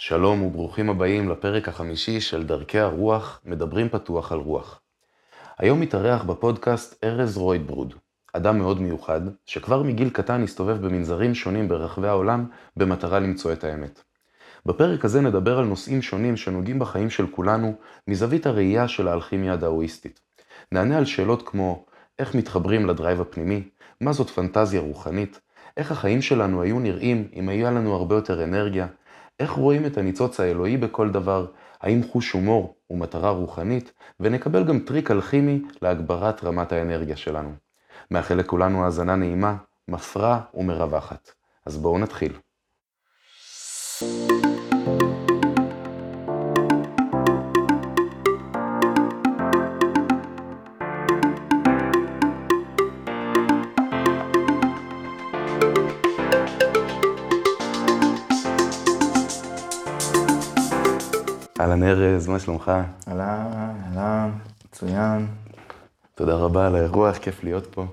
שלום 0.00 0.42
וברוכים 0.42 0.90
הבאים 0.90 1.28
לפרק 1.28 1.68
החמישי 1.68 2.20
של 2.20 2.46
דרכי 2.46 2.78
הרוח, 2.78 3.40
מדברים 3.44 3.88
פתוח 3.88 4.32
על 4.32 4.38
רוח. 4.38 4.80
היום 5.58 5.80
מתארח 5.80 6.22
בפודקאסט 6.22 7.04
ארז 7.04 7.36
רויטבורד, 7.36 7.94
אדם 8.32 8.58
מאוד 8.58 8.80
מיוחד, 8.80 9.20
שכבר 9.46 9.82
מגיל 9.82 10.10
קטן 10.10 10.42
הסתובב 10.42 10.86
במנזרים 10.86 11.34
שונים 11.34 11.68
ברחבי 11.68 12.08
העולם 12.08 12.46
במטרה 12.76 13.18
למצוא 13.18 13.52
את 13.52 13.64
האמת. 13.64 14.02
בפרק 14.66 15.04
הזה 15.04 15.20
נדבר 15.20 15.58
על 15.58 15.64
נושאים 15.64 16.02
שונים 16.02 16.36
שנוגעים 16.36 16.78
בחיים 16.78 17.10
של 17.10 17.26
כולנו 17.26 17.74
מזווית 18.08 18.46
הראייה 18.46 18.88
של 18.88 19.08
האלכימיה 19.08 19.52
הדאואיסטית. 19.52 20.20
נענה 20.72 20.98
על 20.98 21.04
שאלות 21.04 21.48
כמו 21.48 21.86
איך 22.18 22.34
מתחברים 22.34 22.86
ל 22.86 22.92
drive 22.92 23.20
הפנימי, 23.20 23.68
מה 24.00 24.12
זאת 24.12 24.30
פנטזיה 24.30 24.80
רוחנית, 24.80 25.40
איך 25.76 25.92
החיים 25.92 26.22
שלנו 26.22 26.62
היו 26.62 26.78
נראים 26.78 27.28
אם 27.34 27.48
היה 27.48 27.70
לנו 27.70 27.94
הרבה 27.94 28.14
יותר 28.14 28.44
אנרגיה, 28.44 28.86
איך 29.40 29.50
רואים 29.50 29.86
את 29.86 29.98
הניצוץ 29.98 30.40
האלוהי 30.40 30.76
בכל 30.76 31.10
דבר, 31.10 31.46
האם 31.80 32.00
חוש 32.02 32.32
הומור 32.32 32.76
הוא 32.86 32.98
מטרה 32.98 33.30
רוחנית, 33.30 33.92
ונקבל 34.20 34.64
גם 34.64 34.78
טריק 34.78 35.10
אלכימי 35.10 35.62
להגברת 35.82 36.44
רמת 36.44 36.72
האנרגיה 36.72 37.16
שלנו. 37.16 37.52
מאחל 38.10 38.34
לכולנו 38.34 38.84
האזנה 38.84 39.16
נעימה, 39.16 39.56
מפרה 39.88 40.40
ומרווחת. 40.54 41.30
אז 41.66 41.76
בואו 41.76 41.98
נתחיל. 41.98 42.32
אהלן 61.82 62.02
ארז, 62.02 62.26
מה 62.26 62.38
שלומך? 62.38 62.72
אהלן, 63.08 63.52
אהלן, 63.84 64.30
מצוין. 64.64 65.26
תודה 66.14 66.34
רבה 66.34 66.66
על 66.66 66.74
האירוח, 66.74 67.18
כיף 67.18 67.44
להיות 67.44 67.74
פה. 67.74 67.86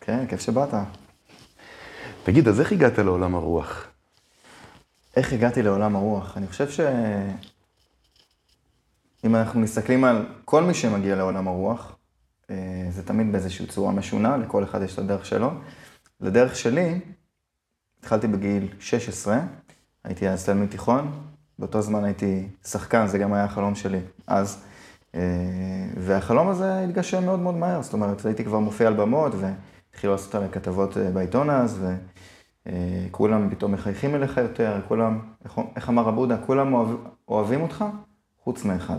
כן, 0.00 0.26
כיף 0.26 0.40
שבאת. 0.40 0.74
תגיד, 2.24 2.48
אז 2.48 2.60
איך 2.60 2.72
הגעת 2.72 2.98
לעולם 2.98 3.34
הרוח? 3.34 3.86
איך 5.16 5.32
הגעתי 5.32 5.62
לעולם 5.62 5.96
הרוח? 5.96 6.36
אני 6.36 6.46
חושב 6.46 6.70
ש... 6.70 6.80
אם 9.24 9.36
אנחנו 9.36 9.60
מסתכלים 9.60 10.04
על 10.04 10.26
כל 10.44 10.62
מי 10.62 10.74
שמגיע 10.74 11.16
לעולם 11.16 11.48
הרוח, 11.48 11.96
אה, 12.50 12.86
זה 12.90 13.06
תמיד 13.06 13.32
באיזושהי 13.32 13.66
צורה 13.66 13.92
משונה, 13.92 14.36
לכל 14.36 14.64
אחד 14.64 14.82
יש 14.82 14.94
את 14.94 14.98
הדרך 14.98 15.26
שלו. 15.26 15.50
לדרך 16.20 16.56
שלי, 16.56 17.00
התחלתי 18.00 18.26
בגיל 18.26 18.68
16, 18.80 19.38
הייתי 20.04 20.28
אז 20.28 20.44
תלמיד 20.44 20.70
תיכון, 20.70 21.33
באותו 21.58 21.82
זמן 21.82 22.04
הייתי 22.04 22.48
שחקן, 22.64 23.06
זה 23.06 23.18
גם 23.18 23.32
היה 23.32 23.44
החלום 23.44 23.74
שלי 23.74 24.00
אז. 24.26 24.64
אה, 25.14 25.20
והחלום 25.96 26.48
הזה 26.48 26.80
התגשם 26.80 27.24
מאוד 27.24 27.40
מאוד 27.40 27.54
מהר, 27.54 27.82
זאת 27.82 27.92
אומרת, 27.92 28.26
הייתי 28.26 28.44
כבר 28.44 28.58
מופיע 28.58 28.86
על 28.86 28.94
במות, 28.94 29.32
והתחילו 29.34 30.12
לעשות 30.12 30.34
עליי 30.34 30.48
כתבות 30.48 30.96
אה, 30.96 31.10
בעיתון 31.10 31.50
אז, 31.50 31.84
וכולם 32.66 33.50
פתאום 33.50 33.72
מחייכים 33.72 34.14
אליך 34.14 34.36
יותר, 34.36 34.80
כולם, 34.88 35.20
איך 35.76 35.88
אמר 35.88 36.08
אבודה, 36.08 36.36
כולם 36.46 36.74
אוהב, 36.74 36.88
אוהבים 37.28 37.62
אותך, 37.62 37.84
חוץ 38.44 38.64
מאחד. 38.64 38.98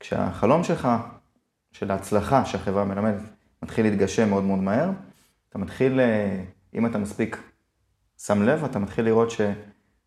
כשהחלום 0.00 0.64
שלך, 0.64 0.88
של 1.72 1.90
ההצלחה 1.90 2.44
שהחברה 2.44 2.84
מלמדת, 2.84 3.22
מתחיל 3.62 3.86
להתגשם 3.86 4.28
מאוד 4.30 4.44
מאוד 4.44 4.58
מהר, 4.58 4.90
אתה 5.48 5.58
מתחיל, 5.58 6.00
אה, 6.00 6.44
אם 6.74 6.86
אתה 6.86 6.98
מספיק 6.98 7.42
שם 8.18 8.42
לב, 8.42 8.64
אתה 8.64 8.78
מתחיל 8.78 9.04
לראות 9.04 9.30
ש... 9.30 9.40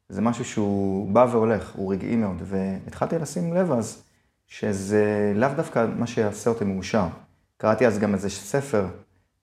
זה 0.09 0.22
משהו 0.22 0.45
שהוא 0.45 1.11
בא 1.11 1.27
והולך, 1.31 1.75
הוא 1.75 1.94
רגעי 1.94 2.16
מאוד, 2.16 2.41
והתחלתי 2.44 3.19
לשים 3.19 3.53
לב 3.53 3.72
אז 3.72 4.03
שזה 4.47 5.33
לאו 5.36 5.50
דווקא 5.55 5.88
מה 5.97 6.08
שיעשה 6.08 6.50
אותי 6.50 6.66
מאושר. 6.66 7.08
קראתי 7.58 7.88
אז 7.88 8.00
גם 8.00 8.13
איזה 8.13 8.30
ספר, 8.30 8.85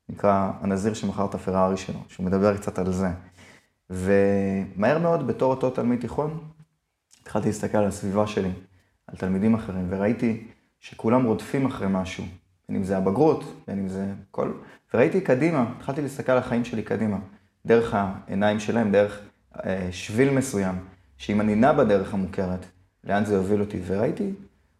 נקרא 0.08 0.50
הנזיר 0.60 0.94
שמכר 0.94 1.24
את 1.24 1.34
הפרארי 1.34 1.76
שלו, 1.76 1.98
שהוא 2.08 2.26
מדבר 2.26 2.56
קצת 2.56 2.78
על 2.78 2.92
זה. 2.92 3.08
ומהר 3.90 4.98
מאוד, 4.98 5.26
בתור 5.26 5.50
אותו 5.50 5.70
תלמיד 5.70 6.00
תיכון, 6.00 6.38
התחלתי 7.22 7.46
להסתכל 7.46 7.78
על 7.78 7.86
הסביבה 7.86 8.26
שלי, 8.26 8.50
על 9.06 9.16
תלמידים 9.16 9.54
אחרים, 9.54 9.86
וראיתי 9.88 10.46
שכולם 10.80 11.24
רודפים 11.24 11.66
אחרי 11.66 11.88
משהו, 11.90 12.24
בין 12.68 12.76
אם 12.76 12.84
זה 12.84 12.96
הבגרות, 12.96 13.44
בין 13.66 13.78
אם 13.78 13.88
זה 13.88 14.12
כל... 14.30 14.52
וראיתי 14.94 15.20
קדימה, 15.20 15.72
התחלתי 15.76 16.02
להסתכל 16.02 16.32
על 16.32 16.38
החיים 16.38 16.64
שלי 16.64 16.82
קדימה, 16.82 17.18
דרך 17.66 17.94
העיניים 17.94 18.60
שלהם, 18.60 18.92
דרך 18.92 19.20
שביל 19.90 20.30
מסוים, 20.30 20.74
שאם 21.18 21.40
אני 21.40 21.54
נע 21.54 21.72
בדרך 21.72 22.14
המוכרת, 22.14 22.66
לאן 23.04 23.24
זה 23.24 23.34
יוביל 23.34 23.60
אותי? 23.60 23.80
וראיתי 23.86 24.32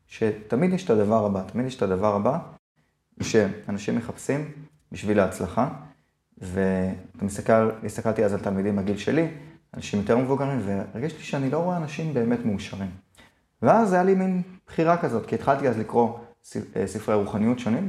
שתמיד 0.07 0.73
יש 0.73 0.85
את 0.85 0.91
הדבר 0.91 1.27
הבא, 1.27 1.43
תמיד 1.47 1.67
יש 1.67 1.77
את 1.77 1.83
הדבר 1.83 2.17
הבא 2.17 2.39
שאנשים 3.23 3.97
מחפשים 3.97 4.53
בשביל 4.93 5.21
ההצלחה, 5.21 5.69
והסתכלתי 6.39 8.25
אז 8.25 8.35
על 8.35 8.41
תלמידים 8.41 8.77
בגיל 8.77 8.97
שלי, 8.97 9.29
אנשים 9.75 10.01
יותר 10.01 10.19
מבוגרים, 10.19 10.61
והרגשתי 10.65 11.23
שאני 11.23 11.51
לא 11.51 11.59
רואה 11.59 11.77
אנשים 11.77 12.15
באמת 12.15 12.45
מאושרים. 12.45 12.91
ואז 13.63 13.93
היה 13.93 14.03
לי 14.03 14.15
מין 14.15 14.43
בחירה 14.67 14.97
כזאת, 14.97 15.27
כי 15.27 15.35
התחלתי 15.35 15.69
אז 15.69 15.79
לקרוא 15.79 16.19
אה, 16.77 16.87
ספרי 16.87 17.15
רוחניות 17.15 17.59
שונים, 17.59 17.89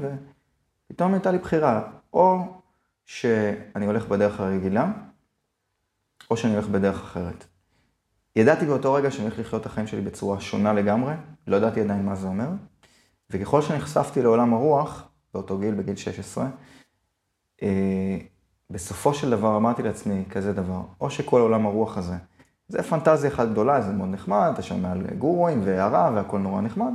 ופתאום 0.90 1.14
הייתה 1.14 1.32
לי 1.32 1.38
בחירה, 1.38 1.82
או 2.14 2.40
שאני 3.06 3.86
הולך 3.86 4.08
בדרך 4.08 4.40
הרגילה, 4.40 4.92
או 6.32 6.38
שאני 6.38 6.54
הולך 6.54 6.68
בדרך 6.68 7.02
אחרת. 7.02 7.46
ידעתי 8.36 8.66
באותו 8.66 8.94
רגע 8.94 9.12
שאני 9.12 9.28
הולך 9.28 9.40
לחיות 9.40 9.62
את 9.62 9.66
החיים 9.66 9.88
שלי 9.88 10.02
בצורה 10.02 10.40
שונה 10.40 10.74
לגמרי, 10.74 11.14
לא 11.48 11.56
ידעתי 11.56 11.82
עדיין 11.82 12.06
מה 12.06 12.16
זה 12.16 12.28
אומר, 12.28 12.48
וככל 13.30 13.62
שנחשפתי 13.62 14.22
לעולם 14.22 14.54
הרוח, 14.54 15.04
באותו 15.34 15.58
גיל, 15.58 15.76
בגיל 15.76 15.96
16, 15.96 16.48
אה, 17.64 18.18
בסופו 18.70 19.14
של 19.14 19.30
דבר 19.30 19.58
אמרתי 19.58 19.84
לעצמי 19.84 20.24
כזה 20.30 20.54
דבר, 20.54 20.82
או 21.02 21.10
שכל 21.10 21.42
עולם 21.42 21.66
הרוח 21.66 21.98
הזה, 21.98 22.16
זה 22.68 22.84
פנטזיה 22.84 23.30
אחת 23.30 23.48
גדולה, 23.48 23.82
זה 23.82 23.94
מאוד 23.94 24.10
נחמד, 24.10 24.50
אתה 24.54 24.62
שם 24.62 24.82
מעל 24.82 25.02
גורואים 25.18 25.62
והערה 25.64 26.12
והכל 26.16 26.40
נורא 26.40 26.62
נחמד, 26.62 26.92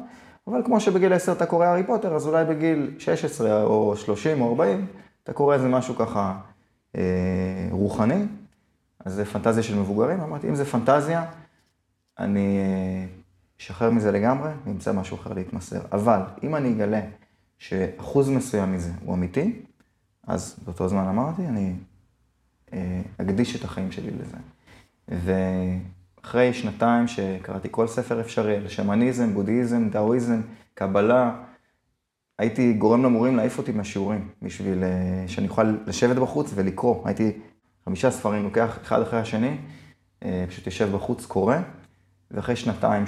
אבל 0.47 0.63
כמו 0.65 0.81
שבגיל 0.81 1.13
10 1.13 1.33
אתה 1.33 1.47
קורא 1.47 1.67
הארי 1.67 1.87
פוטר, 1.87 2.15
אז 2.15 2.27
אולי 2.27 2.45
בגיל 2.45 2.95
16 2.99 3.63
או 3.63 3.97
30 3.97 4.41
או 4.41 4.51
40, 4.51 4.87
אתה 5.23 5.33
קורא 5.33 5.55
איזה 5.55 5.69
משהו 5.69 5.97
ככה 5.97 6.39
אה, 6.97 7.69
רוחני, 7.71 8.25
אז 9.05 9.13
זה 9.15 9.25
פנטזיה 9.25 9.63
של 9.63 9.79
מבוגרים, 9.79 10.21
אמרתי, 10.21 10.49
אם 10.49 10.55
זה 10.55 10.65
פנטזיה, 10.65 11.25
אני 12.19 12.59
אה, 12.59 13.07
אשחרר 13.61 13.91
מזה 13.91 14.13
לגמרי, 14.13 14.51
ואמצא 14.65 14.93
משהו 14.93 15.17
אחר 15.17 15.33
להתמסר. 15.33 15.81
אבל 15.93 16.21
אם 16.43 16.57
אני 16.57 16.73
אגלה 16.73 17.01
שאחוז 17.59 18.29
מסוים 18.29 18.73
מזה 18.73 18.93
הוא 19.05 19.15
אמיתי, 19.15 19.63
אז 20.27 20.57
באותו 20.65 20.89
זמן 20.89 21.05
אמרתי, 21.05 21.47
אני 21.47 21.75
אה, 22.73 23.01
אקדיש 23.21 23.57
את 23.57 23.65
החיים 23.65 23.93
שלי 23.93 24.11
לזה. 24.11 24.37
ואחרי 25.09 26.55
שנתיים 26.55 27.09
שקראתי 27.09 27.69
כל 27.71 27.87
ספר 27.87 28.21
אפשרי 28.21 28.57
על 28.57 28.69
שמניזם, 28.69 29.35
בודהיזם, 29.35 29.89
דאואיזם, 29.89 30.41
קבלה, 30.75 31.37
הייתי 32.39 32.73
גורם 32.73 33.05
למורים 33.05 33.37
להעיף 33.37 33.59
אותי 33.59 33.73
מהשיעורים, 33.73 34.29
בשביל 34.43 34.85
אה, 34.85 35.25
שאני 35.29 35.49
אוכל 35.49 35.77
לשבת 35.87 36.17
בחוץ 36.17 36.53
ולקרוא. 36.55 37.03
הייתי 37.05 37.33
חמישה 37.85 38.11
ספרים, 38.11 38.45
לוקח 38.45 38.79
אחד 38.83 39.03
אחרי 39.03 39.21
השני, 39.21 39.59
אה, 40.23 40.45
פשוט 40.49 40.67
יושב 40.67 40.97
בחוץ, 40.97 41.27
קורא, 41.27 41.57
ואחרי 42.31 42.57
שנתיים 42.57 43.05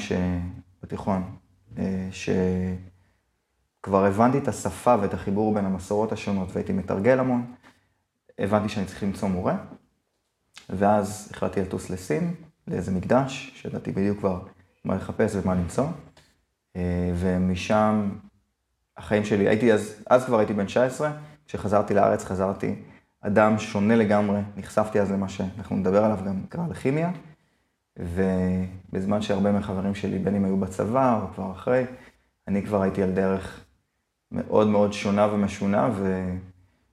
בתיכון, 0.82 1.36
אה, 1.78 2.08
שכבר 3.80 4.04
הבנתי 4.04 4.38
את 4.38 4.48
השפה 4.48 4.96
ואת 5.00 5.14
החיבור 5.14 5.54
בין 5.54 5.64
המסורות 5.64 6.12
השונות 6.12 6.48
והייתי 6.52 6.72
מתרגל 6.72 7.18
המון, 7.18 7.54
הבנתי 8.38 8.68
שאני 8.68 8.86
צריך 8.86 9.02
למצוא 9.02 9.28
מורה, 9.28 9.56
ואז 10.70 11.28
החלטתי 11.34 11.60
לטוס 11.60 11.90
לסין, 11.90 12.34
לאיזה 12.68 12.92
מקדש, 12.92 13.52
שידעתי 13.54 13.92
בדיוק 13.92 14.18
כבר 14.18 14.42
מה 14.84 14.94
לחפש 14.94 15.34
ומה 15.34 15.54
למצוא, 15.54 15.86
אה, 16.76 17.12
ומשם 17.14 18.10
החיים 18.96 19.24
שלי, 19.24 19.48
הייתי 19.48 19.72
אז, 19.72 19.94
אז 20.06 20.24
כבר 20.24 20.38
הייתי 20.38 20.52
בן 20.52 20.66
19, 20.66 21.12
כשחזרתי 21.46 21.94
לארץ 21.94 22.24
חזרתי 22.24 22.74
אדם 23.22 23.58
שונה 23.58 23.96
לגמרי, 23.96 24.40
נחשפתי 24.56 25.00
אז 25.00 25.12
למה 25.12 25.28
שאנחנו 25.28 25.76
נדבר 25.76 26.04
עליו 26.04 26.18
גם 26.26 26.34
נקרא 26.44 26.62
לכימיה, 26.70 27.10
ובזמן 27.98 29.22
שהרבה 29.22 29.52
מהחברים 29.52 29.94
שלי, 29.94 30.18
בין 30.18 30.34
אם 30.34 30.44
היו 30.44 30.56
בצבא 30.56 31.20
או 31.22 31.34
כבר 31.34 31.52
אחרי, 31.52 31.84
אני 32.48 32.62
כבר 32.62 32.82
הייתי 32.82 33.02
על 33.02 33.10
דרך 33.10 33.60
מאוד 34.32 34.68
מאוד 34.68 34.92
שונה 34.92 35.26
ומשונה, 35.32 35.90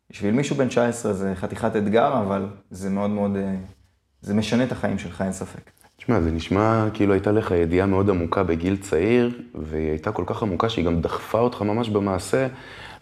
ובשביל 0.09 0.33
מישהו 0.33 0.55
בן 0.55 0.67
19 0.67 1.13
זה 1.13 1.33
חתיכת 1.35 1.75
אתגר, 1.75 2.21
אבל 2.21 2.47
זה 2.69 2.89
מאוד 2.89 3.09
מאוד, 3.09 3.35
אה, 3.35 3.55
זה 4.21 4.33
משנה 4.33 4.63
את 4.63 4.71
החיים 4.71 4.97
שלך, 4.97 5.21
אין 5.21 5.31
ספק. 5.31 5.71
תשמע, 5.97 6.21
זה 6.21 6.31
נשמע 6.31 6.87
כאילו 6.93 7.13
הייתה 7.13 7.31
לך 7.31 7.51
ידיעה 7.51 7.87
מאוד 7.87 8.09
עמוקה 8.09 8.43
בגיל 8.43 8.77
צעיר, 8.77 9.41
והיא 9.55 9.89
הייתה 9.89 10.11
כל 10.11 10.23
כך 10.27 10.43
עמוקה 10.43 10.69
שהיא 10.69 10.85
גם 10.85 11.01
דחפה 11.01 11.39
אותך 11.39 11.61
ממש 11.61 11.89
במעשה 11.89 12.47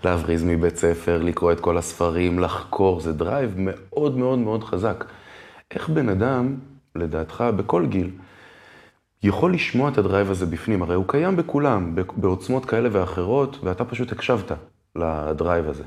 להבריז 0.03 0.43
מבית 0.43 0.77
ספר, 0.77 1.21
לקרוא 1.23 1.51
את 1.51 1.59
כל 1.59 1.77
הספרים, 1.77 2.39
לחקור, 2.39 2.99
זה 2.99 3.13
drive 3.13 3.53
מאוד 3.57 4.17
מאוד 4.17 4.39
מאוד 4.39 4.63
חזק. 4.63 5.05
איך 5.71 5.89
בן 5.89 6.09
אדם, 6.09 6.55
לדעתך, 6.95 7.43
בכל 7.55 7.85
גיל, 7.85 8.09
יכול 9.23 9.53
לשמוע 9.53 9.89
את 9.89 9.97
ה 9.97 10.03
drive 10.03 10.31
הזה 10.31 10.45
בפנים, 10.45 10.81
הרי 10.81 10.95
הוא 10.95 11.05
קיים 11.07 11.35
בכולם, 11.35 11.95
בעוצמות 12.15 12.65
כאלה 12.65 12.89
ואחרות, 12.91 13.57
ואתה 13.63 13.85
פשוט 13.85 14.11
הקשבת 14.11 14.51
ל 14.95 15.08
drive 15.08 15.69
הזה. 15.69 15.83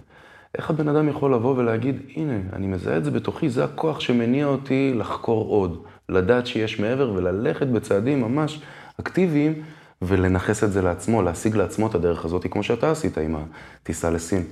איך 0.59 0.71
הבן 0.71 0.89
אדם 0.89 1.09
יכול 1.09 1.35
לבוא 1.35 1.57
ולהגיד, 1.57 1.97
הנה, 2.17 2.39
אני 2.53 2.67
מזהה 2.67 2.97
את 2.97 3.05
זה 3.05 3.11
בתוכי, 3.11 3.51
זה 3.51 3.65
הכוח 3.65 4.01
שמניע 4.01 4.47
אותי 4.47 4.93
לחקור 4.95 5.49
עוד, 5.49 5.83
לדעת 6.09 6.47
שיש 6.47 6.81
מעבר 6.81 7.13
וללכת 7.15 7.67
בצעדים 7.67 8.21
ממש 8.21 8.61
אקטיביים 9.01 9.63
ולנכס 10.03 10.65
את 10.65 10.73
זה 10.73 10.83
לעצמו, 10.83 11.23
להשיג 11.23 11.57
לעצמו 11.57 11.87
את 11.87 11.95
הדרך 11.95 12.25
הזאת, 12.25 12.47
כמו 12.51 12.63
שאתה 12.63 12.91
עשית 12.91 13.19
עם 13.19 13.37
הטיסה 13.37 14.11
לסין. 14.11 14.45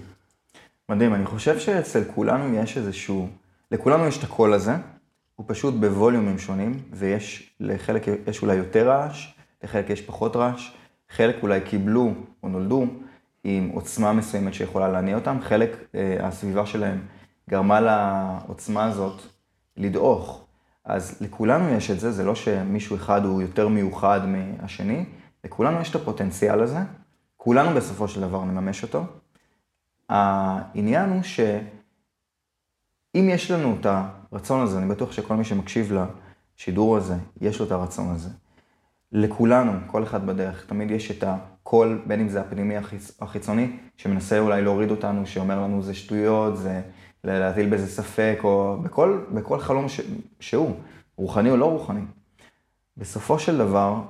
מדהים, 0.88 1.14
אני 1.14 1.26
חושב 1.26 1.58
שאצל 1.58 2.04
כולנו 2.14 2.54
יש 2.54 2.76
איזשהו, 2.76 3.28
לכולנו 3.70 4.06
יש 4.06 4.18
את 4.18 4.24
הקול 4.24 4.52
הזה, 4.52 4.72
הוא 5.36 5.46
פשוט 5.48 5.74
בווליומים 5.74 6.38
שונים, 6.38 6.82
ויש 6.92 7.50
לחלק, 7.60 8.02
יש 8.26 8.42
אולי 8.42 8.54
יותר 8.54 8.88
רעש, 8.88 9.34
לחלק 9.64 9.90
יש 9.90 10.02
פחות 10.02 10.36
רעש, 10.36 10.70
חלק 11.10 11.36
אולי 11.42 11.60
קיבלו 11.60 12.12
או 12.42 12.48
נולדו 12.48 12.86
עם 13.44 13.68
עוצמה 13.68 14.12
מסוימת 14.12 14.54
שיכולה 14.54 14.88
להניע 14.88 15.14
אותם, 15.14 15.38
חלק, 15.42 15.76
אה, 15.94 16.16
הסביבה 16.20 16.66
שלהם 16.66 17.00
גרמה 17.50 17.80
לעוצמה 17.80 18.84
הזאת 18.84 19.22
לדעוך. 19.76 20.44
אז 20.84 21.18
לכולנו 21.20 21.68
יש 21.68 21.90
את 21.90 22.00
זה, 22.00 22.12
זה 22.12 22.24
לא 22.24 22.34
שמישהו 22.34 22.96
אחד 22.96 23.24
הוא 23.24 23.42
יותר 23.42 23.68
מיוחד 23.68 24.20
מהשני, 24.26 25.04
לכולנו 25.48 25.80
יש 25.80 25.90
את 25.90 25.94
הפוטנציאל 25.94 26.60
הזה, 26.60 26.78
כולנו 27.36 27.76
בסופו 27.76 28.08
של 28.08 28.20
דבר 28.20 28.44
נממש 28.44 28.82
אותו. 28.82 29.04
העניין 30.08 31.10
הוא 31.10 31.22
שאם 31.22 31.50
יש 33.14 33.50
לנו 33.50 33.76
את 33.80 33.86
הרצון 33.86 34.60
הזה, 34.60 34.78
אני 34.78 34.88
בטוח 34.88 35.12
שכל 35.12 35.36
מי 35.36 35.44
שמקשיב 35.44 35.92
לשידור 35.92 36.96
הזה, 36.96 37.14
יש 37.40 37.60
לו 37.60 37.66
את 37.66 37.70
הרצון 37.70 38.14
הזה. 38.14 38.28
לכולנו, 39.12 39.72
כל 39.86 40.02
אחד 40.02 40.26
בדרך, 40.26 40.66
תמיד 40.66 40.90
יש 40.90 41.10
את 41.10 41.24
הקול, 41.26 42.02
בין 42.06 42.20
אם 42.20 42.28
זה 42.28 42.40
הפנימי 42.40 42.76
החיצ... 42.76 43.18
החיצוני, 43.20 43.76
שמנסה 43.96 44.38
אולי 44.38 44.62
להוריד 44.62 44.90
אותנו, 44.90 45.26
שאומר 45.26 45.62
לנו 45.62 45.82
זה 45.82 45.94
שטויות, 45.94 46.56
זה 46.56 46.82
להטיל 47.24 47.68
בזה 47.68 47.86
ספק, 47.86 48.38
או 48.44 48.76
בכל, 48.82 49.24
בכל 49.34 49.58
חלום 49.58 49.88
ש... 49.88 50.00
שהוא, 50.40 50.74
רוחני 51.16 51.50
או 51.50 51.56
לא 51.56 51.70
רוחני. 51.70 52.02
בסופו 52.96 53.38
של 53.38 53.58
דבר, 53.58 54.02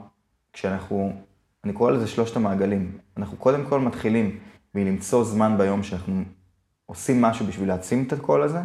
כשאנחנו, 0.52 1.27
אני 1.64 1.72
קורא 1.72 1.90
לזה 1.90 2.06
שלושת 2.06 2.36
המעגלים, 2.36 2.98
אנחנו 3.16 3.36
קודם 3.36 3.64
כל 3.68 3.80
מתחילים 3.80 4.38
מלמצוא 4.74 5.24
זמן 5.24 5.58
ביום 5.58 5.82
שאנחנו 5.82 6.22
עושים 6.86 7.22
משהו 7.22 7.46
בשביל 7.46 7.68
להעצים 7.68 8.04
את 8.06 8.12
הקול 8.12 8.42
הזה, 8.42 8.58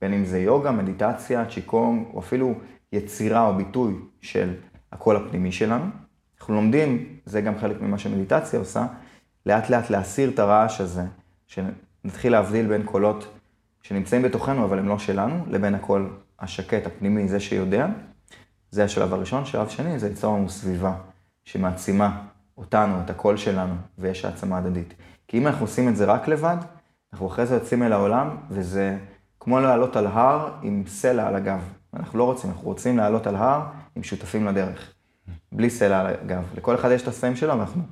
בין 0.00 0.12
אם 0.12 0.24
זה 0.24 0.38
יוגה, 0.38 0.70
מדיטציה, 0.70 1.44
צ'יקונג, 1.46 2.06
או 2.14 2.20
אפילו 2.20 2.54
יצירה 2.92 3.46
או 3.46 3.54
ביטוי 3.54 3.94
של 4.20 4.54
הקול 4.92 5.16
הפנימי 5.16 5.52
שלנו. 5.52 5.84
אנחנו 6.38 6.54
לומדים, 6.54 7.16
זה 7.24 7.40
גם 7.40 7.58
חלק 7.58 7.80
ממה 7.80 7.98
שמדיטציה 7.98 8.58
עושה, 8.58 8.86
לאט 9.46 9.70
לאט 9.70 9.90
להסיר 9.90 10.30
את 10.30 10.38
הרעש 10.38 10.80
הזה, 10.80 11.04
שנתחיל 11.46 12.32
להבדיל 12.32 12.66
בין 12.66 12.82
קולות 12.82 13.28
שנמצאים 13.82 14.22
בתוכנו 14.22 14.64
אבל 14.64 14.78
הם 14.78 14.88
לא 14.88 14.98
שלנו, 14.98 15.44
לבין 15.48 15.74
הקול 15.74 16.10
השקט, 16.40 16.86
הפנימי, 16.86 17.28
זה 17.28 17.40
שיודע. 17.40 17.86
זה 18.70 18.84
השלב 18.84 19.14
הראשון. 19.14 19.44
שלב 19.44 19.68
שני 19.68 19.98
זה 19.98 20.08
ליצור 20.08 20.36
לנו 20.36 20.48
סביבה 20.48 20.94
שמעצימה 21.44 22.26
אותנו, 22.58 23.00
את 23.04 23.10
הקול 23.10 23.36
שלנו, 23.36 23.74
ויש 23.98 24.24
העצמה 24.24 24.58
הדדית. 24.58 24.94
כי 25.28 25.38
אם 25.38 25.46
אנחנו 25.46 25.64
עושים 25.64 25.88
את 25.88 25.96
זה 25.96 26.04
רק 26.04 26.28
לבד, 26.28 26.56
אנחנו 27.12 27.26
אחרי 27.26 27.46
זה 27.46 27.54
יוצאים 27.54 27.82
אל 27.82 27.92
העולם, 27.92 28.36
וזה 28.50 28.98
כמו 29.40 29.60
לעלות 29.60 29.96
על 29.96 30.06
הר 30.06 30.52
עם 30.62 30.82
סלע 30.86 31.26
על 31.26 31.36
הגב. 31.36 31.60
אנחנו 31.94 32.18
לא 32.18 32.24
רוצים, 32.24 32.50
אנחנו 32.50 32.64
רוצים 32.64 32.96
לעלות 32.96 33.26
על 33.26 33.36
הר 33.36 33.62
עם 33.96 34.02
שותפים 34.02 34.46
לדרך. 34.46 34.94
בלי 35.52 35.70
סלע 35.70 36.00
על 36.00 36.06
הגב. 36.06 36.44
לכל 36.54 36.74
אחד 36.74 36.90
יש 36.90 37.02
את 37.02 37.08
הספיים 37.08 37.36
שלו, 37.36 37.58
ואנחנו 37.58 37.82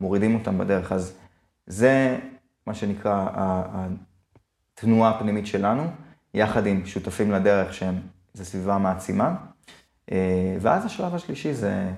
מורידים 0.00 0.34
אותם 0.34 0.58
בדרך. 0.58 0.92
אז 0.92 1.14
זה 1.66 2.18
מה 2.66 2.74
שנקרא 2.74 3.26
התנועה 4.74 5.10
הפנימית 5.10 5.46
שלנו, 5.46 5.90
יחד 6.34 6.66
עם 6.66 6.86
שותפים 6.86 7.32
לדרך 7.32 7.74
שהם, 7.74 7.94
זה 8.34 8.44
סביבה 8.44 8.78
מעצימה. 8.78 9.34
אה, 10.12 10.56
ואז 10.60 10.84
השלב 10.84 11.14
השלישי 11.14 11.54
זה 11.54 11.90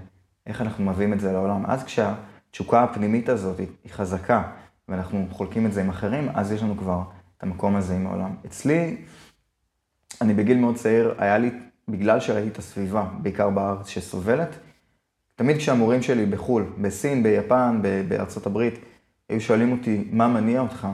איך 0.49 0.61
אנחנו 0.61 0.85
מביאים 0.85 1.13
את 1.13 1.21
זה 1.21 1.33
לעולם. 1.33 1.67
אז 1.67 1.85
כשהתשוקה 1.85 2.83
הפנימית 2.83 3.29
הזאת 3.29 3.59
היא 3.59 3.93
חזקה, 3.93 4.43
ואנחנו 4.89 5.27
חולקים 5.31 5.67
את 5.67 5.73
זה 5.73 5.81
עם 5.81 5.89
אחרים, 5.89 6.29
אז 6.35 6.53
יש 6.53 6.63
לנו 6.63 6.77
כבר 6.77 7.03
את 7.37 7.43
המקום 7.43 7.77
הזה 7.77 7.97
עם 7.97 8.07
העולם. 8.07 8.35
אצלי, 8.47 8.97
אני 10.21 10.35
בגיל 10.35 10.59
מאוד 10.59 10.77
צעיר, 10.77 11.15
היה 11.19 11.39
לי, 11.39 11.51
בגלל 11.89 12.21
שראיתי 12.21 12.49
את 12.49 12.59
הסביבה, 12.59 13.05
בעיקר 13.23 13.51
בארץ, 13.51 13.87
שסובלת, 13.89 14.49
תמיד 15.37 15.57
כשהמורים 15.57 16.03
שלי 16.03 16.27
בחו"ל, 16.27 16.65
בסין, 16.81 17.23
ביפן, 17.23 17.81
בארצות 18.09 18.47
הברית, 18.47 18.75
היו 19.29 19.41
שואלים 19.41 19.73
אותי, 19.73 20.09
מה 20.13 20.29
מניע 20.29 20.61
אותך? 20.61 20.89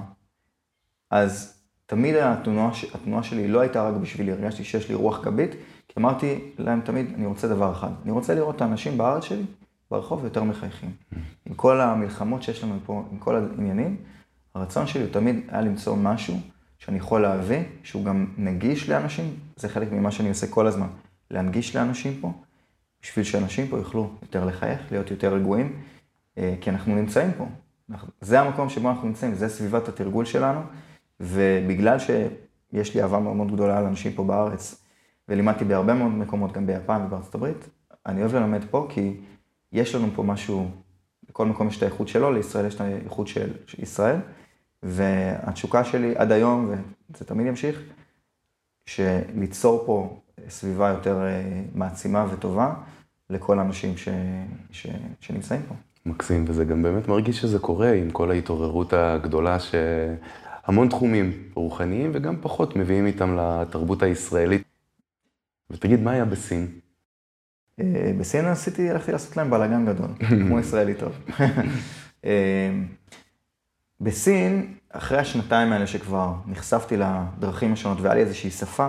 אז 1.10 1.62
תמיד 1.86 2.14
התנועה, 2.14 2.70
התנועה 2.94 3.22
שלי 3.22 3.48
לא 3.48 3.60
הייתה 3.60 3.88
רק 3.88 3.94
בשבילי, 3.94 4.32
הרגשתי 4.32 4.64
שיש 4.64 4.88
לי 4.88 4.94
רוח 4.94 5.24
גבית, 5.24 5.50
כי 5.94 6.00
אמרתי 6.00 6.38
להם 6.58 6.80
תמיד, 6.80 7.12
אני 7.14 7.26
רוצה 7.26 7.48
דבר 7.48 7.72
אחד, 7.72 7.90
אני 8.02 8.10
רוצה 8.10 8.34
לראות 8.34 8.56
את 8.56 8.60
האנשים 8.60 8.98
בארץ 8.98 9.24
שלי, 9.24 9.42
ברחוב 9.90 10.24
יותר 10.24 10.42
מחייכים. 10.42 10.90
עם 11.46 11.54
כל 11.54 11.80
המלחמות 11.80 12.42
שיש 12.42 12.64
לנו 12.64 12.78
פה, 12.86 13.04
עם 13.12 13.18
כל 13.18 13.36
העניינים, 13.36 13.96
הרצון 14.54 14.86
שלי 14.86 15.02
הוא 15.02 15.12
תמיד 15.12 15.40
היה 15.48 15.60
למצוא 15.60 15.96
משהו 15.96 16.36
שאני 16.78 16.98
יכול 16.98 17.22
להביא, 17.22 17.62
שהוא 17.82 18.04
גם 18.04 18.26
נגיש 18.38 18.88
לאנשים, 18.88 19.36
זה 19.56 19.68
חלק 19.68 19.92
ממה 19.92 20.10
שאני 20.10 20.28
עושה 20.28 20.46
כל 20.46 20.66
הזמן, 20.66 20.86
להנגיש 21.30 21.76
לאנשים 21.76 22.18
פה, 22.20 22.32
בשביל 23.02 23.24
שאנשים 23.24 23.68
פה 23.68 23.78
יוכלו 23.78 24.10
יותר 24.22 24.44
לחייך, 24.44 24.80
להיות 24.90 25.10
יותר 25.10 25.34
רגועים, 25.34 25.72
אה, 26.38 26.54
כי 26.60 26.70
אנחנו 26.70 26.94
נמצאים 26.94 27.30
פה. 27.38 27.46
זה 28.20 28.40
המקום 28.40 28.68
שבו 28.68 28.90
אנחנו 28.90 29.08
נמצאים, 29.08 29.34
זה 29.34 29.48
סביבת 29.48 29.88
התרגול 29.88 30.24
שלנו, 30.24 30.60
ובגלל 31.20 31.98
שיש 31.98 32.94
לי 32.94 33.02
אהבה 33.02 33.18
מאוד 33.18 33.36
מאוד 33.36 33.52
גדולה 33.52 33.78
על 33.78 33.84
אנשים 33.84 34.12
פה 34.12 34.24
בארץ, 34.24 34.83
ולימדתי 35.28 35.64
בהרבה 35.64 35.94
מאוד 35.94 36.12
מקומות, 36.12 36.52
גם 36.52 36.66
ביפן 36.66 37.02
ובארצות 37.06 37.34
הברית, 37.34 37.68
אני 38.06 38.20
אוהב 38.20 38.34
ללמד 38.34 38.64
פה 38.70 38.86
כי 38.90 39.16
יש 39.72 39.94
לנו 39.94 40.08
פה 40.14 40.22
משהו, 40.22 40.68
לכל 41.28 41.46
מקום 41.46 41.68
יש 41.68 41.78
את 41.78 41.82
האיכות 41.82 42.08
שלו, 42.08 42.32
לישראל 42.32 42.66
יש 42.66 42.74
את 42.74 42.80
האיכות 42.80 43.28
של 43.28 43.52
ישראל, 43.78 44.16
והתשוקה 44.82 45.84
שלי 45.84 46.14
עד 46.16 46.32
היום, 46.32 46.70
וזה 47.10 47.24
תמיד 47.24 47.46
ימשיך, 47.46 47.82
שליצור 48.86 49.82
פה 49.86 50.20
סביבה 50.48 50.88
יותר 50.88 51.22
אה, 51.22 51.62
מעצימה 51.74 52.26
וטובה 52.30 52.74
לכל 53.30 53.58
האנשים 53.58 53.96
ש, 53.96 54.08
ש, 54.70 54.86
שנמצאים 55.20 55.62
פה. 55.68 55.74
מקסים, 56.06 56.44
וזה 56.48 56.64
גם 56.64 56.82
באמת 56.82 57.08
מרגיש 57.08 57.40
שזה 57.40 57.58
קורה 57.58 57.92
עם 57.92 58.10
כל 58.10 58.30
ההתעוררות 58.30 58.92
הגדולה 58.92 59.56
שהמון 59.60 60.88
תחומים 60.88 61.32
רוחניים 61.54 62.10
וגם 62.14 62.36
פחות 62.40 62.76
מביאים 62.76 63.06
איתם 63.06 63.38
לתרבות 63.38 64.02
הישראלית. 64.02 64.73
ותגיד, 65.70 66.00
מה 66.00 66.10
היה 66.10 66.24
בסין? 66.24 66.66
אה, 67.80 68.12
בסין 68.18 68.44
עשיתי, 68.44 68.90
הלכתי 68.90 69.12
לעשות 69.12 69.36
להם 69.36 69.50
בלאגן 69.50 69.86
גדול, 69.86 70.08
כמו 70.46 70.60
ישראלי 70.60 70.94
טוב. 70.94 71.12
אה, 72.24 72.70
בסין, 74.00 74.74
אחרי 74.90 75.18
השנתיים 75.18 75.72
האלה 75.72 75.86
שכבר 75.86 76.34
נחשפתי 76.46 76.96
לדרכים 76.96 77.72
השונות 77.72 78.00
והיה 78.00 78.14
לי 78.14 78.20
איזושהי 78.20 78.50
שפה, 78.50 78.88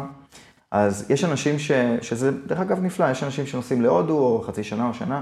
אז 0.71 1.05
יש 1.09 1.23
אנשים 1.23 1.59
ש... 1.59 1.71
שזה 2.01 2.31
דרך 2.31 2.59
אגב 2.59 2.83
נפלא, 2.83 3.11
יש 3.11 3.23
אנשים 3.23 3.45
שנוסעים 3.45 3.81
להודו 3.81 4.17
או 4.17 4.41
חצי 4.41 4.63
שנה 4.63 4.87
או 4.87 4.93
שנה, 4.93 5.21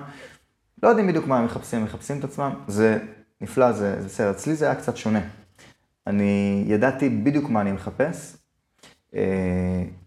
לא 0.84 0.88
יודעים 0.88 1.08
בדיוק 1.08 1.28
מה 1.28 1.38
הם 1.38 1.46
מחפשים, 1.46 1.84
מחפשים 1.84 2.20
את 2.20 2.24
עצמם, 2.24 2.54
זה 2.68 3.00
נפלא, 3.42 3.72
זה 3.72 3.96
בסדר. 4.06 4.32
אצלי 4.32 4.56
זה 4.56 4.66
היה 4.66 4.76
קצת 4.76 4.98
שונה. 4.98 5.22
אני 6.08 6.64
ידעתי 6.68 7.10
בדיוק 7.10 7.50
מה 7.50 7.62
אני 7.62 7.72
מחפש, 7.72 8.38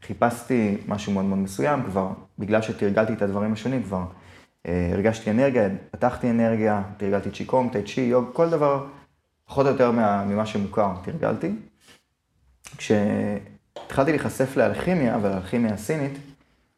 חיפשתי 0.03 0.77
משהו 0.89 1.13
מאוד 1.13 1.25
מאוד 1.25 1.39
מסוים, 1.39 1.83
כבר 1.83 2.09
בגלל 2.39 2.63
שתרגלתי 2.63 3.13
את 3.13 3.23
הדברים 3.23 3.53
השונים, 3.53 3.83
כבר 3.83 4.05
אה, 4.67 4.91
הרגשתי 4.93 5.31
אנרגיה, 5.31 5.69
פתחתי 5.91 6.31
אנרגיה, 6.31 6.83
תרגלתי 6.97 7.31
צ'יקונג, 7.31 7.73
טי 7.73 7.83
צ'י, 7.83 8.01
יוג, 8.01 8.25
כל 8.33 8.51
דבר 8.51 8.87
פחות 9.45 9.67
או 9.67 9.73
יותר 9.73 9.91
ממה 10.27 10.47
שמוכר 10.47 10.93
תרגלתי. 11.05 11.51
כשהתחלתי 12.77 14.11
להיחשף 14.11 14.57
לאלכימיה, 14.57 15.19
ולאלכימיה 15.23 15.75
הסינית, 15.75 16.19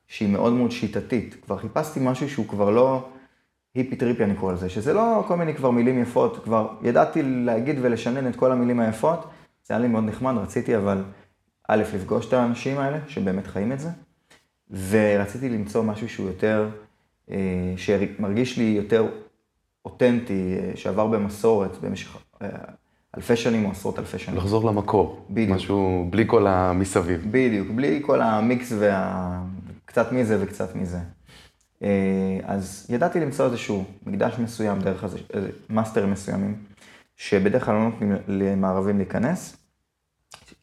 שהיא 0.06 0.28
מאוד 0.28 0.52
מאוד 0.52 0.70
שיטתית, 0.70 1.36
כבר 1.44 1.58
חיפשתי 1.58 2.00
משהו 2.02 2.30
שהוא 2.30 2.48
כבר 2.48 2.70
לא 2.70 3.08
היפי 3.74 3.96
טריפי 3.96 4.24
אני 4.24 4.34
קורא 4.34 4.52
לזה, 4.52 4.68
שזה 4.68 4.92
לא 4.92 5.24
כל 5.28 5.36
מיני 5.36 5.54
כבר 5.54 5.70
מילים 5.70 6.02
יפות, 6.02 6.44
כבר 6.44 6.68
ידעתי 6.82 7.22
להגיד 7.22 7.76
ולשנן 7.82 8.28
את 8.28 8.36
כל 8.36 8.52
המילים 8.52 8.80
היפות, 8.80 9.30
זה 9.64 9.74
היה 9.74 9.80
לי 9.80 9.88
מאוד 9.88 10.04
נחמד, 10.04 10.34
רציתי 10.36 10.76
אבל 10.76 11.02
א', 11.68 11.82
לפגוש 11.94 12.28
את 12.28 12.32
האנשים 12.32 12.78
האלה, 12.78 12.98
שבאמת 13.08 13.46
חיים 13.46 13.72
את 13.72 13.80
זה, 13.80 13.88
ורציתי 14.70 15.48
למצוא 15.48 15.82
משהו 15.82 16.08
שהוא 16.08 16.26
יותר, 16.28 16.68
אה, 17.30 17.36
שמרגיש 17.76 18.58
לי 18.58 18.64
יותר 18.64 19.06
אותנטי, 19.84 20.56
אה, 20.58 20.76
שעבר 20.76 21.06
במסורת 21.06 21.78
במשך 21.80 22.16
אה, 22.42 22.48
אלפי 23.16 23.36
שנים 23.36 23.64
או 23.64 23.70
עשרות 23.70 23.98
אלפי 23.98 24.18
שנים. 24.18 24.38
לחזור 24.38 24.70
למקור. 24.70 25.26
בדיוק. 25.30 25.56
משהו 25.56 26.06
בלי 26.10 26.24
כל 26.26 26.46
המסביב. 26.46 27.26
בדיוק, 27.30 27.68
בלי 27.70 28.02
כל 28.06 28.20
המיקס 28.20 28.72
וה... 28.78 29.42
קצת 29.84 30.12
מזה 30.12 30.38
וקצת 30.40 30.76
מזה. 30.76 30.98
אז 32.44 32.86
ידעתי 32.88 33.20
למצוא 33.20 33.46
איזשהו 33.46 33.84
מקדש 34.06 34.38
מסוים 34.38 34.78
דרך 34.78 35.04
איזה, 35.04 35.18
מאסטרים 35.70 36.10
מסוימים, 36.10 36.56
שבדרך 37.16 37.64
כלל 37.64 37.74
לא 37.74 37.84
נותנים 37.84 38.12
למערבים 38.28 38.96
להיכנס. 38.96 39.57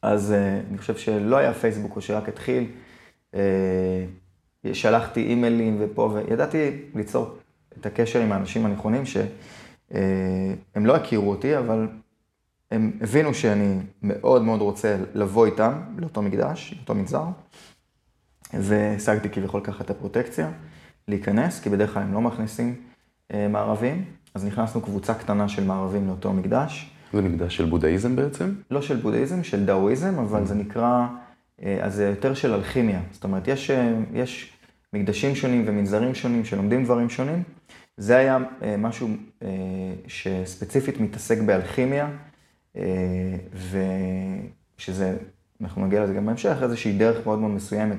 אז 0.06 0.34
אני 0.70 0.78
חושב 0.78 0.96
שלא 0.96 1.36
היה 1.36 1.54
פייסבוק 1.54 1.96
או 1.96 2.00
שרק 2.00 2.28
התחיל. 2.28 2.66
שלחתי 4.72 5.20
אימיילים 5.20 5.76
ופה, 5.80 6.10
וידעתי 6.14 6.70
ליצור 6.94 7.36
את 7.80 7.86
הקשר 7.86 8.20
עם 8.20 8.32
האנשים 8.32 8.66
הנכונים, 8.66 9.02
שהם 9.06 10.86
לא 10.86 10.96
הכירו 10.96 11.30
אותי, 11.30 11.58
אבל 11.58 11.88
הם 12.70 12.98
הבינו 13.00 13.34
שאני 13.34 13.78
מאוד 14.02 14.42
מאוד 14.42 14.60
רוצה 14.60 14.96
לבוא 15.14 15.46
איתם 15.46 15.72
לאותו 15.98 16.22
מקדש, 16.22 16.74
לאותו 16.76 16.94
מגזר, 16.94 17.24
והשגתי 18.52 19.28
כביכול 19.28 19.60
ככה 19.64 19.84
את 19.84 19.90
הפרוטקציה, 19.90 20.50
להיכנס, 21.08 21.60
כי 21.60 21.70
בדרך 21.70 21.94
כלל 21.94 22.02
הם 22.02 22.12
לא 22.12 22.20
מכניסים 22.20 22.74
אה, 23.34 23.48
מערבים, 23.48 24.04
אז 24.34 24.44
נכנסנו 24.44 24.80
קבוצה 24.80 25.14
קטנה 25.14 25.48
של 25.48 25.64
מערבים 25.64 26.08
לאותו 26.08 26.32
מקדש. 26.32 26.95
זה 27.12 27.22
מקדש 27.22 27.56
של 27.56 27.64
בודהיזם 27.64 28.16
בעצם? 28.16 28.54
לא 28.70 28.82
של 28.82 28.96
בודהיזם, 28.96 29.44
של 29.44 29.64
דאואיזם, 29.64 30.18
אבל 30.18 30.46
זה 30.46 30.54
נקרא, 30.54 31.06
אה, 31.62 31.78
אז 31.80 31.94
זה 31.94 32.04
יותר 32.04 32.34
של 32.34 32.52
אלכימיה. 32.52 33.00
זאת 33.12 33.24
אומרת, 33.24 33.48
יש, 33.48 33.70
אה, 33.70 33.94
יש 34.14 34.52
מקדשים 34.92 35.34
שונים 35.34 35.64
ומנזרים 35.66 36.14
שונים 36.14 36.44
שלומדים 36.44 36.84
דברים 36.84 37.10
שונים. 37.10 37.42
זה 37.96 38.16
היה 38.16 38.38
משהו 38.78 39.08
שספציפית 40.06 41.00
מתעסק 41.00 41.38
באלכימיה. 41.38 42.08
אה, 42.76 43.36
ושזה, 44.78 45.16
אנחנו 45.60 45.86
נגיע 45.86 46.04
לזה 46.04 46.14
גם 46.14 46.26
בהמשך, 46.26 46.56
איזושהי 46.62 46.98
דרך 46.98 47.26
מאוד 47.26 47.38
מאוד 47.38 47.50
מסוימת 47.50 47.96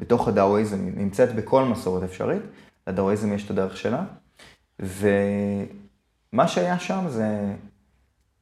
בתוך 0.00 0.28
הדאואיזם, 0.28 0.88
נמצאת 0.96 1.34
בכל 1.34 1.64
מסורת 1.64 2.02
אפשרית, 2.02 2.42
לדאואיזם 2.86 3.32
יש 3.32 3.44
את 3.44 3.50
הדרך 3.50 3.76
שלה, 3.76 4.04
ומה 4.80 6.48
שהיה 6.48 6.78
שם 6.78 7.04
זה, 7.08 7.54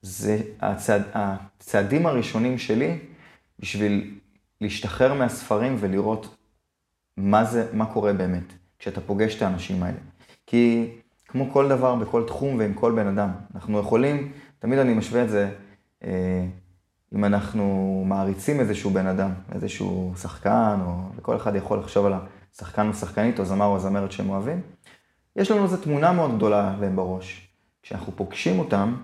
זה 0.03 0.39
הצעד, 0.61 1.03
הצעדים 1.15 2.07
הראשונים 2.07 2.59
שלי 2.59 2.99
בשביל 3.59 4.19
להשתחרר 4.61 5.15
מהספרים 5.15 5.77
ולראות 5.79 6.37
מה 7.17 7.45
זה, 7.45 7.69
מה 7.73 7.87
קורה 7.87 8.13
באמת, 8.13 8.53
כשאתה 8.79 9.01
פוגש 9.01 9.37
את 9.37 9.43
האנשים 9.43 9.83
האלה. 9.83 9.99
כי 10.47 10.91
כמו 11.29 11.51
כל 11.53 11.69
דבר 11.69 11.95
בכל 11.95 12.25
תחום 12.27 12.59
ועם 12.59 12.75
כל 12.75 12.93
בן 12.93 13.07
אדם, 13.07 13.31
אנחנו 13.55 13.79
יכולים, 13.79 14.33
תמיד 14.59 14.79
אני 14.79 14.95
משווה 14.95 15.23
את 15.23 15.29
זה, 15.29 15.51
אה, 16.05 16.47
אם 17.15 17.25
אנחנו 17.25 18.03
מעריצים 18.07 18.61
איזשהו 18.61 18.91
בן 18.91 19.07
אדם, 19.07 19.31
איזשהו 19.53 20.13
שחקן, 20.17 20.79
או 20.87 20.93
וכל 21.17 21.37
אחד 21.37 21.57
יכול 21.57 21.79
לחשוב 21.79 22.07
על 22.07 22.13
השחקן 22.55 22.89
או 22.89 22.95
שחקנית, 22.95 23.39
או 23.39 23.45
זמר 23.45 23.67
או 23.67 23.79
זמרת 23.79 24.13
שהם 24.13 24.31
אוהבים, 24.31 24.61
יש 25.37 25.51
לנו 25.51 25.63
איזו 25.63 25.77
תמונה 25.77 26.13
מאוד 26.13 26.37
גדולה 26.37 26.77
להם 26.81 26.97
בראש. 26.97 27.49
כשאנחנו 27.83 28.13
פוגשים 28.17 28.59
אותם, 28.59 28.97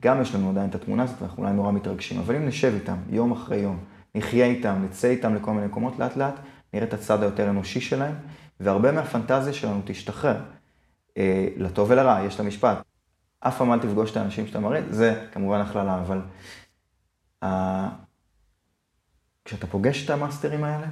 גם 0.00 0.22
יש 0.22 0.34
לנו 0.34 0.50
עדיין 0.50 0.70
את 0.70 0.74
התמונה 0.74 1.02
הזאת, 1.02 1.22
ואנחנו 1.22 1.42
אולי 1.42 1.54
נורא 1.54 1.72
מתרגשים, 1.72 2.20
אבל 2.20 2.36
אם 2.36 2.46
נשב 2.46 2.72
איתם 2.74 2.96
יום 3.10 3.32
אחרי 3.32 3.58
יום, 3.58 3.78
נחיה 4.14 4.46
איתם, 4.46 4.82
נצא 4.84 5.08
איתם 5.08 5.34
לכל 5.34 5.52
מיני 5.52 5.66
מקומות, 5.66 5.98
לאט 5.98 6.16
לאט 6.16 6.34
נראה 6.74 6.86
את 6.86 6.94
הצד 6.94 7.22
היותר 7.22 7.50
אנושי 7.50 7.80
שלהם, 7.80 8.14
והרבה 8.60 8.92
מהפנטזיה 8.92 9.52
שלנו 9.52 9.80
תשתחרר. 9.84 10.36
אה, 11.16 11.48
לטוב 11.56 11.90
ולרע, 11.90 12.20
יש 12.24 12.34
את 12.34 12.40
המשפט, 12.40 12.78
אף 13.40 13.58
פעם 13.58 13.72
אל 13.72 13.78
תפגוש 13.78 14.10
את 14.10 14.16
האנשים 14.16 14.46
שאתה 14.46 14.60
מראה, 14.60 14.80
זה 14.90 15.26
כמובן 15.32 15.60
הכללה, 15.60 16.00
אבל 16.00 16.20
uh, 17.44 17.46
כשאתה 19.44 19.66
פוגש 19.66 20.04
את 20.04 20.10
המאסטרים 20.10 20.64
האלה, 20.64 20.86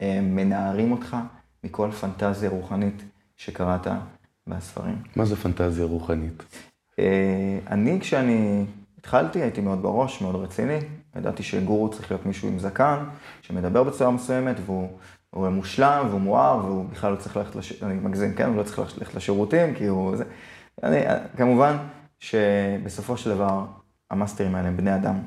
הם 0.00 0.36
מנערים 0.36 0.92
אותך 0.92 1.16
מכל 1.64 1.90
פנטזיה 1.90 2.50
רוחנית 2.50 3.02
שקראת 3.36 3.86
בספרים. 4.46 5.02
מה 5.16 5.24
זה 5.24 5.36
פנטזיה 5.36 5.84
רוחנית? 5.84 6.42
Uh, 6.98 7.00
אני, 7.70 8.00
כשאני 8.00 8.64
התחלתי, 8.98 9.42
הייתי 9.42 9.60
מאוד 9.60 9.82
בראש, 9.82 10.22
מאוד 10.22 10.34
רציני. 10.34 10.78
ידעתי 11.16 11.42
שגורו 11.42 11.90
צריך 11.90 12.10
להיות 12.10 12.26
מישהו 12.26 12.48
עם 12.48 12.58
זקן, 12.58 13.04
שמדבר 13.42 13.82
בצורה 13.82 14.10
מסוימת, 14.10 14.56
והוא 14.66 14.88
הוא 15.30 15.48
מושלם, 15.48 16.06
והוא 16.08 16.20
מואר, 16.20 16.64
והוא 16.64 16.84
בכלל 16.90 17.12
לא 17.12 17.16
צריך 17.16 17.36
ללכת, 17.36 17.56
לש... 17.56 17.82
אני 17.82 17.94
מגזים, 17.94 18.34
כן? 18.34 18.48
הוא 18.48 18.56
לא 18.56 18.62
צריך 18.62 18.98
ללכת 18.98 19.14
לשירותים, 19.14 19.74
כי 19.74 19.86
הוא... 19.86 20.16
זה... 20.16 20.24
אני, 20.82 21.00
כמובן 21.36 21.76
שבסופו 22.20 23.16
של 23.16 23.30
דבר 23.30 23.64
המאסטרים 24.10 24.54
האלה 24.54 24.68
הם 24.68 24.76
בני 24.76 24.94
אדם. 24.94 25.18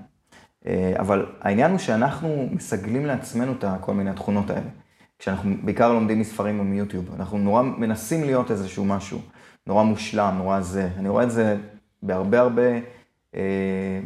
אה, 0.68 0.94
אבל 1.00 1.26
העניין 1.42 1.72
הוא 1.72 1.80
שאנחנו 1.80 2.48
מסגלים 2.52 3.06
לעצמנו 3.06 3.52
את 3.52 3.66
כל 3.82 3.94
מיני 3.94 4.10
התכונות 4.10 4.50
האלה. 4.50 4.70
כשאנחנו 5.20 5.52
בעיקר 5.64 5.94
לומדים 5.94 6.20
מספרים 6.20 6.60
או 6.60 6.64
מיוטיוב, 6.64 7.16
אנחנו 7.16 7.38
נורא 7.38 7.62
מנסים 7.62 8.24
להיות 8.24 8.52
איזשהו 8.52 8.86
משהו, 8.86 9.20
נורא 9.68 9.84
מושלם, 9.84 10.36
נורא 10.38 10.62
זה. 10.62 10.90
אני 10.98 11.10
רואה 11.10 11.24
את 11.24 11.32
זה 11.32 11.58
בהרבה 12.04 12.40
הרבה, 12.40 12.72
אה, 13.36 14.00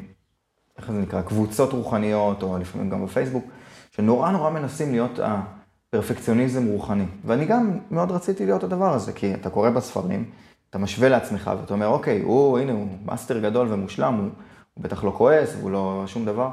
איך 0.77 0.91
זה 0.91 0.99
נקרא, 0.99 1.21
קבוצות 1.21 1.73
רוחניות, 1.73 2.43
או 2.43 2.57
לפעמים 2.57 2.89
גם 2.89 3.05
בפייסבוק, 3.05 3.45
שנורא 3.91 4.31
נורא 4.31 4.49
מנסים 4.49 4.91
להיות 4.91 5.19
הפרפקציוניזם 5.23 6.67
רוחני. 6.67 7.05
ואני 7.25 7.45
גם 7.45 7.79
מאוד 7.91 8.11
רציתי 8.11 8.45
להיות 8.45 8.63
הדבר 8.63 8.93
הזה, 8.93 9.13
כי 9.13 9.33
אתה 9.33 9.49
קורא 9.49 9.69
בספרים, 9.69 10.31
אתה 10.69 10.77
משווה 10.77 11.09
לעצמך 11.09 11.51
ואתה 11.59 11.73
אומר, 11.73 11.87
אוקיי, 11.87 12.21
הוא, 12.21 12.59
הנה, 12.59 12.71
הוא 12.71 12.87
מאסטר 13.05 13.39
גדול 13.39 13.67
ומושלם, 13.73 14.13
הוא, 14.13 14.29
הוא 14.73 14.83
בטח 14.83 15.03
לא 15.03 15.13
כועס, 15.17 15.55
והוא 15.55 15.71
לא 15.71 16.03
שום 16.07 16.25
דבר. 16.25 16.49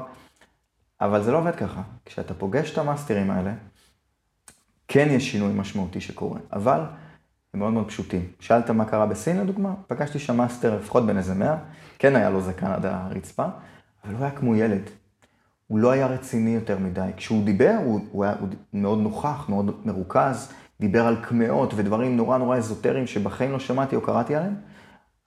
אבל 1.01 1.23
זה 1.23 1.31
לא 1.31 1.37
עובד 1.37 1.55
ככה. 1.55 1.81
כשאתה 2.05 2.33
פוגש 2.33 2.71
את 2.71 2.77
המאסטרים 2.77 3.31
האלה, 3.31 3.53
כן 4.87 5.07
יש 5.11 5.31
שינוי 5.31 5.53
משמעותי 5.53 6.01
שקורה, 6.01 6.39
אבל 6.53 6.81
הם 7.53 7.59
מאוד 7.59 7.73
מאוד 7.73 7.87
פשוטים. 7.87 8.21
שאלת 8.39 8.69
מה 8.69 8.85
קרה 8.85 9.05
בסין 9.05 9.39
לדוגמה, 9.39 9.73
פגשתי 9.87 10.19
שם 10.19 10.37
מאסטר 10.37 10.75
לפחות 10.75 11.05
בן 11.05 11.17
איזה 11.17 11.33
מאה, 11.33 11.55
כן 11.99 12.15
היה 12.15 12.29
לו 12.29 12.41
זקן 12.41 12.67
עד 12.67 12.85
הרצפה, 12.85 13.45
אבל 14.05 14.13
הוא 14.13 14.21
היה 14.23 14.31
כמו 14.31 14.55
ילד. 14.55 14.81
הוא 15.67 15.79
לא 15.79 15.91
היה 15.91 16.07
רציני 16.07 16.49
יותר 16.49 16.77
מדי. 16.77 17.09
כשהוא 17.17 17.45
דיבר, 17.45 17.75
הוא, 17.85 17.99
הוא 18.11 18.23
היה 18.23 18.33
הוא 18.39 18.47
מאוד 18.73 18.99
נוכח, 18.99 19.49
מאוד 19.49 19.81
מרוכז, 19.85 20.51
דיבר 20.79 21.07
על 21.07 21.15
קמעות 21.21 21.73
ודברים 21.75 22.17
נורא 22.17 22.37
נורא 22.37 22.57
אזוטריים 22.57 23.07
שבחיים 23.07 23.51
לא 23.51 23.59
שמעתי 23.59 23.95
או 23.95 24.01
קראתי 24.01 24.35
עליהם, 24.35 24.55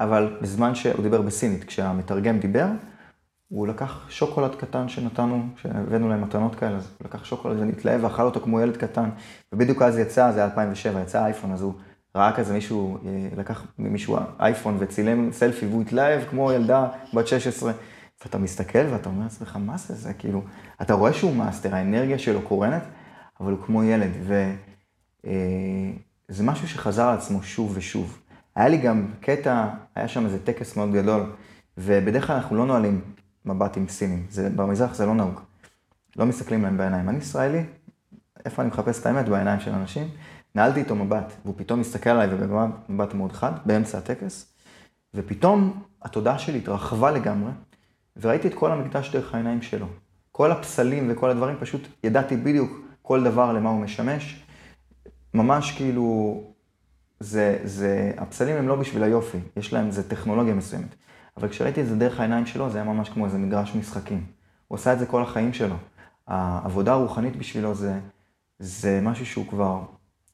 אבל 0.01 0.39
בזמן 0.43 0.75
שהוא 0.75 1.03
דיבר 1.03 1.23
בסינית, 1.23 1.65
כשהמתרגם 1.65 2.39
דיבר, 2.39 2.67
הוא 3.49 3.67
לקח 3.67 4.07
שוקולד 4.09 4.55
קטן 4.55 4.89
שנתנו, 4.89 5.47
שהבאנו 5.57 6.09
להם 6.09 6.23
מתנות 6.23 6.55
כאלה, 6.55 6.77
אז 6.77 6.89
הוא 6.99 7.07
לקח 7.09 7.25
שוקולד 7.25 7.59
ונתלהב 7.61 8.05
ואכל 8.05 8.23
אותו 8.23 8.41
כמו 8.41 8.61
ילד 8.61 8.77
קטן. 8.77 9.09
ובדיוק 9.53 9.83
אז 9.83 9.99
יצא, 9.99 10.33
זה 10.33 10.39
היה 10.39 10.49
2007, 10.51 11.03
יצא 11.03 11.25
אייפון, 11.25 11.53
אז 11.53 11.63
הוא 11.63 11.73
ראה 12.17 12.33
כזה 12.37 12.55
מישהו, 12.55 12.99
אה, 13.07 13.29
לקח 13.37 13.67
ממישהו 13.79 14.17
אייפון 14.41 14.77
וצילם 14.79 15.33
סלפי 15.33 15.67
והוא 15.67 15.83
התלהב 15.83 16.23
כמו 16.31 16.53
ילדה 16.53 16.89
בת 17.15 17.27
16. 17.29 17.73
ואתה 18.25 18.39
מסתכל 18.39 18.87
ואתה 18.93 19.09
אומר 19.09 19.23
לעצמך, 19.23 19.59
מה 19.61 19.77
זה 19.77 19.95
זה? 19.95 20.13
כאילו, 20.13 20.43
אתה 20.83 20.95
רואה 20.95 21.13
שהוא 21.13 21.35
מאסטר, 21.37 21.75
האנרגיה 21.75 22.19
שלו 22.19 22.43
קורנת, 22.43 22.83
אבל 23.41 23.53
הוא 23.53 23.61
כמו 23.67 23.85
ילד. 23.85 24.11
ו... 24.23 24.53
אה, 25.27 25.33
משהו 26.43 26.69
שחזר 26.69 27.03
על 27.03 27.19
עצמו 27.19 27.43
שוב 27.43 27.73
ושוב. 27.75 28.19
היה 28.55 28.69
לי 28.69 28.77
גם 28.77 29.07
קטע, 29.21 29.69
היה 29.95 30.09
שם 30.09 30.25
איזה 30.25 30.39
טקס 30.45 30.77
מאוד 30.77 30.93
גדול, 30.93 31.33
ובדרך 31.79 32.27
כלל 32.27 32.37
אנחנו 32.37 32.57
לא 32.57 32.67
נועלים 32.67 33.01
מבט 33.45 33.77
עם 33.77 33.89
סינים, 33.89 34.27
זה, 34.31 34.51
במזרח 34.51 34.95
זה 34.95 35.07
לא 35.07 35.15
נהוג. 35.15 35.41
לא 36.17 36.27
מסתכלים 36.27 36.63
להם 36.63 36.77
בעיניים. 36.77 37.09
אני 37.09 37.19
ישראלי, 37.19 37.65
איפה 38.45 38.63
אני 38.63 38.71
מחפש 38.71 39.01
את 39.01 39.07
האמת? 39.07 39.29
בעיניים 39.29 39.61
של 39.61 39.73
אנשים. 39.73 40.09
נעלתי 40.57 40.81
איתו 40.81 40.95
מבט, 40.95 41.33
והוא 41.45 41.55
פתאום 41.59 41.81
מסתכל 41.81 42.11
עליי 42.11 42.29
ובמבט 42.31 43.15
מאוד 43.15 43.33
חד, 43.33 43.53
באמצע 43.67 43.99
הטקס, 43.99 44.55
ופתאום 45.15 45.83
התודעה 46.03 46.39
שלי 46.39 46.59
התרחבה 46.59 47.11
לגמרי, 47.11 47.51
וראיתי 48.17 48.49
את 48.49 48.55
כל 48.55 48.73
המקדש 48.73 49.13
דרך 49.13 49.35
העיניים 49.35 49.63
שלו. 49.63 49.87
כל 50.33 50.53
הפסלים 50.53 51.09
וכל 51.11 51.31
הדברים, 51.31 51.57
פשוט 51.61 51.89
ידעתי 52.05 52.37
בדיוק 52.37 52.81
כל 53.03 53.25
דבר 53.25 53.53
למה 53.53 53.71
הוא 53.71 53.81
משמש, 53.81 54.45
ממש 55.35 55.73
כאילו, 55.77 56.41
זה, 57.21 57.59
זה, 57.65 58.13
הפסלים 58.17 58.57
הם 58.57 58.69
לא 58.69 58.77
בשביל 58.77 59.03
היופי, 59.03 59.39
יש 59.57 59.73
להם, 59.73 59.91
זה 59.91 60.09
טכנולוגיה 60.09 60.55
מסוימת. 60.55 60.95
אבל 61.37 61.49
כשראיתי 61.49 61.81
את 61.81 61.87
זה 61.87 61.97
דרך 61.97 62.21
העיניים 62.21 62.47
שלו, 62.47 62.71
זה 62.71 62.79
היה 62.79 62.93
ממש 62.93 63.09
כמו 63.09 63.25
איזה 63.25 63.39
מגרש 63.39 63.75
משחקים. 63.75 64.27
הוא 64.69 64.77
עשה 64.77 64.93
את 64.93 64.99
זה 64.99 65.07
כל 65.07 65.23
החיים 65.23 65.53
שלו. 65.53 65.77
העבודה 66.27 66.93
הרוחנית 66.93 67.37
בשבילו 67.37 67.75
זה, 67.75 67.99
זה 68.59 69.01
משהו 69.03 69.27
שהוא 69.27 69.47
כבר 69.47 69.81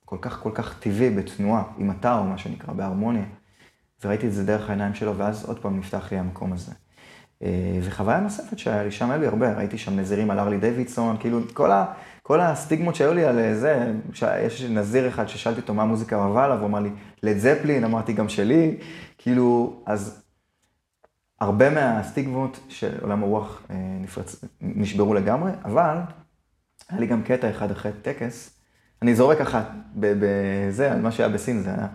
כל 0.04 0.16
כך 0.20 0.40
כל 0.42 0.50
כך 0.54 0.80
טבעי, 0.80 1.10
בתנועה, 1.10 1.62
עם 1.78 1.90
אתר, 1.90 2.22
מה 2.22 2.38
שנקרא, 2.38 2.72
בהרמוניה. 2.72 3.24
וראיתי 4.04 4.26
את 4.26 4.32
זה 4.32 4.44
דרך 4.44 4.68
העיניים 4.68 4.94
שלו, 4.94 5.16
ואז 5.16 5.44
עוד 5.44 5.58
פעם 5.58 5.78
נפתח 5.78 6.12
לי 6.12 6.18
המקום 6.18 6.52
הזה. 6.52 6.72
אה, 7.42 7.78
וחוויה 7.82 8.20
נוספת 8.20 8.58
שהיה 8.58 8.84
לי, 8.84 8.90
שם 8.90 9.10
היה 9.10 9.18
לי 9.18 9.26
הרבה, 9.26 9.52
ראיתי 9.52 9.78
שם 9.78 9.96
נזירים 9.96 10.30
על 10.30 10.38
ארלי 10.38 10.58
דיווידסון, 10.58 11.16
כאילו 11.20 11.40
כל, 11.54 11.70
ה, 11.70 11.84
כל 12.22 12.40
הסטיגמות 12.40 12.94
שהיו 12.94 13.14
לי 13.14 13.24
על 13.24 13.38
אה, 13.38 13.54
זה, 13.54 13.92
יש 14.44 14.62
נזיר 14.62 15.08
אחד 15.08 15.28
ששאלתי 15.28 15.60
אותו 15.60 15.74
מה 15.74 15.82
המוזיקה 15.82 16.22
אהבה 16.22 16.44
עליו, 16.44 16.58
הוא 16.58 16.66
אמר 16.66 16.80
לי, 16.80 16.90
לד 17.22 17.36
זפלין, 17.36 17.84
אמרתי 17.84 18.12
גם 18.12 18.28
שלי, 18.28 18.76
כאילו, 19.18 19.76
אז 19.86 20.22
הרבה 21.40 21.70
מהסטיגמות 21.70 22.60
של 22.68 22.98
עולם 23.00 23.22
הרוח 23.22 23.62
אה, 23.70 23.76
נפרץ, 24.00 24.44
נשברו 24.60 25.14
לגמרי, 25.14 25.50
אבל 25.64 25.96
היה 26.88 27.00
לי 27.00 27.06
גם 27.06 27.22
קטע 27.22 27.50
אחד 27.50 27.70
אחרי 27.70 27.92
טקס, 28.02 28.61
אני 29.02 29.14
זורק 29.14 29.40
אחת, 29.40 29.70
בזה, 29.96 30.92
על 30.92 31.00
מה 31.00 31.12
שהיה 31.12 31.28
בסין, 31.28 31.62
זה 31.62 31.70
היה 31.70 31.86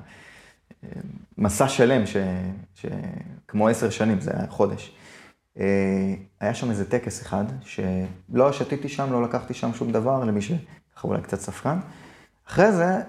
אה, 0.84 0.90
מסע 1.38 1.68
שלם, 1.68 2.06
ש, 2.06 2.18
ש, 2.76 2.86
עשר 3.70 3.90
שנים, 3.90 4.22
זה 4.22 4.32
היה 4.34 4.48
חודש. 4.48 4.96
אה, 5.60 6.14
היה 6.40 6.54
שם 6.54 6.70
איזה 6.70 6.90
טקס 6.90 7.22
אחד, 7.22 7.44
שלא 7.62 8.52
שתיתי 8.52 8.90
שם, 8.90 9.12
לא 9.12 9.24
לקחתי 9.24 9.54
שם 9.54 9.74
שום 9.74 9.92
דבר, 9.92 10.24
למי 10.24 10.42
שככה 10.42 11.08
אולי 11.08 11.22
קצת 11.22 11.40
ספקן. 11.40 11.80
אחרי 12.48 12.72
זה 12.72 13.02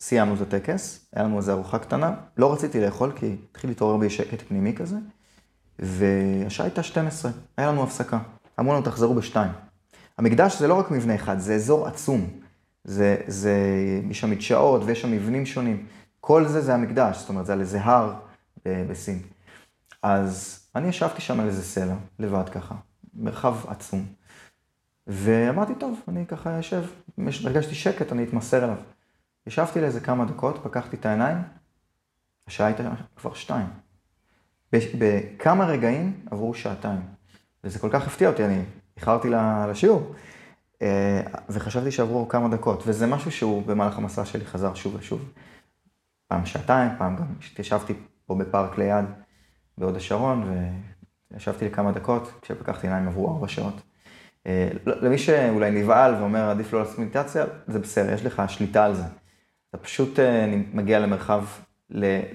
סיימנו 0.00 0.34
את 0.34 0.40
הטקס, 0.40 1.06
היה 1.12 1.24
לנו 1.24 1.36
איזו 1.36 1.52
ארוחה 1.52 1.78
קטנה, 1.78 2.14
לא 2.36 2.52
רציתי 2.52 2.80
לאכול 2.80 3.12
כי 3.16 3.36
התחיל 3.50 3.70
להתעורר 3.70 3.96
בי 3.96 4.10
שקט 4.10 4.42
פנימי 4.48 4.74
כזה, 4.76 4.96
והשעה 5.78 6.66
הייתה 6.66 6.82
12, 6.82 7.30
היה 7.56 7.68
לנו 7.68 7.82
הפסקה. 7.82 8.18
אמרו 8.60 8.72
לנו, 8.72 8.82
תחזרו 8.82 9.14
בשתיים. 9.14 9.50
המקדש 10.18 10.58
זה 10.58 10.68
לא 10.68 10.74
רק 10.74 10.90
מבנה 10.90 11.14
אחד, 11.14 11.38
זה 11.38 11.54
אזור 11.54 11.86
עצום. 11.86 12.43
זה, 12.84 13.16
זה, 13.26 13.56
יש 14.10 14.20
שם 14.20 14.30
מדשאות 14.30 14.82
ויש 14.84 15.00
שם 15.00 15.12
מבנים 15.12 15.46
שונים. 15.46 15.86
כל 16.20 16.46
זה 16.46 16.60
זה 16.60 16.74
המקדש, 16.74 17.18
זאת 17.18 17.28
אומרת, 17.28 17.46
זה 17.46 17.52
על 17.52 17.60
איזה 17.60 17.80
הר 17.80 18.14
בסין. 18.66 19.22
אז 20.02 20.60
אני 20.74 20.88
ישבתי 20.88 21.20
שם 21.20 21.40
על 21.40 21.46
איזה 21.46 21.62
סלע, 21.62 21.94
לבד 22.18 22.48
ככה, 22.48 22.74
מרחב 23.14 23.56
עצום. 23.68 24.06
ואמרתי, 25.06 25.74
טוב, 25.74 26.00
אני 26.08 26.26
ככה 26.26 26.50
יושב, 26.50 26.84
הרגשתי 27.44 27.74
שקט, 27.74 28.12
אני 28.12 28.24
אתמסר 28.24 28.64
אליו. 28.64 28.76
ישבתי 29.46 29.80
לאיזה 29.80 30.00
כמה 30.00 30.24
דקות, 30.24 30.60
פקחתי 30.62 30.96
את 30.96 31.06
העיניים, 31.06 31.36
השעה 32.48 32.66
הייתה 32.66 32.82
כבר 33.16 33.34
שתיים. 33.34 33.66
בכמה 34.72 35.66
רגעים 35.66 36.20
עברו 36.30 36.54
שעתיים. 36.54 37.00
וזה 37.64 37.78
כל 37.78 37.88
כך 37.92 38.06
הפתיע 38.06 38.28
אותי, 38.28 38.44
אני 38.44 38.62
איחרתי 38.96 39.28
לשיעור, 39.70 40.00
אה, 40.00 40.18
וחשבתי 41.48 41.90
שעברו 41.90 42.28
כמה 42.28 42.48
דקות, 42.48 42.82
וזה 42.86 43.06
משהו 43.06 43.30
שהוא 43.30 43.62
במהלך 43.66 43.98
המסע 43.98 44.24
שלי 44.24 44.44
חזר 44.44 44.74
שוב 44.74 44.94
ושוב. 44.94 45.32
פעם 46.28 46.46
שעתיים, 46.46 46.90
פעם 46.98 47.16
גם 47.16 47.26
ישבתי 47.58 47.94
פה 48.26 48.34
בפארק 48.34 48.78
ליד, 48.78 49.04
בהוד 49.78 49.96
השרון, 49.96 50.52
וישבתי 51.32 51.64
לכמה 51.64 51.92
דקות, 51.92 52.32
כשפקחתי 52.42 52.86
עיניים 52.86 53.08
עברו 53.08 53.30
ארבע 53.30 53.48
שעות. 53.48 53.82
אה, 54.46 54.68
למי 54.86 55.18
שאולי 55.18 55.70
נבהל 55.70 56.14
ואומר, 56.14 56.50
עדיף 56.50 56.72
לא 56.72 56.78
לעשות 56.80 56.98
מדיטציה, 56.98 57.44
זה 57.66 57.78
בסדר, 57.78 58.12
יש 58.12 58.24
לך 58.24 58.42
שליטה 58.48 58.84
על 58.84 58.94
זה. 58.94 59.04
אתה 59.70 59.78
פשוט 59.78 60.18
אה, 60.18 60.62
מגיע 60.72 60.98
למרחב, 60.98 61.44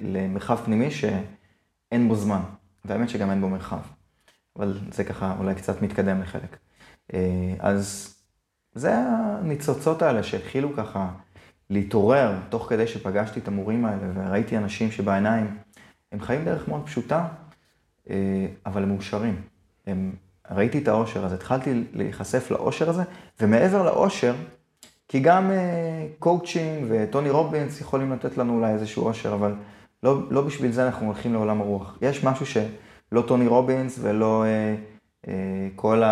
למרחב 0.03 0.56
פנימי 0.56 0.91
שאין 0.91 2.08
בו 2.08 2.15
זמן, 2.15 2.41
והאמת 2.86 3.10
שגם 3.10 3.29
אין 3.29 3.41
בו 3.41 3.50
מרחב. 3.50 3.79
אבל 4.56 4.79
זה 4.91 5.03
ככה 5.03 5.36
אולי 5.39 5.56
קצת 5.56 5.82
מתקדם 5.82 6.22
לחלק. 6.22 6.58
אה, 7.13 7.53
אז 7.60 8.15
זה 8.76 8.96
הניצוצות 8.96 10.02
האלה 10.02 10.24
שהתחילו 10.24 10.76
ככה 10.76 11.10
להתעורר, 11.70 12.34
תוך 12.50 12.70
כדי 12.70 12.88
שפגשתי 12.88 13.40
את 13.40 13.48
המורים 13.48 13.86
האלה, 13.86 14.08
וראיתי 14.14 14.58
אנשים 14.58 14.92
שבעיניים, 14.92 15.58
הם 16.12 16.20
חיים 16.20 16.46
דרך 16.46 16.68
מאוד 16.68 16.82
פשוטה, 16.86 17.28
אה, 18.10 18.48
אבל 18.66 18.84
הם 18.84 18.90
מאושרים. 18.90 19.42
הם, 19.88 20.12
ראיתי 20.52 20.78
את 20.78 20.88
האושר 20.88 21.26
הזה, 21.26 21.36
התחלתי 21.36 21.84
להיחשף 21.94 22.52
לאושר 22.52 22.90
הזה, 22.90 23.04
ומעבר 23.40 23.84
לאושר, 23.84 24.36
כי 25.08 25.20
גם 25.20 25.52
קואוצ'ינג 26.20 26.86
וטוני 26.90 27.30
רובינס 27.30 27.82
יכולים 27.82 28.12
לתת 28.12 28.38
לנו 28.38 28.56
אולי 28.56 28.74
איזשהו 28.74 29.06
אושר, 29.08 29.34
אבל 29.34 29.56
לא, 30.04 30.32
לא 30.32 30.42
בשביל 30.42 30.72
זה 30.72 30.86
אנחנו 30.86 31.06
הולכים 31.06 31.34
לעולם 31.34 31.62
הרוח. 31.62 31.98
יש 32.02 32.24
משהו 32.24 32.46
שלא 32.46 33.22
טוני 33.28 33.48
רובינס 33.48 34.00
ולא 34.02 34.44
אה, 34.44 34.76
אה, 35.28 35.68
כל 35.76 36.04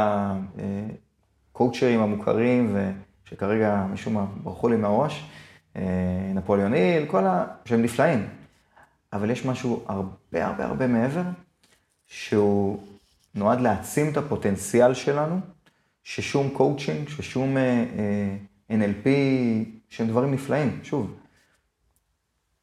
הקואוצ'רים 1.58 2.00
המוכרים, 2.00 2.76
שכרגע 3.26 3.86
משום 3.94 4.14
מה 4.14 4.26
ברחו 4.44 4.70
לי 4.70 4.76
מהראש, 4.76 5.30
אה, 5.76 6.32
נפוליאון 6.36 6.74
היל, 6.74 7.06
כל 7.06 7.26
ה... 7.26 7.46
שהם 7.66 7.82
נפלאים. 7.82 8.28
אבל 9.14 9.30
יש 9.30 9.46
משהו 9.46 9.84
הרבה 9.88 10.46
הרבה 10.46 10.66
הרבה 10.66 10.88
מעבר, 10.88 11.24
שהוא 12.08 12.84
נועד 13.36 13.62
להעצים 13.62 14.12
את 14.12 14.18
הפוטנציאל 14.18 14.94
שלנו, 14.94 15.40
ששום 16.04 16.50
קואוצ'ינג, 16.50 17.10
ששום... 17.10 17.58
אה, 17.58 17.86
אה, 17.98 18.38
NLP, 18.78 19.08
שהם 19.90 20.08
דברים 20.08 20.34
נפלאים. 20.34 20.80
שוב, 20.84 21.16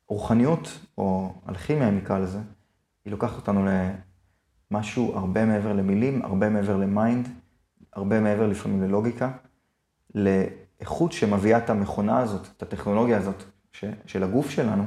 רוחניות, 0.09 0.79
או 0.99 1.35
אלכימיה, 1.49 1.89
אם 1.89 1.97
נקרא 1.97 2.19
לזה, 2.19 2.39
היא 3.05 3.11
לוקחת 3.11 3.37
אותנו 3.37 3.67
למשהו 4.71 5.13
הרבה 5.17 5.45
מעבר 5.45 5.73
למילים, 5.73 6.23
הרבה 6.25 6.49
מעבר 6.49 6.77
ל 6.77 6.86
mind, 6.86 7.29
הרבה 7.95 8.21
מעבר 8.21 8.47
לפעמים 8.47 8.83
ללוגיקה, 8.83 9.31
לאיכות 10.15 11.13
שמביאה 11.13 11.59
את 11.59 11.71
המכונה 11.71 12.19
הזאת, 12.19 12.47
את 12.57 12.63
הטכנולוגיה 12.63 13.19
הזאת 13.19 13.43
ש, 13.73 13.85
של 14.07 14.23
הגוף 14.23 14.51
שלנו, 14.51 14.85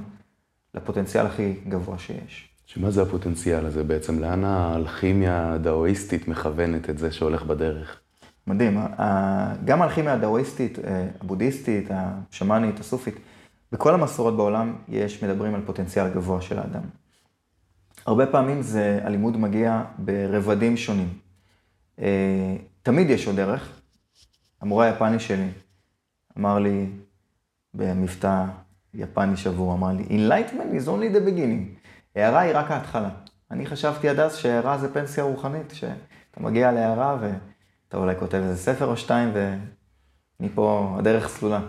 לפוטנציאל 0.74 1.26
הכי 1.26 1.54
גבוה 1.68 1.98
שיש. 1.98 2.50
שמה 2.66 2.92
זה 2.92 3.02
הפוטנציאל 3.02 3.66
הזה 3.66 3.84
בעצם? 3.84 4.20
לאן 4.20 4.44
האלכימיה 4.44 5.54
הדאואיסטית 5.54 6.28
מכוונת 6.28 6.90
את 6.90 6.98
זה 6.98 7.12
שהולך 7.12 7.44
בדרך? 7.44 8.00
מדהים, 8.48 8.80
גם 9.66 9.82
האלכימיה 9.82 10.14
הדאואיסטית, 10.14 10.80
אה, 10.80 11.08
הבודהיסטית, 11.22 11.88
השמאנית, 11.90 12.80
הסופית, 12.80 13.16
בכל 13.72 13.94
המסורות 13.94 14.38
בעולם 14.38 14.76
יש, 14.88 15.24
מדברים 15.24 15.56
על 15.56 15.62
פוטנציאל 15.66 16.10
גבוה 16.10 16.42
של 16.42 16.60
האדם. 16.60 16.82
הרבה 18.06 18.26
פעמים 18.26 18.62
זה, 18.62 19.00
הלימוד 19.04 19.38
מגיע 19.38 19.84
ברבדים 19.98 20.78
שונים. 20.78 21.10
תמיד 22.88 23.10
יש 23.10 23.28
עוד 23.28 23.36
דרך. 23.36 23.80
המורה 24.62 24.86
היפני 24.86 25.20
שלי 25.20 25.50
אמר 26.38 26.60
לי 26.60 26.90
במבטא 27.74 28.46
יפני 28.94 29.38
שבור, 29.38 29.74
אמר 29.74 29.92
לי, 29.92 30.04
Enlightenment 30.04 30.84
is 30.84 30.88
only 30.88 31.16
the 31.16 31.30
beginning. 31.30 31.88
הערה 32.16 32.40
היא 32.40 32.56
רק 32.56 32.72
ההתחלה. 32.72 33.10
אני 33.52 33.66
חשבתי 33.66 34.10
עד 34.10 34.20
אז 34.20 34.36
שהערה 34.36 34.78
זה 34.78 34.94
פנסיה 34.94 35.24
רוחנית, 35.24 35.74
שאתה 35.74 36.40
מגיע 36.40 36.72
להערה 36.72 37.18
ו... 37.22 37.34
אתה 37.88 37.98
אולי 37.98 38.16
כותב 38.20 38.38
איזה 38.38 38.58
ספר 38.58 38.86
או 38.86 38.98
שתיים, 38.98 39.34
ומפה 40.40 40.96
הדרך 41.00 41.28
סלולה. 41.28 41.62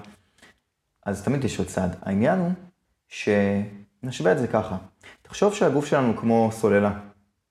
אז 1.07 1.23
תמיד 1.23 1.45
יש 1.45 1.59
עוד 1.59 1.69
צעד. 1.69 1.97
העניין 2.03 2.39
הוא 2.39 2.53
שנשווה 3.09 4.33
את 4.33 4.39
זה 4.39 4.47
ככה. 4.47 4.77
תחשוב 5.23 5.55
שהגוף 5.55 5.87
שלנו 5.87 6.17
כמו 6.17 6.49
סוללה. 6.53 6.99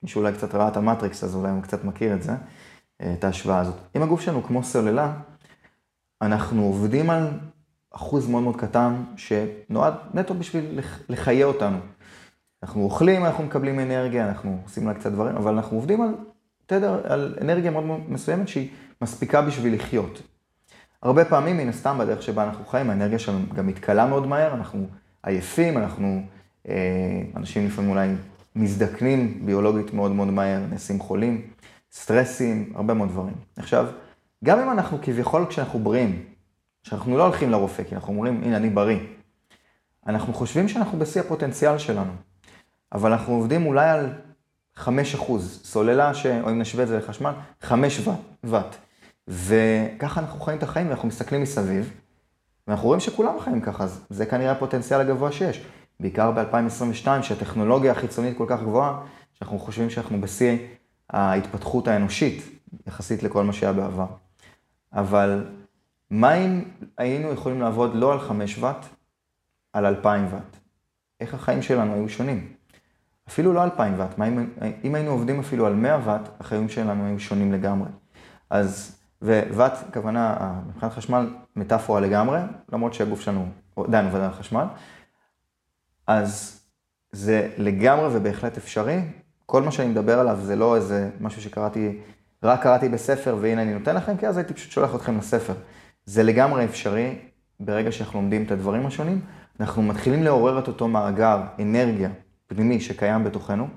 מישהו 0.04 0.22
אולי 0.22 0.34
קצת 0.34 0.56
ראה 0.56 0.68
את 0.68 0.78
המטריקס, 0.78 1.24
אז 1.24 1.36
אולי 1.36 1.52
הוא 1.52 1.64
קצת 1.64 1.84
מכיר 1.84 2.14
את 2.14 2.24
זה, 2.24 2.32
את 3.02 3.24
ההשוואה 3.24 3.60
הזאת. 3.60 3.76
אם 3.96 4.04
הגוף 4.04 4.22
שלנו 4.22 4.44
כמו 4.44 4.64
סוללה, 4.64 5.14
אנחנו 6.22 6.64
עובדים 6.64 7.10
על 7.10 7.28
אחוז 7.92 8.28
מאוד 8.28 8.44
מאוד 8.44 8.56
קטן, 8.56 9.04
שנועד 9.18 9.94
נטו 10.14 10.34
בשביל 10.34 10.80
לחיה 11.10 11.46
אותנו. 11.46 11.78
אנחנו 12.64 12.84
אוכלים, 12.84 13.26
אנחנו 13.26 13.44
מקבלים 13.44 13.80
אנרגיה, 13.80 14.28
אנחנו 14.28 14.60
עושים 14.64 14.88
לה 14.88 14.94
קצת 14.94 15.12
דברים, 15.12 15.36
אבל 15.36 15.54
אנחנו 15.54 15.78
עובדים 15.78 16.02
על 16.02 16.10
תדר, 16.66 17.02
על 17.14 17.36
אנרגיה 17.42 17.72
מאוד 17.72 17.84
מאוד 17.84 18.00
מסוימת 18.10 18.48
שהיא 18.48 18.70
מספיקה 19.02 19.42
בשביל 19.42 19.76
לחיות. 19.76 20.22
הרבה 21.04 21.26
פעמים, 21.26 21.58
מן 21.58 21.70
הסתם, 21.70 21.98
בדרך 22.00 22.24
שבה 22.24 22.44
אנחנו 22.44 22.66
חיים, 22.66 22.90
האנרגיה 22.90 23.20
שלנו 23.20 23.40
גם 23.56 23.68
מתכלה 23.68 24.08
מאוד 24.08 24.28
מהר, 24.28 24.54
אנחנו 24.54 24.88
עייפים, 25.24 25.78
אנחנו, 25.78 26.22
אה, 26.68 27.22
אנשים 27.36 27.66
לפעמים 27.66 27.90
אולי 27.92 28.10
מזדקנים 28.56 29.42
ביולוגית 29.46 29.94
מאוד 29.94 30.12
מאוד 30.12 30.28
מהר, 30.28 30.60
נעשים 30.70 31.00
חולים, 31.00 31.42
סטרסים, 31.92 32.74
הרבה 32.76 32.94
מאוד 32.94 33.10
דברים. 33.10 33.36
עכשיו, 33.58 33.88
גם 34.44 34.60
אם 34.60 34.72
אנחנו 34.72 34.98
כביכול 35.02 35.46
כשאנחנו 35.50 35.80
בריאים, 35.80 36.26
שאנחנו 36.84 37.18
לא 37.18 37.24
הולכים 37.24 37.52
לרופא, 37.52 37.84
כי 37.84 37.96
אנחנו 37.96 38.14
אומרים, 38.14 38.44
הנה, 38.44 38.58
אני 38.58 38.70
בריא, 38.70 39.00
אנחנו 40.08 40.34
חושבים 40.34 40.68
שאנחנו 40.68 41.00
בשיא 41.00 41.22
הפוטנציאל 41.22 41.78
שלנו, 41.78 42.12
אבל 42.94 43.12
אנחנו 43.12 43.34
עובדים 43.34 43.66
אולי 43.66 43.90
על 43.90 44.14
5 44.76 45.16
אחוז. 45.16 45.62
סוללה, 45.64 46.14
ש... 46.14 46.26
או 46.26 46.50
אם 46.50 46.60
נשווה 46.60 46.84
את 46.84 46.88
זה 46.88 46.98
לחשמל, 46.98 47.32
5 47.62 48.08
ואט. 48.44 48.76
וככה 49.28 50.22
אנחנו 50.22 50.40
חיים 50.40 50.58
את 50.58 50.64
החיים 50.64 50.88
ואנחנו 50.88 51.08
מסתכלים 51.08 51.42
מסביב, 51.42 51.94
ואנחנו 52.68 52.88
רואים 52.88 53.00
שכולם 53.00 53.40
חיים 53.40 53.62
ככה, 53.62 53.84
אז 53.84 54.06
זה 54.10 54.26
כנראה 54.26 54.52
הפוטנציאל 54.52 55.00
הגבוה 55.02 55.32
שיש. 55.32 55.66
בעיקר 56.00 56.32
ב-2022, 56.32 57.08
שהטכנולוגיה 57.22 57.92
החיצונית 57.92 58.38
כל 58.38 58.46
כך 58.48 58.62
גבוהה, 58.62 59.02
שאנחנו 59.34 59.60
חושבים 59.60 59.90
שאנחנו 59.90 60.22
בשיא 60.22 60.58
ההתפתחות 61.10 61.88
האנושית, 61.88 62.44
יחסית 62.88 63.24
לכל 63.24 63.44
מה 63.44 63.54
שהיה 63.54 63.74
בעבר. 63.74 64.08
אבל 64.94 65.46
מה 66.10 66.34
אם 66.34 66.64
היינו 66.98 67.32
יכולים 67.32 67.62
לעבוד 67.62 67.96
לא 67.96 68.14
על 68.14 68.20
5 68.20 68.58
ואט, 68.58 68.86
על 69.74 69.86
2,000 69.86 70.28
ואט? 70.32 70.58
איך 71.20 71.34
החיים 71.34 71.62
שלנו 71.62 71.94
היו 71.94 72.10
שונים? 72.10 72.54
אפילו 73.28 73.54
לא 73.54 73.64
2,000 73.64 73.94
ואט, 73.98 74.20
אם, 74.20 74.48
אם 74.84 74.96
היינו 74.96 75.12
עובדים 75.12 75.40
אפילו 75.40 75.66
על 75.66 75.74
100 75.74 76.00
ואט, 76.06 76.30
החיים 76.40 76.70
שלנו 76.70 77.06
היו 77.06 77.20
שונים 77.20 77.54
לגמרי. 77.54 77.90
אז, 78.50 78.98
וואט, 79.22 79.74
כוונה, 79.94 80.54
מבחינת 80.68 80.92
חשמל, 80.92 81.30
מטאפורה 81.56 82.00
לגמרי, 82.00 82.40
למרות 82.72 82.94
שהגוף 82.94 83.22
שלנו 83.22 83.50
עדיין 83.78 84.06
עובד 84.06 84.20
על 84.20 84.32
חשמל. 84.32 84.66
אז 86.08 86.62
זה 87.12 87.50
לגמרי 87.58 88.18
ובהחלט 88.18 88.58
אפשרי. 88.58 89.02
כל 89.50 89.62
מה 89.62 89.72
שאני 89.72 89.88
מדבר 89.88 90.20
עליו 90.20 90.38
זה 90.42 90.56
לא 90.56 90.76
איזה 90.76 91.10
משהו 91.20 91.42
שקראתי, 91.42 92.00
רק 92.44 92.64
קראתי 92.64 92.90
בספר 92.90 93.38
והנה 93.42 93.62
אני 93.62 93.74
נותן 93.74 93.96
לכם, 93.96 94.18
כי 94.18 94.28
אז 94.28 94.38
הייתי 94.38 94.54
פשוט 94.54 94.72
שולח 94.72 94.96
אתכם 94.96 95.18
לספר. 95.18 95.54
זה 96.06 96.24
לגמרי 96.24 96.66
אפשרי, 96.66 97.16
ברגע 97.60 97.92
שאנחנו 97.92 98.22
לומדים 98.22 98.44
את 98.44 98.52
הדברים 98.52 98.86
השונים, 98.86 99.22
אנחנו 99.60 99.82
מתחילים 99.82 100.24
לעורר 100.24 100.60
את 100.60 100.68
אותו 100.68 100.88
מאגר 100.88 101.42
אנרגיה 101.60 102.10
פנימי 102.48 102.80
שקיים 102.80 103.24
בתוכנו, 103.24 103.68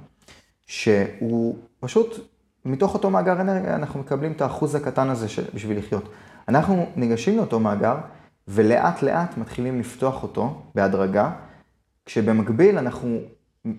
שהוא 0.66 1.58
פשוט, 1.80 2.30
מתוך 2.64 2.94
אותו 2.94 3.10
מאגר 3.10 3.40
אנרגיה 3.40 3.74
אנחנו 3.74 4.00
מקבלים 4.00 4.32
את 4.32 4.40
האחוז 4.40 4.74
הקטן 4.74 5.08
הזה 5.08 5.26
בשביל 5.54 5.78
לחיות. 5.78 6.08
אנחנו 6.48 6.86
ניגשים 6.96 7.36
לאותו 7.36 7.60
מאגר, 7.60 7.96
ולאט 8.48 9.02
לאט 9.02 9.36
מתחילים 9.38 9.80
לפתוח 9.80 10.22
אותו 10.22 10.62
בהדרגה, 10.74 11.30
כשבמקביל 12.06 12.78
אנחנו 12.78 13.18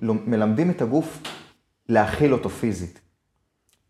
מלמדים 0.05 0.69
את 0.69 0.81
הגוף 0.81 1.21
להכיל 1.91 2.33
אותו 2.33 2.49
פיזית. 2.49 3.01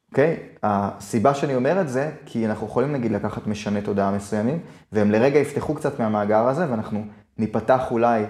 אוקיי? 0.10 0.38
Okay? 0.38 0.60
הסיבה 0.64 1.34
שאני 1.34 1.56
אומר 1.56 1.82
את 1.82 1.90
זה, 1.90 2.12
כי 2.26 2.46
אנחנו 2.46 2.68
יכולים 2.68 2.94
נגיד 2.94 3.12
לקחת 3.12 3.48
משני 3.48 3.82
תודעה 3.82 4.12
מסוימים, 4.12 4.60
והם 4.92 5.12
לרגע 5.12 5.40
יפתחו 5.40 5.76
קצת 5.76 6.00
מהמאגר 6.00 6.48
הזה, 6.48 6.72
ואנחנו 6.72 7.06
ניפתח 7.38 7.92
אולי 7.92 8.26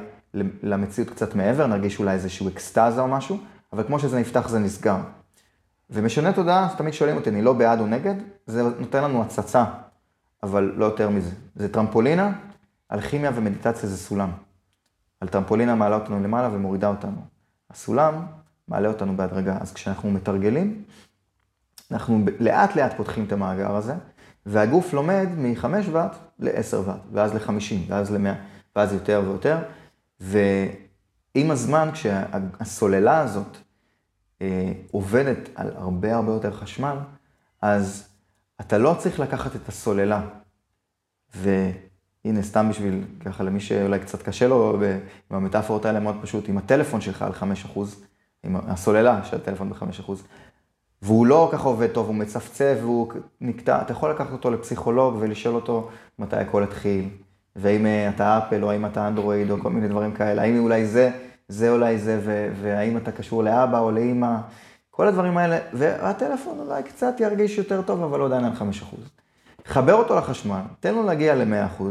למציאות 0.64 1.10
קצת 1.10 1.36
מעבר, 1.36 1.68
נרגיש 1.68 2.00
אולי 2.00 2.14
איזשהו 2.14 2.48
אקסטאזה 2.48 3.02
או 3.02 3.08
משהו, 3.08 3.38
אבל 3.74 3.84
כמו 3.84 4.00
שזה 4.00 4.20
נפתח 4.20 4.50
זה 4.50 4.60
נסגר. 4.60 4.98
ומשנה 5.90 6.34
תודעה, 6.34 6.70
תמיד 6.78 6.94
שואלים 6.94 7.18
אותי, 7.18 7.30
אני 7.30 7.42
לא 7.42 7.54
בעד 7.54 7.80
או 7.80 7.88
נגד, 7.88 8.16
זה 8.48 8.64
נותן 8.80 9.04
לנו 9.04 9.22
הצצה, 9.22 9.66
אבל 10.44 10.74
לא 10.76 10.86
יותר 10.86 11.10
מזה. 11.10 11.32
זה 11.56 11.74
טרמפולינה, 11.74 12.32
אלכימיה 12.92 13.32
ומדיטציה 13.36 13.90
זה 13.90 13.98
סולם. 13.98 14.32
על 15.22 15.28
טרמפולינה 15.28 15.76
מעלה 15.76 15.96
אותנו 15.96 16.24
למעלה 16.24 16.50
ומורידה 16.54 16.88
אותנו. 16.88 17.22
הסולם 17.70 18.26
מעלה 18.72 18.88
אותנו 18.88 19.18
בהדרגה. 19.18 19.58
אז 19.62 19.74
כשאנחנו 19.74 20.12
מתרגלים, 20.12 20.84
אנחנו 21.92 22.26
לאט 22.40 22.76
לאט 22.76 22.94
פותחים 22.98 23.26
את 23.26 23.32
המאגר 23.32 23.76
הזה, 23.76 23.94
והגוף 24.46 24.94
לומד 24.94 25.28
מ-5 25.38 25.66
ואט 25.92 26.16
ל-10 26.40 26.76
ואט, 26.86 27.00
ואז 27.12 27.34
ל-50, 27.34 27.76
ואז 27.88 28.12
ל-100, 28.12 28.30
ואז 28.76 28.94
יותר 28.94 29.22
ויותר. 29.26 29.58
ועם 30.20 31.52
הזמן, 31.52 31.90
כשהסוללה 31.94 33.20
הזאת 33.20 33.58
אה, 34.42 34.72
עובדת 34.92 35.50
על 35.56 35.72
הרבה 35.76 36.16
הרבה 36.16 36.32
יותר 36.32 36.52
חשמל, 36.52 36.96
אז 37.62 38.08
אתה 38.62 38.78
לא 38.78 38.96
צריך 39.00 39.20
לקחת 39.20 39.56
את 39.56 39.70
הסוללה. 39.70 40.22
והנה, 41.36 42.44
סתם 42.44 42.70
בשביל, 42.70 43.04
ככה 43.26 43.44
למי 43.44 43.60
שאולי 43.60 44.00
קצת 44.00 44.22
קשה 44.22 44.48
לו, 44.48 44.80
עם 45.32 45.38
המטאפורות 45.38 45.86
האלה 45.86 46.00
מאוד 46.00 46.16
פשוט, 46.22 46.50
עם 46.50 46.58
הטלפון 46.58 47.02
שלך 47.02 47.22
על 47.22 47.32
5%, 47.76 47.80
עם 48.44 48.56
הסוללה 48.68 49.24
של 49.24 49.36
הטלפון 49.36 49.70
ב-5%, 49.70 50.12
והוא 51.02 51.26
לא 51.26 51.50
ככה 51.52 51.68
עובד 51.68 51.88
טוב, 51.88 52.08
הוא 52.08 52.16
מצפצף 52.16 52.78
והוא 52.82 53.14
נקטע, 53.42 53.82
אתה 53.82 53.92
יכול 53.92 54.12
לקחת 54.12 54.32
אותו 54.32 54.52
לפסיכולוג 54.52 55.16
ולשאול 55.20 55.56
אותו 55.56 55.90
מתי 56.20 56.36
הכל 56.36 56.64
התחיל, 56.64 57.10
ואם 57.56 57.86
אה, 57.86 58.10
אתה 58.10 58.38
אפל 58.38 58.64
או 58.64 58.72
האם 58.72 58.86
אתה 58.86 59.08
אנדרואיד 59.08 59.52
או 59.52 59.60
כל 59.60 59.70
מיני 59.70 59.88
דברים 59.88 60.12
כאלה, 60.14 60.42
האם 60.42 60.60
אולי 60.60 60.86
זה, 60.86 61.12
זה 61.48 61.72
אולי 61.72 61.98
זה, 61.98 62.20
והאם 62.62 62.98
אתה 62.98 63.12
קשור 63.12 63.44
לאבא 63.44 63.80
או 63.80 63.92
לאימא, 63.92 64.38
כל 64.92 65.08
הדברים 65.08 65.38
האלה, 65.38 65.60
והטלפון 65.74 66.60
אולי 66.60 66.84
קצת 66.84 67.14
ירגיש 67.20 67.58
יותר 67.58 67.82
טוב, 67.82 68.04
אבל 68.04 68.26
עדיין 68.26 68.46
על 68.46 68.52
5%. 68.54 68.96
חבר 69.66 69.94
אותו 69.94 70.16
לחשמל, 70.16 70.62
תן 70.80 70.96
לו 70.96 71.04
להגיע 71.04 71.36
ל-100%, 71.36 71.84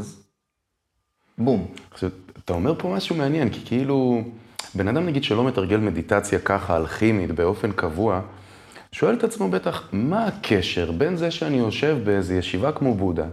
בום. 1.38 1.66
עכשיו, 1.90 2.10
אתה 2.44 2.52
אומר 2.52 2.74
פה 2.78 2.88
משהו 2.88 3.16
מעניין, 3.16 3.50
כי 3.50 3.60
כאילו, 3.64 4.22
בן 4.74 4.88
אדם 4.88 5.06
נגיד 5.06 5.24
שלא 5.24 5.44
מתרגל 5.44 5.76
מדיטציה 5.76 6.38
ככה, 6.38 6.76
אלכימית, 6.76 7.32
באופן 7.32 7.72
קבוע, 7.72 8.20
שואל 8.92 9.14
את 9.14 9.24
עצמו 9.24 9.48
בטח, 9.48 9.88
מה 9.92 10.26
הקשר 10.26 10.92
בין 10.92 11.16
זה 11.16 11.30
שאני 11.30 11.56
יושב 11.56 11.98
באיזו 12.04 12.34
ישיבה 12.34 12.72
כמו 12.72 12.94
בודה, 12.94 13.26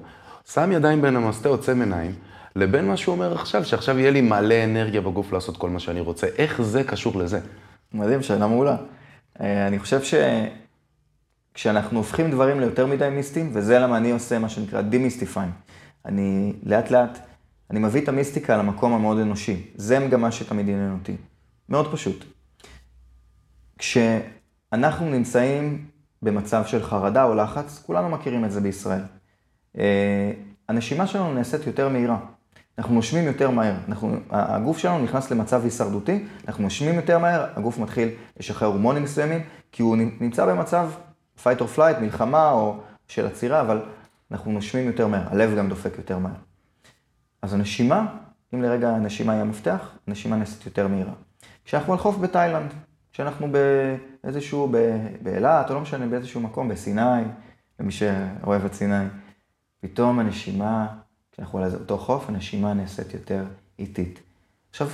שם 0.52 0.72
ידיים 0.72 1.02
בין 1.02 1.16
המסטה, 1.16 1.50
עוצם 1.50 1.82
עיניים, 1.82 2.12
לבין 2.56 2.88
מה 2.88 2.98
שהוא 2.98 3.16
אומר 3.16 3.34
עכשיו, 3.34 3.66
שעכשיו 3.66 4.00
יהיה 4.00 4.12
לי 4.12 4.22
מלא 4.22 4.64
אנרגיה 4.64 5.02
בגוף 5.02 5.34
לעשות 5.34 5.58
כל 5.58 5.70
מה 5.70 5.80
שאני 5.80 6.00
רוצה. 6.00 6.28
איך 6.38 6.62
זה 6.62 6.84
קשור 6.84 7.20
לזה? 7.20 7.40
מדהים, 7.94 8.24
שאלה 8.24 8.48
מעולה. 8.48 8.78
אה, 9.42 9.68
אני 9.68 9.80
חושב 9.80 10.00
שכשאנחנו 11.54 11.98
הופכים 11.98 12.32
דברים 12.32 12.60
ליותר 12.60 12.86
מדי 12.86 13.10
מיסטיים, 13.10 13.50
וזה 13.54 13.80
למה 13.80 13.98
אני 13.98 14.12
עושה 14.12 14.40
מה 14.40 14.50
שנקרא 14.50 14.82
דימיסטיפיין. 14.82 15.50
אני 16.06 16.54
לאט 16.64 16.92
לאט, 16.92 17.20
אני 17.72 17.80
מביא 17.80 18.02
את 18.02 18.10
המיסטיקה 18.10 18.58
למקום 18.58 18.94
המאוד 18.94 19.18
אנושי. 19.18 19.68
זה 19.76 20.08
גם 20.12 20.22
מה 20.22 20.32
שתמיד 20.32 20.70
עניין 20.70 20.92
אותי. 20.92 21.16
מאוד 21.70 21.92
פשוט. 21.92 22.26
כש... 23.78 23.98
אנחנו 24.74 25.10
נמצאים 25.10 25.86
במצב 26.22 26.66
של 26.66 26.84
חרדה 26.84 27.24
או 27.24 27.36
לחץ, 27.36 27.84
כולנו 27.86 28.10
מכירים 28.10 28.46
את 28.46 28.52
זה 28.52 28.62
בישראל. 28.62 29.02
אה, 29.78 30.32
הנשימה 30.70 31.08
שלנו 31.08 31.34
נעשית 31.34 31.68
יותר 31.68 31.90
מהירה. 31.90 32.18
אנחנו 32.78 32.96
נושמים 32.96 33.26
יותר 33.26 33.50
מהר. 33.50 33.76
אנחנו, 33.88 34.16
הגוף 34.30 34.78
שלנו 34.78 35.04
נכנס 35.04 35.32
למצב 35.32 35.64
הישרדותי, 35.64 36.26
אנחנו 36.48 36.64
נושמים 36.64 36.96
יותר 36.96 37.18
מהר, 37.20 37.46
הגוף 37.56 37.80
מתחיל 37.80 38.10
לשחרר 38.40 38.68
הורמונים 38.68 39.04
מסוימים, 39.04 39.42
כי 39.72 39.84
הוא 39.84 39.98
נמצא 40.20 40.46
במצב 40.46 40.90
fight 41.44 41.60
or 41.60 41.78
flight, 41.78 42.00
מלחמה 42.02 42.52
או 42.52 42.78
של 43.08 43.26
עצירה, 43.28 43.62
אבל 43.62 43.82
אנחנו 44.32 44.52
נושמים 44.52 44.88
יותר 44.88 45.08
מהר, 45.08 45.24
הלב 45.32 45.58
גם 45.58 45.70
דופק 45.70 45.94
יותר 45.98 46.18
מהר. 46.18 46.47
אז 47.42 47.54
הנשימה, 47.54 48.16
אם 48.54 48.62
לרגע 48.62 48.90
הנשימה 48.90 49.34
היא 49.34 49.42
המפתח, 49.42 49.90
הנשימה 50.08 50.36
נעשית 50.36 50.66
יותר 50.66 50.88
מהירה. 50.88 51.14
כשאנחנו 51.66 51.94
על 51.94 52.00
חוף 52.00 52.18
בתאילנד, 52.18 52.74
כשאנחנו 53.12 53.48
באיזשהו, 53.52 54.72
באילת, 55.22 55.70
או 55.70 55.76
לא 55.76 55.82
משנה, 55.82 56.08
באיזשהו 56.08 56.42
מקום, 56.42 56.70
בסיני, 56.70 57.24
למי 57.80 57.92
שאוהב 57.92 58.66
את 58.66 58.74
סיני, 58.74 59.06
פתאום 59.82 60.20
הנשימה, 60.20 60.88
כשאנחנו 61.32 61.60
על 61.60 61.74
אותו 61.74 61.98
חוף, 61.98 62.30
הנשימה 62.30 62.74
נעשית 62.74 63.14
יותר 63.14 63.46
איטית. 63.80 64.20
עכשיו, 64.70 64.88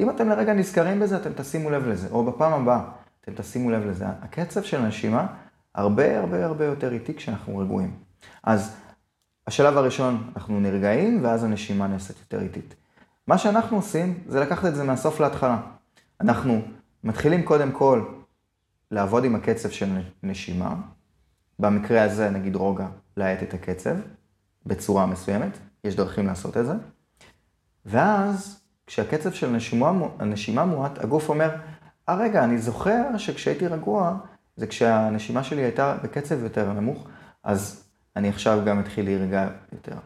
אם 0.00 0.10
אתם 0.10 0.28
לרגע 0.28 0.52
נזכרים 0.52 1.00
בזה, 1.00 1.16
אתם 1.16 1.30
תשימו 1.32 1.70
לב 1.70 1.86
לזה, 1.86 2.08
או 2.10 2.24
בפעם 2.24 2.62
הבאה, 2.62 2.80
אתם 3.20 3.32
תשימו 3.34 3.70
לב 3.70 3.86
לזה. 3.86 4.06
הקצב 4.22 4.62
של 4.62 4.84
הנשימה 4.84 5.26
הרבה 5.74 6.18
הרבה 6.20 6.44
הרבה 6.44 6.64
יותר 6.64 6.92
איטי 6.92 7.14
כשאנחנו 7.14 7.58
רגועים. 7.58 7.94
אז 8.42 8.76
השלב 9.46 9.76
הראשון, 9.76 10.30
אנחנו 10.36 10.60
נרגעים, 10.60 11.24
ואז 11.24 11.44
הנשימה 11.44 11.86
נעשית 11.86 12.16
יותר 12.20 12.42
איטית. 12.42 12.74
מה 13.26 13.38
שאנחנו 13.38 13.76
עושים, 13.76 14.18
זה 14.26 14.40
לקחת 14.40 14.64
את 14.64 14.74
זה 14.74 14.84
מהסוף 14.84 15.20
להתחלה. 15.20 15.60
אנחנו 16.20 16.62
מתחילים 17.04 17.42
קודם 17.42 17.72
כל 17.72 18.04
לעבוד 18.90 19.24
עם 19.24 19.34
הקצב 19.34 19.70
של 19.70 19.88
נשימה. 20.22 20.74
במקרה 21.58 22.02
הזה, 22.02 22.30
נגיד 22.30 22.56
רוגע, 22.56 22.86
להאט 23.16 23.42
את 23.42 23.54
הקצב 23.54 23.94
בצורה 24.66 25.06
מסוימת, 25.06 25.58
יש 25.84 25.96
דרכים 25.96 26.26
לעשות 26.26 26.56
את 26.56 26.66
זה. 26.66 26.72
ואז, 27.86 28.60
כשהקצב 28.86 29.32
של 29.32 29.50
נשימה, 29.50 29.92
הנשימה 30.18 30.64
מועט, 30.64 30.98
הגוף 30.98 31.28
אומר, 31.28 31.50
אה 32.08 32.14
רגע, 32.14 32.44
אני 32.44 32.58
זוכר 32.58 33.18
שכשהייתי 33.18 33.66
רגוע, 33.66 34.16
זה 34.56 34.66
כשהנשימה 34.66 35.44
שלי 35.44 35.62
הייתה 35.62 35.96
בקצב 36.02 36.42
יותר 36.42 36.72
נמוך, 36.72 37.06
אז 37.42 37.81
אני 38.16 38.28
עכשיו 38.28 38.58
גם 38.66 38.80
אתחיל 38.80 39.04
להירגע 39.04 39.48
יותר. 39.72 39.96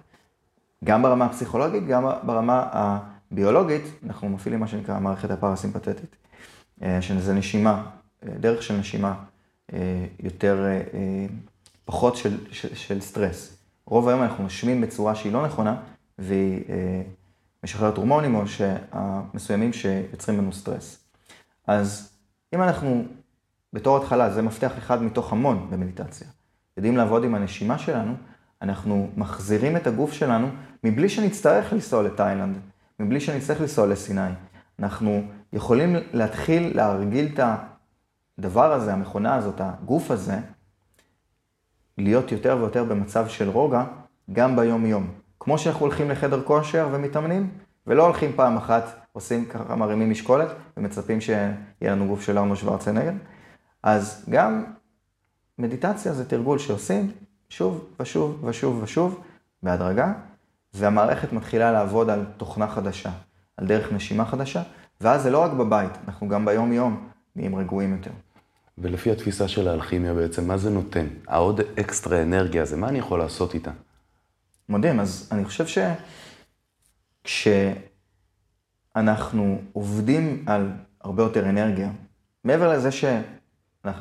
גם 0.84 1.02
ברמה 1.02 1.24
הפסיכולוגית, 1.24 1.86
גם 1.86 2.04
ברמה 2.22 2.68
הביולוגית, 2.72 3.82
אנחנו 4.06 4.28
מפעילים 4.28 4.60
מה 4.60 4.66
שנקרא 4.66 4.94
המערכת 4.94 5.30
הפרסימפטית. 5.30 6.16
אה, 6.82 7.02
שזה 7.02 7.34
נשימה, 7.34 7.86
אה, 8.22 8.32
דרך 8.40 8.62
של 8.62 8.76
נשימה 8.76 9.14
אה, 9.72 10.06
יותר, 10.20 10.64
פחות 11.84 12.16
של, 12.16 12.52
של, 12.52 12.74
של 12.74 13.00
סטרס. 13.00 13.56
רוב 13.86 14.08
היום 14.08 14.22
אנחנו 14.22 14.44
נושמים 14.44 14.80
בצורה 14.80 15.14
שהיא 15.14 15.32
לא 15.32 15.46
נכונה, 15.46 15.82
והיא 16.18 16.64
משחררת 17.64 17.96
הורמונים 17.96 18.34
או 18.34 18.42
מסוימים 19.34 19.72
שיוצרים 19.72 20.38
לנו 20.38 20.52
סטרס. 20.52 21.04
אז 21.66 22.12
אם 22.54 22.62
אנחנו, 22.62 23.04
בתור 23.72 23.96
התחלה, 23.96 24.30
זה 24.30 24.42
מפתח 24.42 24.72
אחד 24.78 25.02
מתוך 25.02 25.32
המון 25.32 25.68
במדיטציה, 25.70 26.28
יודעים 26.76 26.96
לעבוד 26.96 27.24
עם 27.24 27.34
הנשימה 27.34 27.78
שלנו, 27.78 28.14
אנחנו 28.62 29.10
מחזירים 29.16 29.76
את 29.76 29.86
הגוף 29.86 30.12
שלנו 30.12 30.48
מבלי 30.84 31.08
שנצטרך 31.08 31.72
לנסוע 31.72 32.02
לתאילנד, 32.02 32.56
מבלי 33.00 33.20
שנצטרך 33.20 33.60
לנסוע 33.60 33.86
לסיני. 33.86 34.30
אנחנו 34.78 35.22
יכולים 35.52 35.96
להתחיל 36.12 36.76
להרגיל 36.76 37.28
את 37.34 37.40
הדבר 38.38 38.72
הזה, 38.72 38.92
המכונה 38.92 39.34
הזאת, 39.34 39.60
הגוף 39.60 40.10
הזה, 40.10 40.38
להיות 41.98 42.32
יותר 42.32 42.56
ויותר 42.60 42.84
במצב 42.84 43.28
של 43.28 43.48
רוגע, 43.48 43.84
גם 44.32 44.56
ביום-יום. 44.56 45.10
כמו 45.40 45.58
שאנחנו 45.58 45.80
הולכים 45.86 46.10
לחדר 46.10 46.42
כושר 46.42 46.88
ומתאמנים, 46.92 47.50
ולא 47.86 48.04
הולכים 48.04 48.32
פעם 48.36 48.56
אחת, 48.56 48.84
עושים 49.12 49.44
ככה, 49.44 49.76
מרימים 49.76 50.10
משקולת, 50.10 50.48
ומצפים 50.76 51.20
שיהיה 51.20 51.52
לנו 51.82 52.06
גוף 52.06 52.22
של 52.22 52.38
ארנו 52.38 52.56
שוורצנגר, 52.56 53.12
אז 53.82 54.24
גם 54.30 54.64
מדיטציה 55.58 56.12
זה 56.12 56.28
תרגול 56.28 56.58
שעושים 56.58 57.12
שוב 57.48 57.88
ושוב 58.00 58.44
ושוב 58.44 58.82
ושוב, 58.82 59.24
בהדרגה, 59.62 60.12
והמערכת 60.74 61.32
מתחילה 61.32 61.72
לעבוד 61.72 62.10
על 62.10 62.24
תוכנה 62.36 62.68
חדשה, 62.68 63.10
על 63.56 63.66
דרך 63.66 63.92
נשימה 63.92 64.24
חדשה, 64.24 64.62
ואז 65.00 65.22
זה 65.22 65.30
לא 65.30 65.42
רק 65.42 65.50
בבית, 65.52 65.92
אנחנו 66.06 66.28
גם 66.28 66.44
ביום-יום 66.44 67.08
נהיים 67.36 67.56
רגועים 67.56 67.92
יותר. 67.96 68.10
ולפי 68.78 69.10
התפיסה 69.10 69.48
של 69.48 69.68
האלכימיה 69.68 70.14
בעצם, 70.14 70.48
מה 70.48 70.56
זה 70.56 70.70
נותן? 70.70 71.06
העוד 71.28 71.60
אקסטרה 71.80 72.22
אנרגיה 72.22 72.62
הזה, 72.62 72.76
מה 72.76 72.88
אני 72.88 72.98
יכול 72.98 73.18
לעשות 73.18 73.54
איתה? 73.54 73.70
מדהים, 74.68 75.00
אז 75.00 75.28
אני 75.32 75.44
חושב 75.44 75.64
כשאנחנו 78.94 79.58
עובדים 79.72 80.44
על 80.46 80.70
הרבה 81.00 81.22
יותר 81.22 81.48
אנרגיה, 81.48 81.90
מעבר 82.44 82.72
לזה 82.72 82.92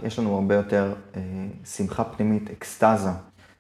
שיש 0.02 0.20
לנו 0.20 0.36
הרבה 0.36 0.56
יותר 0.56 0.94
אה, 1.16 1.22
שמחה 1.66 2.04
פנימית, 2.04 2.50
אקסטזה, 2.50 3.10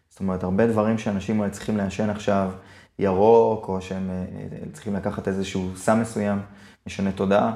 זאת 0.09 0.19
אומרת, 0.19 0.43
הרבה 0.43 0.67
דברים 0.67 0.97
שאנשים 0.97 1.39
אולי 1.39 1.51
צריכים 1.51 1.77
לעשן 1.77 2.09
עכשיו 2.09 2.51
ירוק, 2.99 3.67
או 3.67 3.81
שהם 3.81 4.09
אה, 4.09 4.25
צריכים 4.73 4.95
לקחת 4.95 5.27
איזשהו 5.27 5.69
סם 5.75 6.01
מסוים, 6.01 6.41
משנה 6.87 7.11
תודעה. 7.11 7.53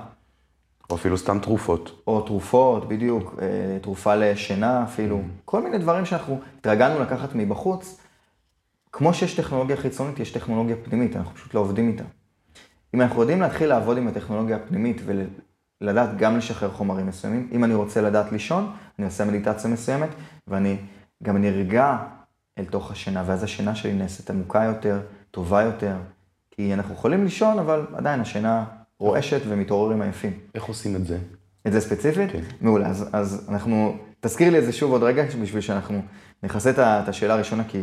או 0.89 0.95
אפילו 0.95 1.17
סתם 1.17 1.39
תרופות. 1.39 2.01
או 2.07 2.21
תרופות, 2.21 2.87
בדיוק, 2.87 3.35
אה, 3.41 3.79
תרופה 3.81 4.15
לשינה 4.15 4.83
אפילו, 4.83 5.17
mm. 5.17 5.41
כל 5.45 5.63
מיני 5.63 5.77
דברים 5.77 6.05
שאנחנו 6.05 6.39
התרגלנו 6.59 6.99
לקחת 6.99 7.29
מבחוץ. 7.35 7.97
כמו 8.91 9.13
שיש 9.13 9.35
טכנולוגיה 9.35 9.77
חיצונית, 9.77 10.19
יש 10.19 10.31
טכנולוגיה 10.31 10.75
פנימית, 10.83 11.15
אנחנו 11.15 11.35
פשוט 11.35 11.53
לא 11.53 11.59
עובדים 11.59 11.87
איתה. 11.87 12.03
אם 12.93 13.01
אנחנו 13.01 13.21
יודעים 13.21 13.41
להתחיל 13.41 13.69
לעבוד 13.69 13.97
עם 13.97 14.07
הטכנולוגיה 14.07 14.55
הפנימית 14.55 15.01
ולדעת 15.81 16.17
גם 16.17 16.37
לשחרר 16.37 16.71
חומרים 16.71 17.07
מסוימים, 17.07 17.49
אם 17.51 17.63
אני 17.63 17.73
רוצה 17.73 18.01
לדעת 18.01 18.31
לישון, 18.31 18.71
אני 18.99 19.05
עושה 19.05 19.25
מדיטציה 19.25 19.69
מסוימת, 19.69 20.09
ואני 20.47 20.77
גם 21.23 21.37
נרגע 21.37 21.97
אל 22.57 22.65
תוך 22.65 22.91
השינה, 22.91 23.23
ואז 23.25 23.43
השינה 23.43 23.75
שלי 23.75 23.93
נעשית 23.93 24.29
עמוקה 24.29 24.63
יותר, 24.63 25.01
טובה 25.31 25.61
יותר, 25.61 25.95
כי 26.51 26.73
אנחנו 26.73 26.93
יכולים 26.93 27.23
לישון, 27.23 27.59
אבל 27.59 27.85
עדיין 27.93 28.19
השינה 28.19 28.65
רועשת 28.99 29.41
ומתעוררים 29.47 30.01
עייפים. 30.01 30.33
איך 30.55 30.63
עושים 30.63 30.95
את 30.95 31.05
זה? 31.05 31.17
את 31.67 31.71
זה 31.71 31.81
ספציפית? 31.81 32.31
כן. 32.31 32.41
מעולה, 32.61 32.87
אז, 32.87 33.09
אז 33.13 33.47
אנחנו, 33.49 33.97
תזכיר 34.19 34.51
לי 34.51 34.59
את 34.59 34.65
זה 34.65 34.71
שוב 34.71 34.91
עוד 34.91 35.03
רגע, 35.03 35.23
בשביל 35.41 35.61
שאנחנו 35.61 36.01
נכסה 36.43 36.69
את 36.69 37.07
השאלה 37.09 37.33
הראשונה, 37.33 37.63
כי 37.67 37.77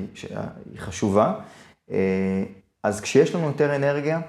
היא 0.70 0.78
חשובה. 0.78 1.34
אה, 1.90 2.44
אז 2.82 3.00
כשיש 3.00 3.34
לנו 3.34 3.46
יותר 3.46 3.76
אנרגיה, 3.76 4.20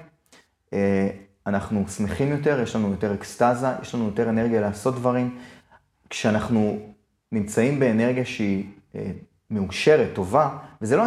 אה, 0.72 1.08
אנחנו 1.48 1.88
שמחים 1.88 2.28
יותר, 2.28 2.60
יש 2.60 2.76
לנו 2.76 2.90
יותר 2.90 3.14
אקסטזה, 3.14 3.68
יש 3.82 3.94
לנו 3.94 4.04
יותר 4.04 4.28
אנרגיה 4.28 4.60
לעשות 4.60 4.94
דברים. 4.94 5.38
כשאנחנו 6.10 6.78
נמצאים 7.32 7.80
באנרגיה 7.80 8.24
שהיא 8.24 8.64
אה, 8.94 9.10
מאושרת, 9.50 10.08
טובה, 10.14 10.48
וזה 10.82 10.96
לא 10.96 11.04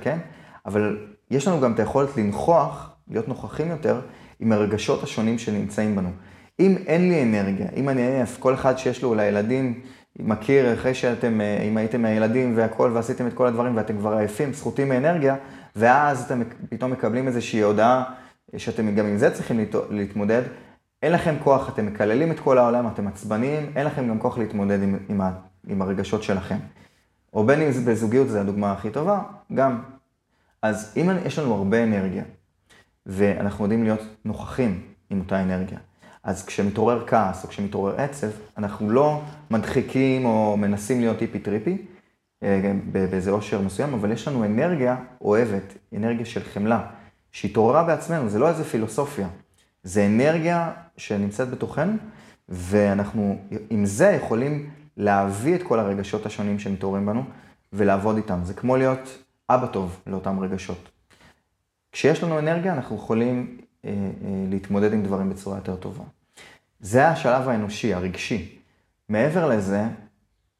כן? 0.00 0.18
אבל 0.66 0.98
יש 1.30 1.48
לנו 1.48 1.60
גם 1.60 1.72
את 1.72 1.78
היכולת 1.78 2.16
לנכוח, 2.16 2.90
להיות 3.08 3.28
נוכחים 3.28 3.70
יותר, 3.70 4.00
עם 4.40 4.52
הרגשות 4.52 5.02
השונים 5.02 5.38
שנמצאים 5.38 5.96
בנו. 5.96 6.10
אם 6.60 6.76
אין 6.86 7.08
לי 7.08 7.22
אנרגיה, 7.22 7.66
אם 7.76 7.88
אני 7.88 8.02
עייף, 8.02 8.36
כל 8.38 8.54
אחד 8.54 8.78
שיש 8.78 9.02
לו 9.02 9.08
אולי 9.08 9.26
ילדים, 9.26 9.80
מכיר 10.18 10.74
אחרי 10.74 10.94
שאתם, 10.94 11.40
אה, 11.40 11.62
אם 11.62 11.76
הייתם 11.76 12.04
הילדים 12.04 12.56
והכל 12.56 12.90
ועשיתם 12.94 13.26
את 13.26 13.34
כל 13.34 13.46
הדברים 13.46 13.76
ואתם 13.76 13.98
כבר 13.98 14.12
עייפים, 14.12 14.52
זכותים 14.52 14.88
מאנרגיה, 14.88 15.36
ואז 15.76 16.24
אתם 16.24 16.42
פתאום 16.68 16.90
מקבלים 16.90 17.26
איזושהי 17.26 17.60
הודעה 17.60 18.04
שאתם 18.56 18.94
גם 18.94 19.06
עם 19.06 19.18
זה 19.18 19.30
צריכים 19.30 19.60
להתמודד, 19.90 20.42
אין 21.02 21.12
לכם 21.12 21.34
כוח, 21.44 21.68
אתם 21.68 21.86
מקללים 21.86 22.32
את 22.32 22.40
כל 22.40 22.58
העולם, 22.58 22.86
אתם 22.86 23.06
עצבניים, 23.06 23.72
אין 23.76 23.86
לכם 23.86 24.08
גם 24.08 24.18
כוח 24.18 24.38
להתמודד 24.38 24.82
עם, 24.82 24.98
עם, 25.08 25.20
ה, 25.20 25.32
עם 25.66 25.82
הרגשות 25.82 26.22
שלכם. 26.22 26.56
או 27.34 27.44
בין 27.44 27.62
אם 27.62 27.72
זה 27.72 27.90
בזוגיות, 27.90 28.28
זו 28.28 28.38
הדוגמה 28.38 28.72
הכי 28.72 28.90
טובה, 28.90 29.22
גם. 29.54 29.82
אז 30.62 30.94
אם 30.96 31.10
יש 31.26 31.38
לנו 31.38 31.54
הרבה 31.54 31.84
אנרגיה, 31.84 32.24
ואנחנו 33.06 33.64
יודעים 33.64 33.84
להיות 33.84 34.00
נוכחים 34.24 34.82
עם 35.10 35.20
אותה 35.20 35.42
אנרגיה, 35.42 35.78
אז 36.22 36.46
כשמתעורר 36.46 37.06
כעס 37.06 37.44
או 37.44 37.48
כשמתעורר 37.48 38.00
עצב, 38.00 38.30
אנחנו 38.58 38.90
לא 38.90 39.22
מדחיקים 39.50 40.24
או 40.24 40.56
מנסים 40.56 41.00
להיות 41.00 41.18
טיפי 41.18 41.38
טריפי, 41.38 41.76
אה, 42.42 42.72
באיזה 42.92 43.30
אושר 43.30 43.60
מסוים, 43.60 43.94
אבל 43.94 44.12
יש 44.12 44.28
לנו 44.28 44.44
אנרגיה 44.44 44.96
אוהבת, 45.20 45.74
אנרגיה 45.96 46.26
של 46.26 46.44
חמלה, 46.44 46.86
שהתעוררה 47.36 47.84
בעצמנו, 47.84 48.28
זה 48.28 48.38
לא 48.38 48.48
איזה 48.48 48.64
פילוסופיה, 48.64 49.28
זה 49.82 50.06
אנרגיה 50.06 50.72
שנמצאת 50.96 51.50
בתוכנו, 51.50 51.92
ואנחנו 52.48 53.38
עם 53.70 53.86
זה 53.86 54.06
יכולים 54.06 54.70
להביא 54.96 55.54
את 55.54 55.62
כל 55.62 55.78
הרגשות 55.78 56.26
השונים 56.26 56.58
שמתעוררים 56.58 57.06
בנו 57.06 57.24
ולעבוד 57.72 58.16
איתם. 58.16 58.40
זה 58.44 58.54
כמו 58.54 58.76
להיות 58.76 59.22
אבא 59.50 59.66
טוב 59.66 60.00
לאותם 60.06 60.40
רגשות. 60.40 60.88
כשיש 61.92 62.22
לנו 62.22 62.38
אנרגיה, 62.38 62.72
אנחנו 62.72 62.96
יכולים 62.96 63.56
אה, 63.84 63.90
אה, 63.90 63.94
להתמודד 64.50 64.92
עם 64.92 65.02
דברים 65.02 65.30
בצורה 65.30 65.56
יותר 65.56 65.76
טובה. 65.76 66.04
זה 66.80 67.08
השלב 67.08 67.48
האנושי, 67.48 67.94
הרגשי. 67.94 68.58
מעבר 69.08 69.48
לזה, 69.48 69.84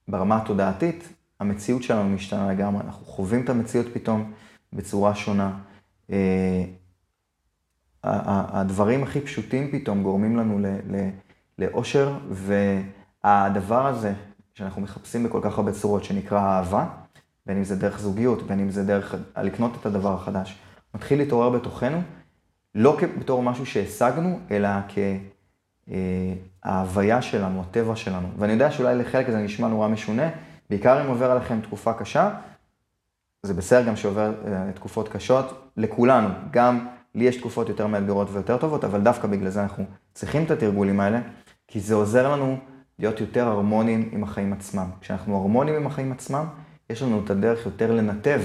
ברמה 0.08 0.36
התודעתית, 0.36 1.08
המציאות 1.40 1.82
שלנו 1.82 2.08
משתנה 2.08 2.52
לגמרי. 2.52 2.82
אנחנו 2.84 3.06
חווים 3.06 3.44
את 3.44 3.48
המציאות 3.48 3.86
פתאום 3.92 4.32
בצורה 4.72 5.14
שונה. 5.14 5.58
אה, 6.10 6.64
הדברים 8.52 9.02
הכי 9.02 9.20
פשוטים 9.20 9.70
פתאום 9.72 10.02
גורמים 10.02 10.36
לנו 10.36 10.58
לאושר, 11.58 12.18
והדבר 12.30 13.86
הזה 13.86 14.12
שאנחנו 14.54 14.82
מחפשים 14.82 15.24
בכל 15.24 15.40
כך 15.42 15.58
הרבה 15.58 15.72
צורות, 15.72 16.04
שנקרא 16.04 16.40
אהבה, 16.40 16.86
בין 17.46 17.56
אם 17.56 17.64
זה 17.64 17.76
דרך 17.76 17.98
זוגיות, 17.98 18.42
בין 18.42 18.60
אם 18.60 18.70
זה 18.70 18.84
דרך 18.84 19.14
לקנות 19.42 19.76
את 19.80 19.86
הדבר 19.86 20.14
החדש, 20.14 20.58
מתחיל 20.94 21.18
להתעורר 21.18 21.50
בתוכנו, 21.50 22.02
לא 22.74 22.98
בתור 23.18 23.42
משהו 23.42 23.66
שהשגנו, 23.66 24.38
אלא 24.50 24.68
כההוויה 26.62 27.22
שלנו, 27.22 27.60
הטבע 27.60 27.96
שלנו. 27.96 28.28
ואני 28.38 28.52
יודע 28.52 28.70
שאולי 28.70 28.94
לחלק 28.94 29.30
זה 29.30 29.38
נשמע 29.38 29.68
נורא 29.68 29.88
משונה, 29.88 30.28
בעיקר 30.70 31.02
אם 31.02 31.06
עובר 31.06 31.30
עליכם 31.30 31.60
תקופה 31.60 31.92
קשה, 31.92 32.30
זה 33.46 33.54
בסדר 33.54 33.86
גם 33.86 33.96
שעובר 33.96 34.32
אה, 34.46 34.72
תקופות 34.74 35.08
קשות, 35.08 35.72
לכולנו, 35.76 36.28
גם 36.50 36.86
לי 37.14 37.24
יש 37.24 37.36
תקופות 37.36 37.68
יותר 37.68 37.86
מאתגרות 37.86 38.28
ויותר 38.32 38.56
טובות, 38.56 38.84
אבל 38.84 39.00
דווקא 39.00 39.28
בגלל 39.28 39.50
זה 39.50 39.62
אנחנו 39.62 39.84
צריכים 40.14 40.44
את 40.44 40.50
התרגולים 40.50 41.00
האלה, 41.00 41.20
כי 41.68 41.80
זה 41.80 41.94
עוזר 41.94 42.32
לנו 42.32 42.56
להיות 42.98 43.20
יותר 43.20 43.48
הרמוניים 43.48 44.08
עם 44.12 44.22
החיים 44.22 44.52
עצמם. 44.52 44.86
כשאנחנו 45.00 45.36
הרמוניים 45.36 45.76
עם 45.76 45.86
החיים 45.86 46.12
עצמם, 46.12 46.46
יש 46.90 47.02
לנו 47.02 47.24
את 47.24 47.30
הדרך 47.30 47.66
יותר 47.66 47.92
לנתב 47.92 48.40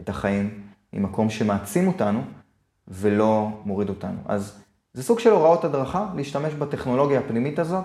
את 0.00 0.08
החיים 0.08 0.62
ממקום 0.92 1.30
שמעצים 1.30 1.88
אותנו 1.88 2.22
ולא 2.88 3.48
מוריד 3.64 3.88
אותנו. 3.88 4.18
אז 4.26 4.62
זה 4.92 5.02
סוג 5.02 5.18
של 5.18 5.30
הוראות 5.30 5.64
הדרכה, 5.64 6.06
להשתמש 6.16 6.54
בטכנולוגיה 6.54 7.20
הפנימית 7.20 7.58
הזאת 7.58 7.84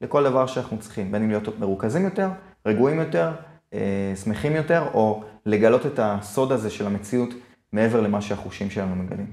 לכל 0.00 0.24
דבר 0.24 0.46
שאנחנו 0.46 0.78
צריכים, 0.78 1.12
בין 1.12 1.22
אם 1.22 1.28
להיות 1.28 1.58
מרוכזים 1.58 2.04
יותר, 2.04 2.28
רגועים 2.66 2.98
יותר, 2.98 3.32
אה, 3.74 4.12
שמחים 4.24 4.56
יותר, 4.56 4.86
או 4.94 5.24
לגלות 5.46 5.86
את 5.86 5.98
הסוד 6.02 6.52
הזה 6.52 6.70
של 6.70 6.86
המציאות 6.86 7.30
מעבר 7.72 8.00
למה 8.00 8.20
שהחושים 8.20 8.70
שלנו 8.70 8.96
מגלים. 8.96 9.26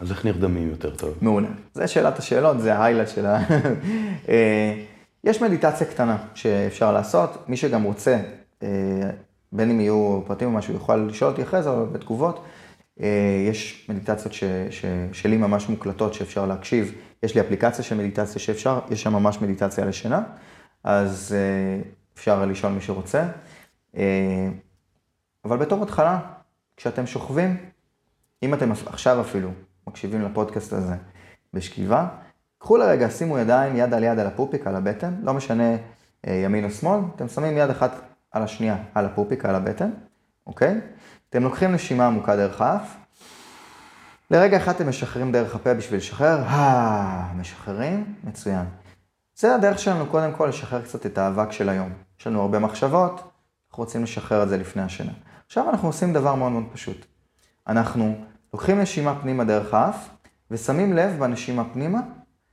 אז 0.00 0.10
איך 0.10 0.24
נרדמים 0.24 0.70
יותר 0.70 0.96
טוב? 0.96 1.14
מעולה. 1.20 1.48
זה 1.74 1.88
שאלת 1.88 2.18
השאלות, 2.18 2.60
זה 2.60 2.74
ההיילייט 2.74 3.08
של 3.08 3.26
ה... 3.26 3.38
אה, 4.28 4.82
יש 5.24 5.42
מדיטציה 5.42 5.86
קטנה 5.86 6.16
שאפשר 6.34 6.92
לעשות, 6.92 7.48
מי 7.48 7.56
שגם 7.56 7.82
רוצה, 7.82 8.20
אה, 8.62 8.68
בין 9.52 9.70
אם 9.70 9.80
יהיו 9.80 10.20
פרטים 10.26 10.48
או 10.48 10.52
משהו, 10.52 10.74
יוכל 10.74 10.96
לשאול 10.96 11.30
אותי 11.30 11.42
אחרי 11.42 11.62
זה, 11.62 11.70
או 11.70 11.86
בתגובות. 11.86 12.44
אה, 13.00 13.44
יש 13.48 13.86
מדיטציות 13.88 14.32
ש, 14.32 14.44
ש, 14.70 14.84
שלי 15.12 15.36
ממש 15.36 15.68
מוקלטות 15.68 16.14
שאפשר 16.14 16.46
להקשיב. 16.46 16.94
יש 17.22 17.34
לי 17.34 17.40
אפליקציה 17.40 17.84
של 17.84 17.96
מדיטציה 17.96 18.40
שאפשר, 18.40 18.78
יש 18.90 19.02
שם 19.02 19.12
ממש 19.12 19.40
מדיטציה 19.40 19.84
לשינה, 19.84 20.22
אז 20.84 21.36
אפשר 22.14 22.46
לשאול 22.46 22.72
מי 22.72 22.80
שרוצה. 22.80 23.26
אבל 25.46 25.56
בתור 25.56 25.82
התחלה, 25.82 26.20
כשאתם 26.76 27.06
שוכבים, 27.06 27.56
אם 28.42 28.54
אתם 28.54 28.72
עכשיו 28.72 29.20
אפילו 29.20 29.50
מקשיבים 29.86 30.22
לפודקאסט 30.22 30.72
הזה 30.72 30.94
בשכיבה, 31.52 32.08
קחו 32.58 32.76
לרגע, 32.76 33.10
שימו 33.10 33.38
ידיים 33.38 33.76
יד 33.76 33.94
על 33.94 34.04
יד 34.04 34.18
על 34.18 34.26
הפופיק, 34.26 34.66
על 34.66 34.76
הבטן, 34.76 35.14
לא 35.22 35.34
משנה 35.34 35.76
אה, 36.26 36.34
ימין 36.34 36.64
או 36.64 36.70
שמאל, 36.70 37.00
אתם 37.16 37.28
שמים 37.28 37.56
יד 37.56 37.70
אחת 37.70 37.90
על 38.30 38.42
השנייה 38.42 38.76
על 38.94 39.04
הפופיק, 39.04 39.44
על 39.44 39.54
הבטן, 39.54 39.90
אוקיי? 40.46 40.80
אתם 41.30 41.42
לוקחים 41.42 41.72
נשימה 41.72 42.06
עמוקה 42.06 42.36
דרך 42.36 42.60
האף, 42.60 42.96
לרגע 44.30 44.56
אחד 44.56 44.74
אתם 44.74 44.88
משחררים 44.88 45.32
דרך 45.32 45.54
הפה 45.54 45.74
בשביל 45.74 45.98
לשחרר, 45.98 46.42
אה, 46.42 47.32
משחררים, 47.36 48.14
מצוין. 48.24 48.64
זה 49.36 49.54
הדרך 49.54 49.78
שלנו 49.78 50.06
קודם 50.06 50.32
כל 50.32 50.46
לשחרר 50.46 50.82
קצת 50.82 51.06
את 51.06 51.18
האבק 51.18 51.52
של 51.52 51.68
היום. 51.68 51.92
יש 52.20 52.26
לנו 52.26 52.40
הרבה 52.40 52.58
מחשבות, 52.58 53.12
אנחנו 53.70 53.84
רוצים 53.84 54.02
לשחרר 54.02 54.42
את 54.42 54.48
זה 54.48 54.56
לפני 54.56 54.82
השינה. 54.82 55.12
עכשיו 55.46 55.70
אנחנו 55.70 55.88
עושים 55.88 56.12
דבר 56.12 56.34
מאוד 56.34 56.52
מאוד 56.52 56.64
פשוט. 56.72 57.06
אנחנו 57.66 58.24
לוקחים 58.52 58.80
נשימה 58.80 59.20
פנימה 59.20 59.44
דרך 59.44 59.74
האף, 59.74 60.08
ושמים 60.50 60.92
לב 60.92 61.18
בנשימה 61.18 61.64
פנימה 61.72 62.00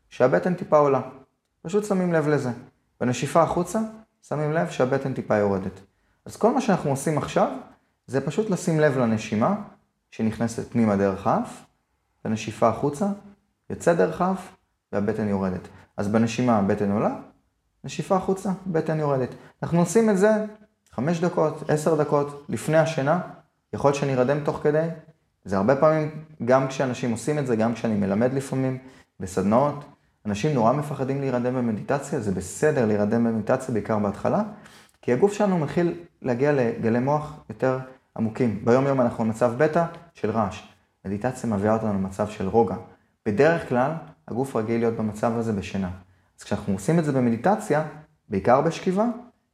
שהבטן 0.09 0.53
טיפה 0.53 0.77
עולה. 0.77 1.01
פשוט 1.61 1.85
שמים 1.85 2.13
לב 2.13 2.27
לזה. 2.27 2.49
בנשיפה 3.01 3.43
החוצה, 3.43 3.79
שמים 4.27 4.53
לב 4.53 4.69
שהבטן 4.69 5.13
טיפה 5.13 5.37
יורדת. 5.37 5.79
אז 6.25 6.35
כל 6.35 6.53
מה 6.53 6.61
שאנחנו 6.61 6.89
עושים 6.89 7.17
עכשיו, 7.17 7.51
זה 8.07 8.25
פשוט 8.25 8.49
לשים 8.49 8.79
לב 8.79 8.97
לנשימה 8.97 9.55
שנכנסת 10.11 10.71
פנימה 10.71 10.95
דרך 10.95 11.27
האף, 11.27 11.65
בנשיפה 12.25 12.69
החוצה, 12.69 13.05
יוצא 13.69 13.93
דרך 13.93 14.21
האף, 14.21 14.55
והבטן 14.91 15.27
יורדת. 15.27 15.67
אז 15.97 16.07
בנשימה 16.07 16.57
הבטן 16.57 16.91
עולה, 16.91 17.15
נשיפה 17.83 18.15
החוצה, 18.15 18.51
בטן 18.67 18.99
יורדת. 18.99 19.29
אנחנו 19.63 19.79
עושים 19.79 20.09
את 20.09 20.17
זה 20.17 20.45
חמש 20.95 21.19
דקות, 21.19 21.69
עשר 21.69 21.95
דקות, 21.95 22.45
לפני 22.49 22.77
השינה, 22.77 23.19
יכול 23.73 23.89
להיות 23.89 23.99
שנרדם 23.99 24.43
תוך 24.43 24.59
כדי, 24.63 24.87
זה 25.45 25.57
הרבה 25.57 25.75
פעמים, 25.75 26.23
גם 26.45 26.67
כשאנשים 26.67 27.11
עושים 27.11 27.39
את 27.39 27.47
זה, 27.47 27.55
גם 27.55 27.73
כשאני 27.73 27.95
מלמד 27.95 28.33
לפעמים 28.33 28.77
בסדנאות, 29.19 29.85
אנשים 30.25 30.53
נורא 30.53 30.73
מפחדים 30.73 31.21
להירדם 31.21 31.55
במדיטציה, 31.55 32.19
זה 32.19 32.31
בסדר 32.31 32.85
להירדם 32.85 33.23
במדיטציה, 33.23 33.73
בעיקר 33.73 33.99
בהתחלה, 33.99 34.43
כי 35.01 35.13
הגוף 35.13 35.33
שלנו 35.33 35.57
מתחיל 35.57 35.93
להגיע 36.21 36.51
לגלי 36.51 36.99
מוח 36.99 37.33
יותר 37.49 37.79
עמוקים. 38.17 38.65
ביום 38.65 38.85
יום 38.87 39.01
אנחנו 39.01 39.23
במצב 39.23 39.53
בטא 39.57 39.85
של 40.13 40.31
רעש. 40.31 40.63
מדיטציה 41.05 41.49
מביאה 41.49 41.73
אותנו 41.73 41.93
למצב 41.93 42.27
של 42.27 42.47
רוגע. 42.47 42.75
בדרך 43.25 43.69
כלל, 43.69 43.91
הגוף 44.27 44.55
רגיל 44.55 44.79
להיות 44.79 44.93
במצב 44.93 45.37
הזה 45.37 45.53
בשינה. 45.53 45.89
אז 46.39 46.43
כשאנחנו 46.43 46.73
עושים 46.73 46.99
את 46.99 47.05
זה 47.05 47.11
במדיטציה, 47.11 47.83
בעיקר 48.29 48.61
בשכיבה, 48.61 49.05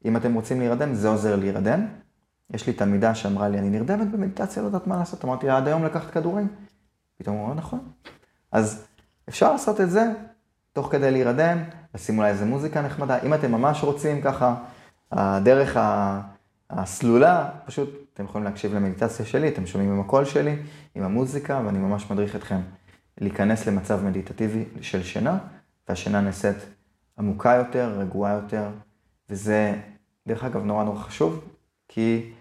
אם 0.05 0.17
אתם 0.17 0.33
רוצים 0.33 0.59
להירדם, 0.59 0.93
זה 0.93 1.07
עוזר 1.07 1.35
להירדם. 1.35 1.87
יש 2.49 2.67
לי 2.67 2.73
תלמידה 2.73 3.15
שאמרה 3.15 3.49
לי, 3.49 3.59
אני 3.59 3.69
נרדמת 3.69 4.11
במדיטציה, 4.11 4.61
לא 4.61 4.67
יודעת 4.67 4.87
מה 4.87 4.97
לעשות. 4.97 5.25
אמרתי 5.25 5.47
לה, 5.47 5.57
עד 5.57 5.67
היום 5.67 5.85
לקחת 5.85 6.11
כדורים? 6.11 6.47
פתאום 7.17 7.35
הוא 7.35 7.43
אומר, 7.43 7.53
נכון. 7.53 7.79
אז 8.51 8.85
אפשר 9.29 9.51
לעשות 9.51 9.81
את 9.81 9.89
זה 9.89 10.11
תוך 10.73 10.91
כדי 10.91 11.11
להירדם, 11.11 11.57
לשים 11.95 12.17
אולי 12.17 12.29
איזה 12.29 12.45
מוזיקה 12.45 12.81
נחמדה. 12.81 13.19
אם 13.23 13.33
אתם 13.33 13.51
ממש 13.51 13.83
רוצים 13.83 14.21
ככה, 14.21 14.55
הדרך 15.11 15.77
הסלולה, 16.69 17.49
פשוט 17.65 17.89
אתם 18.13 18.23
יכולים 18.23 18.45
להקשיב 18.45 18.73
למדיטציה 18.73 19.25
שלי, 19.25 19.47
אתם 19.47 19.65
שומעים 19.65 19.91
עם 19.91 19.99
הקול 19.99 20.25
שלי, 20.25 20.55
עם 20.95 21.03
המוזיקה, 21.03 21.61
ואני 21.65 21.77
ממש 21.77 22.11
מדריך 22.11 22.35
אתכם 22.35 22.59
להיכנס 23.21 23.67
למצב 23.67 24.03
מדיטטיבי 24.03 24.65
של 24.81 25.03
שינה, 25.03 25.37
והשינה 25.89 26.21
נעשית 26.21 26.57
עמוקה 27.19 27.53
יותר, 27.53 27.99
רגועה 27.99 28.33
יותר, 28.33 28.69
וזה, 29.29 29.75
דרך 30.27 30.43
אגב, 30.43 30.63
נורא 30.63 30.83
נורא 30.83 30.99
חשוב, 30.99 31.45
כי 31.87 32.31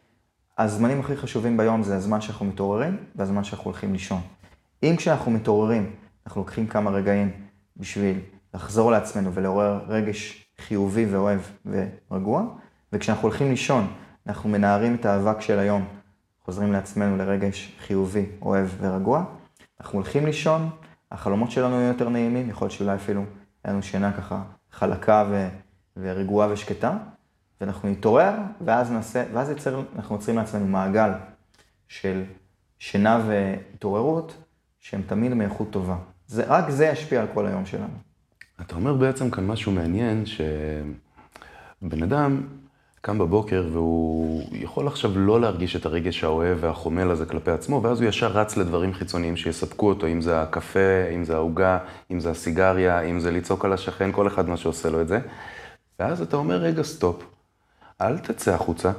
הזמנים 0.59 1.01
הכי 1.01 1.17
חשובים 1.17 1.57
ביום 1.57 1.83
זה 1.83 1.97
הזמן 1.97 2.21
שאנחנו 2.21 2.47
מתעוררים 2.47 2.97
והזמן 3.17 3.45
שאנחנו 3.45 3.65
הולכים 3.65 3.93
לישון. 3.93 4.21
אם 4.83 4.95
כשאנחנו 4.97 5.31
מתעוררים, 5.31 5.91
אנחנו 6.27 6.41
לוקחים 6.41 6.67
כמה 6.67 6.91
רגעים 6.91 7.31
בשביל 7.77 8.21
לחזור 8.55 8.91
לעצמנו 8.91 9.35
ולעורר 9.35 9.81
רגש 9.89 10.47
חיובי 10.59 11.07
ואוהב 11.07 11.41
ורגוע, 12.11 12.45
וכשאנחנו 12.93 13.29
הולכים 13.29 13.51
לישון, 13.51 13.87
אנחנו 14.27 14.49
מנערים 14.49 14.95
את 14.95 15.07
האבק 15.07 15.41
של 15.41 15.59
היום, 15.59 15.85
חוזרים 16.45 16.73
לעצמנו 16.73 17.17
לרגש 17.17 17.77
חיובי, 17.87 18.27
אוהב 18.43 18.69
ורגוע. 18.81 19.25
אנחנו 19.81 19.99
הולכים 19.99 20.27
לישון, 20.27 20.71
החלומות 21.13 21.51
שלנו 21.51 21.75
יהיו 21.75 21.89
יותר 21.89 22.09
נעימים, 22.09 22.51
יכול 22.51 22.65
להיות 22.65 22.73
שאולי 22.73 22.95
אפילו 22.95 23.25
היה 23.65 23.73
לנו 23.73 23.83
שינה 23.83 24.13
ככה 24.13 24.43
חלקה 24.71 25.25
ו... 25.31 25.49
ורגועה 26.03 26.53
ושקטה, 26.53 26.97
ואנחנו 27.61 27.89
נתעורר, 27.89 28.33
ואז 28.61 28.91
נעשה, 28.91 29.25
ואז 29.33 29.51
יצר, 29.51 29.83
אנחנו 29.97 30.15
יוצרים 30.15 30.37
לעצמנו 30.37 30.67
מעגל 30.67 31.11
של 31.89 32.23
שינה 32.79 33.23
והתעוררות, 33.27 34.37
שהם 34.79 35.03
תמיד 35.07 35.35
מאיכות 35.35 35.71
טובה. 35.71 35.97
זה, 36.27 36.45
רק 36.47 36.71
זה 36.71 36.87
ישפיע 36.87 37.21
על 37.21 37.27
כל 37.35 37.47
היום 37.47 37.67
שלנו. 37.67 37.95
אתה 38.61 38.75
אומר 38.75 38.95
בעצם 38.95 39.31
כאן 39.31 39.47
משהו 39.47 39.73
מעניין, 39.73 40.25
שבן 40.27 42.03
אדם 42.03 42.43
קם 43.01 43.19
בבוקר 43.19 43.69
והוא 43.73 44.43
יכול 44.53 44.87
עכשיו 44.87 45.19
לא 45.19 45.41
להרגיש 45.41 45.77
את 45.77 45.87
הרגש 45.87 46.25
האוהב 46.25 46.59
והחומל 46.61 47.11
הזה 47.11 47.27
כלפי 47.27 47.51
עצמו, 47.51 47.83
ואז 47.83 48.01
הוא 48.01 48.09
ישר 48.09 48.27
רץ 48.27 48.57
לדברים 48.57 48.95
חיצוניים 48.95 49.37
שיספקו 49.37 49.89
אותו, 49.89 50.07
אם 50.07 50.21
זה 50.21 50.43
הקפה, 50.43 51.09
אם 51.15 51.25
זה 51.25 51.35
העוגה, 51.35 51.79
אם 52.11 52.21
זה 52.21 52.31
הסיגריה, 52.31 53.01
אם 53.01 53.21
זה 53.21 53.31
לצעוק 53.31 53.65
על 53.65 53.73
השכן, 53.73 54.13
כל 54.13 54.27
אחד 54.27 54.49
מה 54.49 54.57
שעושה 54.57 54.91
לו 54.91 55.01
את 55.01 55.09
זה. 55.09 55.21
ואז 55.99 56.23
אתה 56.23 56.37
אומר, 56.37 56.57
רגע, 56.57 56.83
סטופ, 56.83 57.25
אל 58.01 58.19
תצא 58.19 58.55
החוצה, 58.55 58.93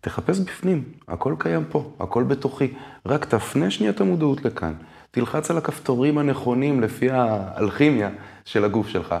תחפש 0.00 0.38
בפנים, 0.38 0.84
הכל 1.08 1.34
קיים 1.38 1.64
פה, 1.68 1.90
הכל 2.00 2.22
בתוכי, 2.22 2.74
רק 3.06 3.24
תפנה 3.24 3.70
שנייה 3.70 3.92
את 3.92 4.00
המודעות 4.00 4.44
לכאן. 4.44 4.72
תלחץ 5.10 5.50
על 5.50 5.58
הכפתורים 5.58 6.18
הנכונים 6.18 6.80
לפי 6.80 7.10
האלכימיה 7.10 8.10
של 8.44 8.64
הגוף 8.64 8.88
שלך. 8.88 9.14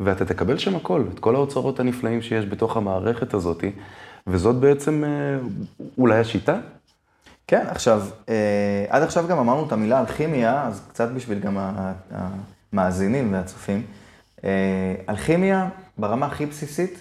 ואתה 0.00 0.24
תקבל 0.24 0.58
שם 0.58 0.76
הכל, 0.76 1.04
את 1.14 1.18
כל 1.18 1.34
האוצרות 1.34 1.80
הנפלאים 1.80 2.22
שיש 2.22 2.46
בתוך 2.46 2.76
המערכת 2.76 3.34
הזאת, 3.34 3.64
וזאת 4.26 4.56
בעצם 4.56 5.04
אה, 5.04 5.38
אולי 5.98 6.18
השיטה? 6.18 6.56
כן, 7.46 7.64
עכשיו, 7.68 8.02
אה, 8.28 8.84
עד 8.88 9.02
עכשיו 9.02 9.24
גם 9.28 9.38
אמרנו 9.38 9.66
את 9.66 9.72
המילה 9.72 10.00
אלכימיה, 10.00 10.62
אז 10.62 10.82
קצת 10.88 11.08
בשביל 11.10 11.38
גם 11.38 11.56
המאזינים 12.72 13.32
והצופים. 13.32 13.82
אה, 14.44 14.94
אלכימיה, 15.08 15.68
ברמה 15.98 16.26
הכי 16.26 16.46
בסיסית, 16.46 17.00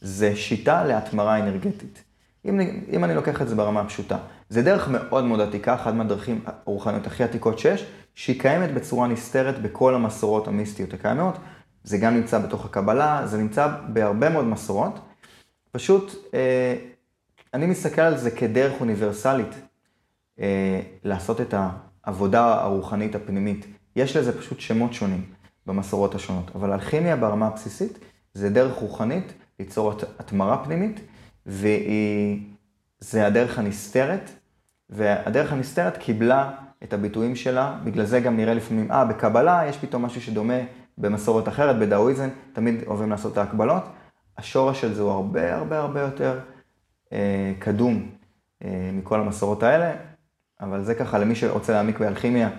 זה 0.00 0.36
שיטה 0.36 0.84
להתמרה 0.84 1.38
אנרגטית. 1.38 2.04
אם, 2.44 2.60
אם 2.92 3.04
אני 3.04 3.14
לוקח 3.14 3.42
את 3.42 3.48
זה 3.48 3.54
ברמה 3.54 3.80
הפשוטה, 3.80 4.18
זה 4.48 4.62
דרך 4.62 4.88
מאוד 4.88 5.24
מאוד 5.24 5.40
עתיקה, 5.40 5.74
אחת 5.74 5.94
מהדרכים 5.94 6.44
הרוחניות 6.46 7.06
הכי 7.06 7.24
עתיקות 7.24 7.58
שיש, 7.58 7.86
שהיא 8.14 8.40
קיימת 8.40 8.74
בצורה 8.74 9.08
נסתרת 9.08 9.62
בכל 9.62 9.94
המסורות 9.94 10.48
המיסטיות 10.48 10.94
הקיימות. 10.94 11.34
זה 11.84 11.98
גם 11.98 12.14
נמצא 12.14 12.38
בתוך 12.38 12.64
הקבלה, 12.64 13.22
זה 13.26 13.38
נמצא 13.38 13.68
בהרבה 13.88 14.28
מאוד 14.28 14.44
מסורות. 14.44 15.00
פשוט, 15.72 16.14
אה, 16.34 16.74
אני 17.54 17.66
מסתכל 17.66 18.00
על 18.00 18.16
זה 18.16 18.30
כדרך 18.30 18.80
אוניברסלית 18.80 19.54
אה, 20.40 20.80
לעשות 21.04 21.40
את 21.40 21.54
העבודה 22.04 22.60
הרוחנית 22.62 23.14
הפנימית. 23.14 23.66
יש 23.96 24.16
לזה 24.16 24.38
פשוט 24.40 24.60
שמות 24.60 24.92
שונים 24.92 25.24
במסורות 25.66 26.14
השונות, 26.14 26.50
אבל 26.54 26.72
אלכימיה 26.72 27.16
ברמה 27.16 27.46
הבסיסית 27.46 27.98
זה 28.34 28.50
דרך 28.50 28.74
רוחנית 28.74 29.32
ליצור 29.60 29.92
התמרה 30.18 30.64
פנימית, 30.64 31.00
וזה 31.46 33.26
הדרך 33.26 33.58
הנסתרת, 33.58 34.30
והדרך 34.90 35.52
הנסתרת 35.52 35.96
קיבלה 35.96 36.50
את 36.82 36.92
הביטויים 36.92 37.36
שלה, 37.36 37.78
בגלל 37.84 38.04
זה 38.04 38.20
גם 38.20 38.36
נראה 38.36 38.54
לפעמים, 38.54 38.92
אה, 38.92 39.04
בקבלה 39.04 39.62
יש 39.68 39.78
פתאום 39.78 40.04
משהו 40.04 40.20
שדומה 40.20 40.58
במסורת 40.98 41.48
אחרת, 41.48 41.78
בדאואיזם, 41.78 42.28
תמיד 42.52 42.82
אוהבים 42.86 43.10
לעשות 43.10 43.32
את 43.32 43.38
ההקבלות. 43.38 43.84
השורש 44.38 44.80
של 44.80 44.94
זה 44.94 45.02
הוא 45.02 45.10
הרבה 45.10 45.56
הרבה 45.56 45.78
הרבה 45.78 46.00
יותר 46.00 46.40
אה, 47.12 47.52
קדום 47.58 48.10
אה, 48.64 48.90
מכל 48.92 49.20
המסורות 49.20 49.62
האלה, 49.62 49.92
אבל 50.60 50.84
זה 50.84 50.94
ככה 50.94 51.18
למי 51.18 51.34
שרוצה 51.34 51.72
להעמיק 51.72 51.98
באלכימיה, 51.98 52.50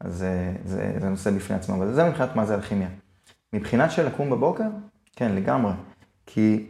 אז 0.00 0.22
אה, 0.22 0.52
זה, 0.64 0.92
זה 1.00 1.08
נושא 1.08 1.30
בפני 1.30 1.56
עצמו, 1.56 1.76
אבל 1.76 1.92
זה 1.92 2.08
מבחינת 2.08 2.36
מה 2.36 2.44
זה 2.44 2.54
אלכימיה. 2.54 2.88
מבחינת 3.52 3.90
של 3.90 4.06
לקום 4.06 4.30
בבוקר, 4.30 4.68
כן, 5.16 5.34
לגמרי. 5.34 5.72
כי, 6.26 6.66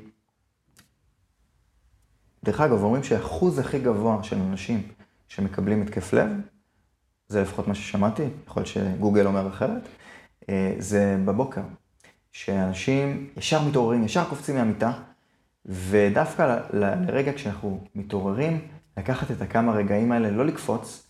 דרך 2.45 2.61
אגב, 2.61 2.83
אומרים 2.83 3.03
שהאחוז 3.03 3.59
הכי 3.59 3.79
גבוה 3.79 4.23
של 4.23 4.37
אנשים 4.37 4.83
שמקבלים 5.29 5.83
התקף 5.83 6.13
לב, 6.13 6.29
זה 7.29 7.43
לפחות 7.43 7.69
מה 7.69 7.75
ששמעתי, 7.75 8.23
יכול 8.47 8.61
להיות 8.61 8.69
שגוגל 8.69 9.27
אומר 9.27 9.49
אחרת, 9.49 9.89
אה, 10.49 10.75
זה 10.79 11.17
בבוקר. 11.25 11.63
שאנשים 12.35 13.31
ישר 13.37 13.69
מתעוררים, 13.69 14.05
ישר 14.05 14.25
קופצים 14.25 14.55
מהמיטה, 14.55 14.93
ודווקא 15.67 16.61
לרגע 16.73 17.33
כשאנחנו 17.33 17.85
מתעוררים, 17.95 18.61
לקחת 18.97 19.31
את 19.31 19.43
הכמה 19.43 19.73
רגעים 19.73 20.13
האלה, 20.13 20.31
לא 20.31 20.47
לקפוץ, 20.47 21.07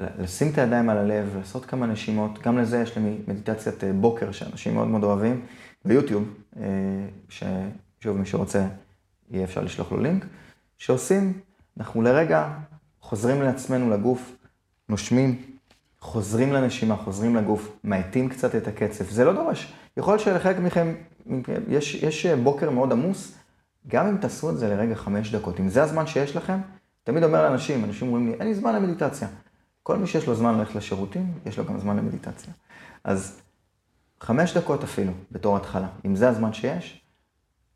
לשים 0.00 0.48
את 0.52 0.58
הידיים 0.58 0.90
על 0.90 0.98
הלב, 0.98 1.36
לעשות 1.36 1.66
כמה 1.66 1.86
נשימות, 1.86 2.38
גם 2.42 2.58
לזה 2.58 2.82
יש 2.82 2.98
לי 2.98 3.16
מדיטציית 3.28 3.84
אה, 3.84 3.92
בוקר 3.92 4.32
שאנשים 4.32 4.74
מאוד 4.74 4.88
מאוד 4.88 5.04
אוהבים, 5.04 5.46
ביוטיוב, 5.86 6.34
אה, 6.60 6.64
ששוב, 7.28 8.16
מי 8.16 8.26
שרוצה, 8.26 8.66
יהיה 9.30 9.44
אפשר 9.44 9.62
לשלוח 9.62 9.92
לו 9.92 10.00
לינק, 10.00 10.24
שעושים, 10.78 11.40
אנחנו 11.78 12.02
לרגע 12.02 12.48
חוזרים 13.00 13.42
לעצמנו 13.42 13.90
לגוף, 13.90 14.36
נושמים, 14.88 15.42
חוזרים 16.00 16.52
לנשימה, 16.52 16.96
חוזרים 16.96 17.36
לגוף, 17.36 17.76
מאטים 17.84 18.28
קצת 18.28 18.54
את 18.54 18.68
הקצב. 18.68 19.04
זה 19.04 19.24
לא 19.24 19.32
דורש. 19.32 19.72
יכול 19.96 20.12
להיות 20.12 20.22
שלחלק 20.22 20.56
מכם, 20.58 20.94
יש, 21.68 21.94
יש 21.94 22.26
בוקר 22.26 22.70
מאוד 22.70 22.92
עמוס, 22.92 23.32
גם 23.88 24.06
אם 24.06 24.16
תעשו 24.16 24.50
את 24.50 24.58
זה 24.58 24.68
לרגע 24.68 24.94
חמש 24.94 25.34
דקות, 25.34 25.60
אם 25.60 25.68
זה 25.68 25.82
הזמן 25.82 26.06
שיש 26.06 26.36
לכם, 26.36 26.58
תמיד 27.04 27.24
אומר 27.24 27.42
לאנשים, 27.42 27.84
אנשים 27.84 28.08
אומרים 28.08 28.26
לי, 28.26 28.34
אין 28.34 28.48
לי 28.48 28.54
זמן 28.54 28.74
למדיטציה. 28.74 29.28
כל 29.82 29.96
מי 29.96 30.06
שיש 30.06 30.26
לו 30.26 30.34
זמן 30.34 30.58
ללכת 30.58 30.74
לשירותים, 30.74 31.32
יש 31.46 31.58
לו 31.58 31.64
גם 31.64 31.78
זמן 31.78 31.96
למדיטציה. 31.96 32.52
אז 33.04 33.40
חמש 34.20 34.56
דקות 34.56 34.84
אפילו, 34.84 35.12
בתור 35.32 35.56
התחלה, 35.56 35.88
אם 36.04 36.16
זה 36.16 36.28
הזמן 36.28 36.52
שיש, 36.52 37.00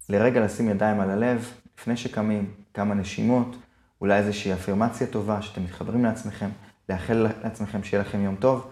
לרגע 0.09 0.41
לשים 0.41 0.69
ידיים 0.69 1.01
על 1.01 1.11
הלב, 1.11 1.53
לפני 1.79 1.97
שקמים, 1.97 2.55
כמה 2.75 2.95
נשימות, 2.95 3.57
אולי 4.01 4.19
איזושהי 4.19 4.53
אפירמציה 4.53 5.07
טובה, 5.07 5.43
שאתם 5.43 5.65
מתחברים 5.65 6.05
לעצמכם. 6.05 6.49
לאחל 6.89 7.27
לעצמכם 7.43 7.83
שיהיה 7.83 8.03
לכם 8.03 8.21
יום 8.21 8.37
טוב. 8.37 8.71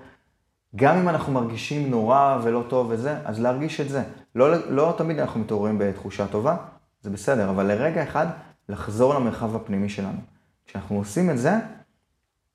גם 0.77 0.97
אם 0.97 1.09
אנחנו 1.09 1.33
מרגישים 1.33 1.91
נורא 1.91 2.39
ולא 2.43 2.65
טוב 2.69 2.91
וזה, 2.91 3.19
אז 3.25 3.41
להרגיש 3.41 3.81
את 3.81 3.89
זה. 3.89 4.03
לא, 4.35 4.71
לא 4.71 4.95
תמיד 4.99 5.19
אנחנו 5.19 5.41
מתעוררים 5.41 5.79
בתחושה 5.79 6.27
טובה, 6.27 6.57
זה 7.01 7.11
בסדר, 7.11 7.51
אבל 7.51 7.67
לרגע 7.67 8.03
אחד 8.03 8.27
לחזור 8.69 9.15
למרחב 9.15 9.57
הפנימי 9.57 9.89
שלנו. 9.89 10.19
כשאנחנו 10.67 10.97
עושים 10.97 11.31
את 11.31 11.39
זה, 11.39 11.53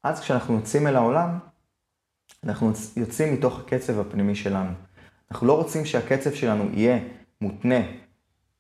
אז 0.04 0.20
כשאנחנו 0.20 0.56
יוצאים 0.56 0.88
אל 0.88 0.96
העולם, 0.96 1.40
אנחנו 2.44 2.72
יוצאים 2.96 3.34
מתוך 3.34 3.60
הקצב 3.60 4.00
הפנימי 4.00 4.36
שלנו. 4.36 4.72
אנחנו 5.34 5.48
לא 5.48 5.58
רוצים 5.58 5.86
שהקצב 5.86 6.34
שלנו 6.34 6.64
יהיה 6.74 7.00
מותנה 7.42 7.80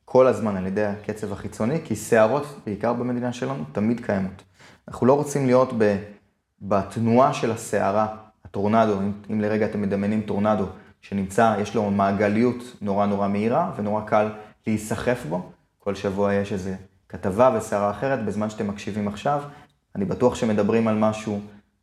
כל 0.05 0.27
הזמן 0.27 0.57
על 0.57 0.67
ידי 0.67 0.83
הקצב 0.83 1.31
החיצוני, 1.31 1.79
כי 1.85 1.95
שערות, 1.95 2.59
בעיקר 2.65 2.93
במדינה 2.93 3.33
שלנו, 3.33 3.63
תמיד 3.71 4.05
קיימות. 4.05 4.43
אנחנו 4.87 5.07
לא 5.07 5.13
רוצים 5.13 5.45
להיות 5.45 5.69
ב... 5.77 5.97
בתנועה 6.61 7.33
של 7.33 7.51
הסערה, 7.51 8.15
הטורנדו, 8.45 8.99
אם, 9.01 9.11
אם 9.31 9.41
לרגע 9.41 9.65
אתם 9.65 9.81
מדמיינים 9.81 10.21
טורנדו, 10.21 10.65
שנמצא, 11.01 11.55
יש 11.59 11.75
לו 11.75 11.91
מעגליות 11.91 12.63
נורא 12.81 13.05
נורא 13.05 13.27
מהירה 13.27 13.71
ונורא 13.75 14.01
קל 14.01 14.29
להיסחף 14.67 15.25
בו. 15.29 15.51
כל 15.79 15.95
שבוע 15.95 16.33
יש 16.33 16.53
איזה 16.53 16.75
כתבה 17.09 17.55
וסערה 17.57 17.91
אחרת, 17.91 18.25
בזמן 18.25 18.49
שאתם 18.49 18.67
מקשיבים 18.67 19.07
עכשיו, 19.07 19.43
אני 19.95 20.05
בטוח 20.05 20.35
שמדברים 20.35 20.87
על 20.87 20.95
משהו 20.95 21.39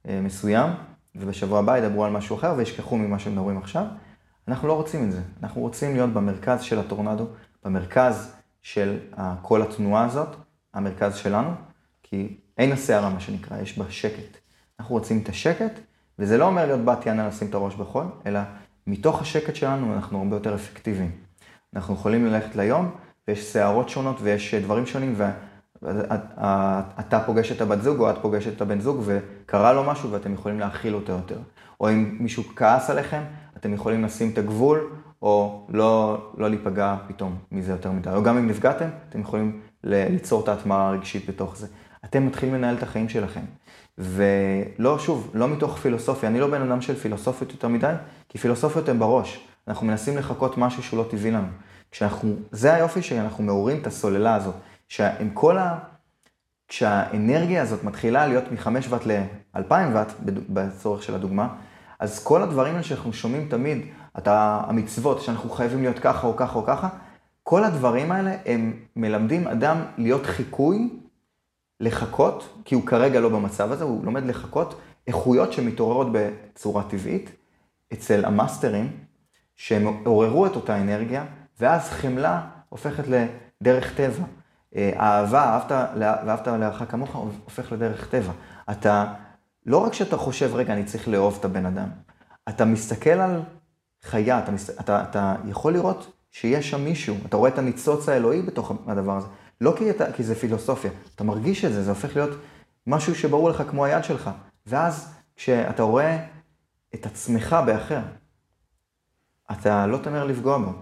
אה, 0.09 0.20
מסוים, 0.20 0.70
ובשבוע 1.14 1.59
הבא 1.59 1.78
ידברו 1.78 2.05
על 2.05 2.12
משהו 2.12 2.36
אחר 2.36 2.55
וישכחו 2.57 2.97
ממה 2.97 3.18
שמדברים 3.18 3.59
עכשיו. 3.59 3.84
אנחנו 4.51 4.68
לא 4.68 4.72
רוצים 4.72 5.05
את 5.05 5.12
זה, 5.12 5.20
אנחנו 5.42 5.61
רוצים 5.61 5.94
להיות 5.94 6.12
במרכז 6.12 6.62
של 6.62 6.78
הטורנדו, 6.78 7.26
במרכז 7.64 8.32
של 8.62 8.98
כל 9.42 9.62
התנועה 9.62 10.05
הזאת, 10.05 10.36
המרכז 10.74 11.16
שלנו, 11.16 11.51
כי 12.03 12.36
אין 12.59 12.72
הסערה, 12.72 13.11
מה 13.11 13.20
שנקרא, 13.20 13.59
יש 13.59 13.78
בה 13.78 13.84
שקט. 13.88 14.36
אנחנו 14.80 14.94
רוצים 14.94 15.20
את 15.22 15.28
השקט, 15.28 15.80
וזה 16.18 16.38
לא 16.38 16.44
אומר 16.44 16.66
להיות 16.66 16.84
בת 16.84 17.07
יענה 17.07 17.28
לשים 17.28 17.48
את 17.48 17.55
הראש 17.55 17.74
בחול, 17.74 18.05
אלא 18.26 18.40
מתוך 18.86 19.22
השקט 19.22 19.57
שלנו 19.57 19.94
אנחנו 19.94 20.18
הרבה 20.18 20.36
יותר 20.36 20.55
אפקטיביים. 20.55 21.11
אנחנו 21.74 21.94
יכולים 21.94 22.26
ללכת 22.26 22.57
ליום, 22.57 22.90
ויש 23.28 23.53
סערות 23.53 23.88
שונות 23.88 24.16
ויש 24.20 24.55
דברים 24.55 24.86
שונים, 24.86 25.14
ואתה 25.82 27.20
פוגש 27.26 27.53
את 27.53 27.61
הבת 27.61 27.82
זוג 27.82 28.01
או 28.01 28.11
את 28.11 28.16
פוגשת 28.22 28.57
את 28.57 28.61
הבן 28.61 28.80
זוג 28.80 29.03
וקרה 29.05 29.72
לו 29.72 29.84
משהו 29.84 30.11
ואתם 30.11 30.34
יכולים 30.34 30.61
להכיל 30.61 30.94
אותו 30.94 31.12
יותר. 31.12 31.38
או 31.80 31.90
אם 31.90 32.16
מישהו 32.20 32.42
כעס 32.57 32.90
עליכם, 32.90 33.22
אתם 33.61 33.74
יכולים 33.74 34.04
לשים 34.04 34.30
את 34.30 34.38
הגבול, 34.38 34.90
או 35.22 35.66
לא, 35.68 36.18
לא 36.38 36.48
להיפגע 36.48 36.96
פתאום 37.08 37.36
מזה 37.52 37.72
יותר 37.72 37.90
מדי. 37.90 38.11
או 38.11 38.22
גם 38.22 38.36
אם 38.36 38.48
נפגעתם, 38.48 38.88
אתם 39.08 39.20
יכולים 39.20 39.61
ליצור 39.84 40.42
את 40.42 40.48
ההטמעה 40.48 40.88
הרגשית 40.88 41.28
בתוך 41.28 41.56
זה. 41.56 41.66
אתם 42.04 42.26
מתחילים 42.26 42.54
לנהל 42.54 42.76
את 42.76 42.82
החיים 42.82 43.08
שלכם. 43.08 43.40
ולא, 43.98 44.98
שוב, 44.98 45.30
לא 45.34 45.48
מתוך 45.48 45.78
פילוסופיה, 45.78 46.28
אני 46.28 46.40
לא 46.40 46.46
בן 46.46 46.62
אדם 46.62 46.80
של 46.80 46.94
פילוסופיות 46.94 47.52
יותר 47.52 47.68
מדי, 47.68 47.92
כי 48.28 48.38
פילוסופיות 48.38 48.88
הן 48.88 48.98
בראש. 48.98 49.46
אנחנו 49.68 49.86
מנסים 49.86 50.16
לחכות 50.16 50.58
משהו 50.58 50.82
שהוא 50.82 50.98
לא 50.98 51.04
טבעי 51.11 51.30
לנו. 51.30 51.48
כשאנחנו, 51.90 52.34
זה 52.50 52.74
היופי 52.74 53.02
שאנחנו 53.02 53.44
מעורים 53.44 53.80
את 53.80 53.86
הסוללה 53.86 54.34
הזאת, 54.34 54.54
שעם 54.88 55.30
כל 55.34 55.58
ה... 55.58 55.78
כשהאנרגיה 56.68 57.62
הזאת 57.62 57.84
מתחילה 57.84 58.26
להיות 58.26 58.44
מ-5 58.52 58.68
ואט 58.88 59.06
ל-2,000 59.06 59.74
ואט, 59.94 60.12
בצורך 60.24 61.02
של 61.02 61.14
הדוגמה, 61.14 61.54
אז 62.01 62.24
כל 62.24 62.42
הדברים 62.42 62.72
האלה 62.72 62.82
שאנחנו 62.82 63.12
שומעים 63.12 63.48
תמיד, 63.48 63.86
אתה, 64.18 64.62
המצוות, 64.66 65.22
שאנחנו 65.22 65.51
חייבים 65.51 65.82
להיות 65.82 65.98
ככה 65.98 66.26
או 66.26 66.36
ככה 66.36 66.59
או 66.59 66.64
ככה, 66.64 66.88
כל 67.42 67.64
הדברים 67.64 68.12
האלה 68.12 68.36
הם 68.46 68.72
מלמדים 68.96 69.48
אדם 69.48 69.76
להיות 69.98 70.26
חיקוי, 70.26 70.88
לחכות, 71.80 72.62
כי 72.64 72.74
הוא 72.74 72.86
כרגע 72.86 73.20
לא 73.20 73.28
במצב 73.28 73.72
הזה, 73.72 73.84
הוא 73.84 74.05
לומד 74.05 74.24
לחכות 74.24 74.80
איכויות 75.07 75.53
שמתעוררות 75.53 76.07
בצורה 76.12 76.82
טבעית 76.82 77.30
אצל 77.92 78.24
המאסטרים, 78.24 78.96
שהם 79.57 79.86
עוררו 80.05 80.46
את 80.46 80.57
אותה 80.57 80.80
אנרגיה, 80.80 81.24
ואז 81.61 81.88
חמלה 81.88 82.40
הופכת 82.68 83.05
לדרך 83.09 83.96
טבע. 83.96 84.24
אה, 84.76 84.92
אהבה, 84.96 85.44
אהבת, 85.44 85.72
ואהבת 85.98 86.46
לרעך 86.46 86.82
כמוך, 86.88 87.14
הופך 87.44 87.72
לדרך 87.72 88.09
טבע. 88.11 88.32
אתה, 88.70 89.14
לא 89.66 89.78
רק 89.78 89.94
שאתה 89.94 90.16
חושב, 90.16 90.54
רגע, 90.54 90.72
אני 90.72 90.84
צריך 90.84 91.08
לאהוב 91.08 91.36
את 91.40 91.44
הבן 91.44 91.66
אדם, 91.66 91.88
אתה 92.48 92.64
מסתכל 92.64 93.11
על 93.11 93.42
חיה, 94.02 94.38
אתה, 94.38 94.52
אתה, 94.80 95.02
אתה 95.02 95.36
יכול 95.48 95.72
לראות 95.72 96.12
שיש 96.30 96.70
שם 96.70 96.84
מישהו, 96.84 97.16
אתה 97.26 97.36
רואה 97.36 97.50
את 97.50 97.58
הניצוץ 97.58 98.08
האלוהי 98.08 98.42
בתוך 98.42 98.72
הדבר 98.86 99.16
הזה. 99.16 99.26
לא 99.61 99.74
כי, 99.78 99.90
אתה, 99.90 100.12
כי 100.12 100.22
זה 100.22 100.34
פילוסופיה, 100.34 100.90
אתה 101.14 101.24
מרגיש 101.24 101.64
את 101.64 101.72
זה, 101.72 101.82
זה 101.82 101.90
הופך 101.90 102.16
להיות 102.16 102.30
משהו 102.86 103.14
שברור 103.14 103.50
לך 103.50 103.62
כמו 103.70 103.84
היד 103.84 104.04
שלך. 104.04 104.30
ואז 104.66 105.14
כשאתה 105.36 105.82
רואה 105.82 106.26
את 106.94 107.06
עצמך 107.06 107.56
באחר, 107.66 108.00
אתה 109.50 109.86
לא 109.86 109.98
תמר 109.98 110.24
לפגוע 110.24 110.58
בו, 110.58 110.72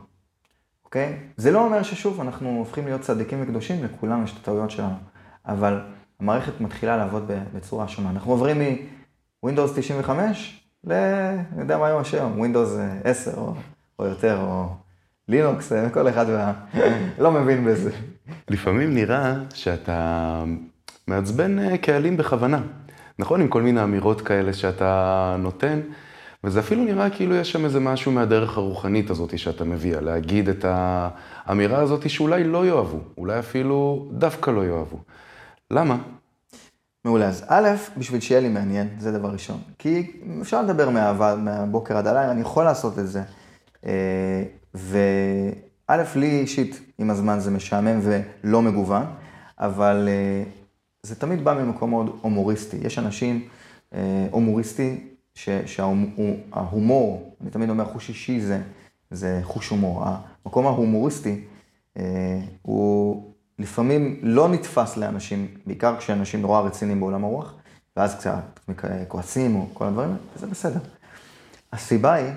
אוקיי? 0.84 1.18
זה 1.36 1.50
לא 1.50 1.64
אומר 1.64 1.82
ששוב, 1.82 2.20
אנחנו 2.20 2.58
הופכים 2.58 2.84
להיות 2.84 3.00
צדיקים 3.00 3.42
וקדושים, 3.42 3.84
לכולנו 3.84 4.24
יש 4.24 4.32
את 4.32 4.36
הטעויות 4.36 4.70
שלנו, 4.70 4.96
אבל 5.46 5.80
המערכת 6.20 6.60
מתחילה 6.60 6.96
לעבוד 6.96 7.30
בצורה 7.54 7.88
שונה. 7.88 8.10
אנחנו 8.10 8.32
עוברים 8.32 8.58
מ-Windows 8.58 9.70
95 9.76 10.60
ל... 10.84 10.92
אני 11.52 11.60
יודע 11.60 11.78
מה 11.78 11.86
היום 11.86 12.00
השם, 12.00 12.42
Windows 12.42 12.80
10 13.04 13.36
או, 13.36 13.54
או 13.98 14.06
יותר, 14.06 14.38
או 14.40 14.68
לינוקס, 15.28 15.72
כל 15.92 16.08
אחד 16.08 16.26
וה... 16.28 16.52
לא 17.22 17.32
מבין 17.32 17.64
בזה. 17.64 17.90
לפעמים 18.48 18.94
נראה 18.94 19.34
שאתה 19.54 20.44
מעצבן 21.06 21.58
אה, 21.58 21.78
קהלים 21.78 22.16
בכוונה. 22.16 22.60
נכון? 23.18 23.40
עם 23.40 23.48
כל 23.48 23.62
מיני 23.62 23.82
אמירות 23.82 24.20
כאלה 24.20 24.52
שאתה 24.52 25.36
נותן, 25.38 25.80
וזה 26.44 26.60
אפילו 26.60 26.84
נראה 26.84 27.10
כאילו 27.10 27.34
יש 27.34 27.52
שם 27.52 27.64
איזה 27.64 27.80
משהו 27.80 28.12
מהדרך 28.12 28.56
הרוחנית 28.56 29.10
הזאת 29.10 29.38
שאתה 29.38 29.64
מביאה, 29.64 30.00
להגיד 30.00 30.48
את 30.48 30.64
האמירה 30.68 31.78
הזאת 31.78 32.10
שאולי 32.10 32.44
לא 32.44 32.66
יאהבו, 32.66 32.98
אולי 33.18 33.38
אפילו 33.38 34.08
דווקא 34.12 34.50
לא 34.50 34.66
יאהבו. 34.66 34.98
למה? 35.70 35.98
מעולה. 37.04 37.28
אז 37.28 37.44
א', 37.48 37.68
בשביל 37.96 38.20
שיהיה 38.20 38.40
לי 38.40 38.48
מעניין, 38.48 38.88
זה 38.98 39.12
דבר 39.12 39.28
ראשון. 39.28 39.60
כי 39.78 40.20
אפשר 40.40 40.62
לדבר 40.62 40.90
מאהבה, 40.90 41.36
מהבוקר 41.36 41.96
עד 41.96 42.06
הלילה, 42.06 42.30
אני 42.30 42.40
יכול 42.40 42.64
לעשות 42.64 42.98
את 42.98 43.08
זה. 43.08 43.22
אה, 43.86 44.42
וא', 44.74 46.02
לי 46.16 46.40
אישית, 46.40 46.80
עם 46.98 47.10
הזמן 47.10 47.38
זה 47.38 47.50
משעמם 47.50 48.00
ולא 48.02 48.62
מגוון, 48.62 49.02
אבל 49.58 50.08
אה, 50.08 50.42
זה 51.02 51.14
תמיד 51.14 51.44
בא 51.44 51.54
ממקום 51.54 51.90
מאוד 51.90 52.18
הומוריסטי. 52.20 52.76
יש 52.76 52.98
אנשים, 52.98 53.48
אה, 53.94 54.26
הומוריסטי, 54.30 55.04
שההומור, 55.66 57.36
אני 57.40 57.50
תמיד 57.50 57.70
אומר 57.70 57.84
חוש 57.84 58.08
אישי 58.08 58.40
זה, 58.40 58.60
זה 59.10 59.40
חוש 59.42 59.68
הומור. 59.68 60.04
המקום 60.44 60.66
ההומוריסטי 60.66 61.44
הוא 62.62 63.27
לפעמים 63.59 64.18
לא 64.22 64.48
נתפס 64.48 64.96
לאנשים, 64.96 65.46
בעיקר 65.66 65.96
כשאנשים 65.96 66.42
נורא 66.42 66.61
רציניים 66.61 67.00
בעולם 67.00 67.24
הרוח, 67.24 67.54
ואז 67.96 68.14
קצת 68.14 68.61
כועסים 69.09 69.56
או 69.56 69.66
כל 69.74 69.86
הדברים 69.86 70.16
וזה 70.36 70.46
בסדר. 70.46 70.80
הסיבה 71.72 72.12
היא, 72.12 72.32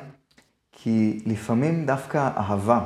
כי 0.72 1.24
לפעמים 1.26 1.86
דווקא 1.86 2.30
אהבה, 2.38 2.84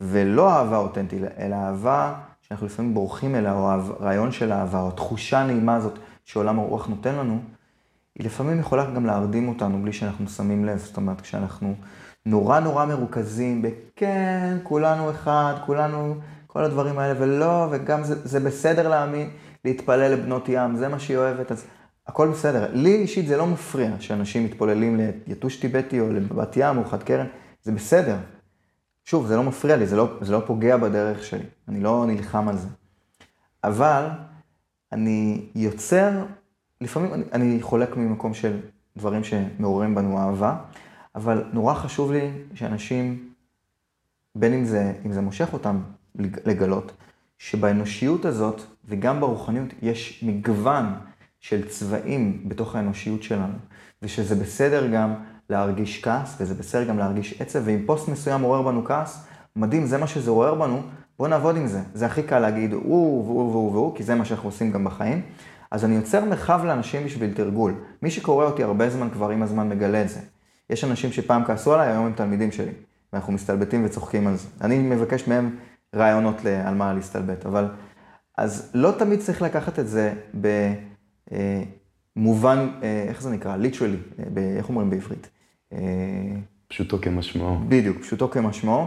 ולא 0.00 0.52
אהבה 0.52 0.76
אותנטית, 0.76 1.22
אלא 1.38 1.54
אהבה 1.54 2.14
שאנחנו 2.42 2.66
לפעמים 2.66 2.94
בורחים 2.94 3.34
אליה, 3.34 3.52
או 3.52 3.70
הרעיון 3.70 4.32
של 4.32 4.52
אהבה, 4.52 4.80
או 4.80 4.88
התחושה 4.88 5.40
הנעימה 5.40 5.74
הזאת 5.74 5.98
שעולם 6.24 6.58
הרוח 6.58 6.86
נותן 6.86 7.14
לנו, 7.14 7.38
היא 8.18 8.26
לפעמים 8.26 8.60
יכולה 8.60 8.90
גם 8.90 9.06
להרדים 9.06 9.48
אותנו 9.48 9.82
בלי 9.82 9.92
שאנחנו 9.92 10.28
שמים 10.28 10.64
לב. 10.64 10.78
זאת 10.78 10.96
אומרת, 10.96 11.20
כשאנחנו 11.20 11.74
נורא 12.26 12.60
נורא 12.60 12.84
מרוכזים 12.84 13.62
בכן, 13.62 14.58
כולנו 14.62 15.10
אחד, 15.10 15.54
כולנו 15.66 16.14
כל 16.52 16.64
הדברים 16.64 16.98
האלה, 16.98 17.14
ולא, 17.20 17.66
וגם 17.70 18.04
זה, 18.04 18.28
זה 18.28 18.40
בסדר 18.40 18.88
להאמין, 18.88 19.30
להתפלל 19.64 20.12
לבנות 20.12 20.48
ים, 20.48 20.76
זה 20.76 20.88
מה 20.88 20.98
שהיא 20.98 21.16
אוהבת, 21.16 21.52
אז 21.52 21.64
הכל 22.06 22.28
בסדר. 22.28 22.70
לי 22.72 22.94
אישית 22.94 23.26
זה 23.26 23.36
לא 23.36 23.46
מפריע 23.46 23.90
שאנשים 24.00 24.44
מתפוללים 24.44 25.00
ליתוש 25.26 25.56
טיבטי 25.56 26.00
או 26.00 26.12
לבת 26.12 26.56
ים 26.56 26.78
או 26.78 26.84
חד 26.84 27.02
קרן, 27.02 27.26
זה 27.62 27.72
בסדר. 27.72 28.16
שוב, 29.04 29.26
זה 29.26 29.36
לא 29.36 29.42
מפריע 29.42 29.76
לי, 29.76 29.86
זה 29.86 29.96
לא, 29.96 30.18
זה 30.20 30.32
לא 30.32 30.42
פוגע 30.46 30.76
בדרך 30.76 31.24
שלי, 31.24 31.46
אני 31.68 31.80
לא 31.80 32.04
נלחם 32.06 32.48
על 32.48 32.56
זה. 32.56 32.68
אבל 33.64 34.08
אני 34.92 35.46
יוצר, 35.54 36.24
לפעמים 36.80 37.14
אני, 37.14 37.24
אני 37.32 37.62
חולק 37.62 37.96
ממקום 37.96 38.34
של 38.34 38.60
דברים 38.96 39.24
שמעוררים 39.24 39.94
בנו 39.94 40.18
אהבה, 40.18 40.56
אבל 41.14 41.44
נורא 41.52 41.74
חשוב 41.74 42.12
לי 42.12 42.30
שאנשים, 42.54 43.32
בין 44.34 44.52
אם 44.52 44.64
זה, 44.64 44.92
אם 45.06 45.12
זה 45.12 45.20
מושך 45.20 45.52
אותם 45.52 45.80
לגלות 46.18 46.92
שבאנושיות 47.38 48.24
הזאת 48.24 48.62
וגם 48.88 49.20
ברוחניות 49.20 49.68
יש 49.82 50.24
מגוון 50.26 50.84
של 51.40 51.68
צבעים 51.68 52.44
בתוך 52.48 52.76
האנושיות 52.76 53.22
שלנו, 53.22 53.54
ושזה 54.02 54.34
בסדר 54.34 54.86
גם 54.86 55.14
להרגיש 55.50 56.04
כעס, 56.04 56.36
וזה 56.40 56.54
בסדר 56.54 56.84
גם 56.84 56.98
להרגיש 56.98 57.40
עצב, 57.40 57.62
ואם 57.64 57.82
פוסט 57.86 58.08
מסוים 58.08 58.42
עורר 58.42 58.62
בנו 58.62 58.84
כעס, 58.84 59.26
מדהים, 59.56 59.86
זה 59.86 59.98
מה 59.98 60.06
שזה 60.06 60.30
עורר 60.30 60.54
בנו, 60.54 60.82
בואו 61.18 61.28
נעבוד 61.28 61.56
עם 61.56 61.66
זה. 61.66 61.80
זה 61.94 62.06
הכי 62.06 62.22
קל 62.22 62.38
להגיד 62.38 62.72
הוא 62.72 63.24
והוא 63.24 63.50
והוא 63.50 63.72
והוא, 63.72 63.96
כי 63.96 64.02
זה 64.02 64.14
מה 64.14 64.24
שאנחנו 64.24 64.48
עושים 64.48 64.72
גם 64.72 64.84
בחיים. 64.84 65.22
אז 65.70 65.84
אני 65.84 65.94
יוצר 65.94 66.24
מרחב 66.24 66.60
לאנשים 66.64 67.04
בשביל 67.04 67.34
תרגול. 67.34 67.74
מי 68.02 68.10
שקורא 68.10 68.44
אותי 68.44 68.62
הרבה 68.62 68.90
זמן 68.90 69.08
כבר 69.10 69.30
עם 69.30 69.42
הזמן 69.42 69.68
מגלה 69.68 70.02
את 70.02 70.08
זה. 70.08 70.20
יש 70.70 70.84
אנשים 70.84 71.12
שפעם 71.12 71.44
כעסו 71.44 71.74
עליי, 71.74 71.88
היום 71.88 72.06
הם 72.06 72.12
תלמידים 72.12 72.52
שלי, 72.52 72.72
ואנחנו 73.12 73.32
מסתלבטים 73.32 73.84
וצוחקים 73.84 74.26
על 74.26 74.36
זה. 74.36 74.48
אני 74.60 74.78
מבקש 74.78 75.28
מהם 75.28 75.56
רעיונות 75.94 76.36
על 76.64 76.74
מה 76.74 76.92
להסתלבט, 76.92 77.46
אבל... 77.46 77.68
אז 78.38 78.70
לא 78.74 78.94
תמיד 78.98 79.20
צריך 79.20 79.42
לקחת 79.42 79.78
את 79.78 79.88
זה 79.88 80.14
במובן, 82.16 82.68
אה, 82.82 83.04
איך 83.08 83.22
זה 83.22 83.30
נקרא? 83.30 83.56
literally, 83.56 84.20
אה, 84.36 84.56
איך 84.56 84.68
אומרים 84.68 84.90
בעברית? 84.90 85.30
אה, 85.72 85.78
פשוטו 86.68 87.00
כמשמעו. 87.00 87.58
בדיוק, 87.68 88.02
פשוטו 88.02 88.30
כמשמעו. 88.30 88.86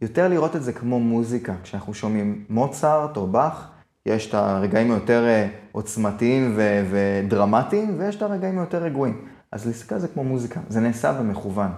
יותר 0.00 0.28
לראות 0.28 0.56
את 0.56 0.62
זה 0.62 0.72
כמו 0.72 1.00
מוזיקה, 1.00 1.54
כשאנחנו 1.62 1.94
שומעים 1.94 2.44
מוצרט 2.48 3.16
או 3.16 3.26
באך, 3.26 3.70
יש 4.06 4.28
את 4.28 4.34
הרגעים 4.34 4.90
היותר 4.90 5.24
אה, 5.26 5.48
עוצמתיים 5.72 6.52
ו- 6.56 6.86
ודרמטיים, 6.90 7.94
ויש 7.98 8.16
את 8.16 8.22
הרגעים 8.22 8.58
היותר 8.58 8.82
רגועים. 8.82 9.26
אז 9.52 9.66
להסתכל 9.66 9.94
על 9.94 10.00
זה 10.00 10.08
כמו 10.08 10.24
מוזיקה, 10.24 10.60
זה 10.68 10.80
נעשה 10.80 11.12
במכוון. 11.12 11.70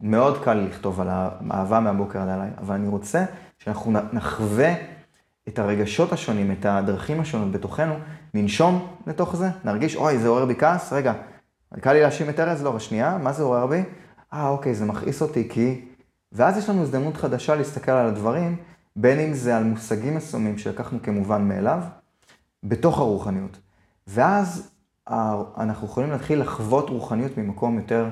מאוד 0.00 0.44
קל 0.44 0.54
לכתוב 0.54 1.00
על 1.00 1.08
האהבה 1.10 1.80
מהבוקר 1.80 2.20
עד 2.20 2.28
הלילה, 2.28 2.54
אבל 2.58 2.74
אני 2.74 2.88
רוצה 2.88 3.24
שאנחנו 3.58 3.92
נחווה 4.12 4.74
את 5.48 5.58
הרגשות 5.58 6.12
השונים, 6.12 6.52
את 6.52 6.66
הדרכים 6.66 7.20
השונות 7.20 7.52
בתוכנו, 7.52 7.94
ננשום 8.34 8.96
לתוך 9.06 9.36
זה, 9.36 9.48
נרגיש, 9.64 9.96
אוי, 9.96 10.18
זה 10.18 10.28
עורר 10.28 10.44
בי 10.44 10.54
כעס, 10.54 10.92
רגע, 10.92 11.12
קל 11.80 11.92
לי 11.92 12.00
להאשים 12.00 12.28
את 12.28 12.40
ארז, 12.40 12.62
לא, 12.62 12.78
שנייה, 12.78 13.18
מה 13.18 13.32
זה 13.32 13.42
עורר 13.42 13.66
בי? 13.66 13.82
אה, 14.32 14.48
אוקיי, 14.48 14.74
זה 14.74 14.84
מכעיס 14.84 15.22
אותי 15.22 15.48
כי... 15.48 15.84
ואז 16.32 16.58
יש 16.58 16.70
לנו 16.70 16.82
הזדמנות 16.82 17.16
חדשה 17.16 17.54
להסתכל 17.54 17.90
על 17.90 18.06
הדברים, 18.06 18.56
בין 18.96 19.20
אם 19.20 19.34
זה 19.34 19.56
על 19.56 19.64
מושגים 19.64 20.14
מסוימים 20.14 20.58
שלקחנו 20.58 21.02
כמובן 21.02 21.48
מאליו, 21.48 21.82
בתוך 22.64 22.98
הרוחניות. 22.98 23.58
ואז 24.06 24.70
אנחנו 25.56 25.86
יכולים 25.86 26.10
להתחיל 26.10 26.40
לחוות 26.40 26.90
רוחניות 26.90 27.38
ממקום 27.38 27.78
יותר 27.78 28.08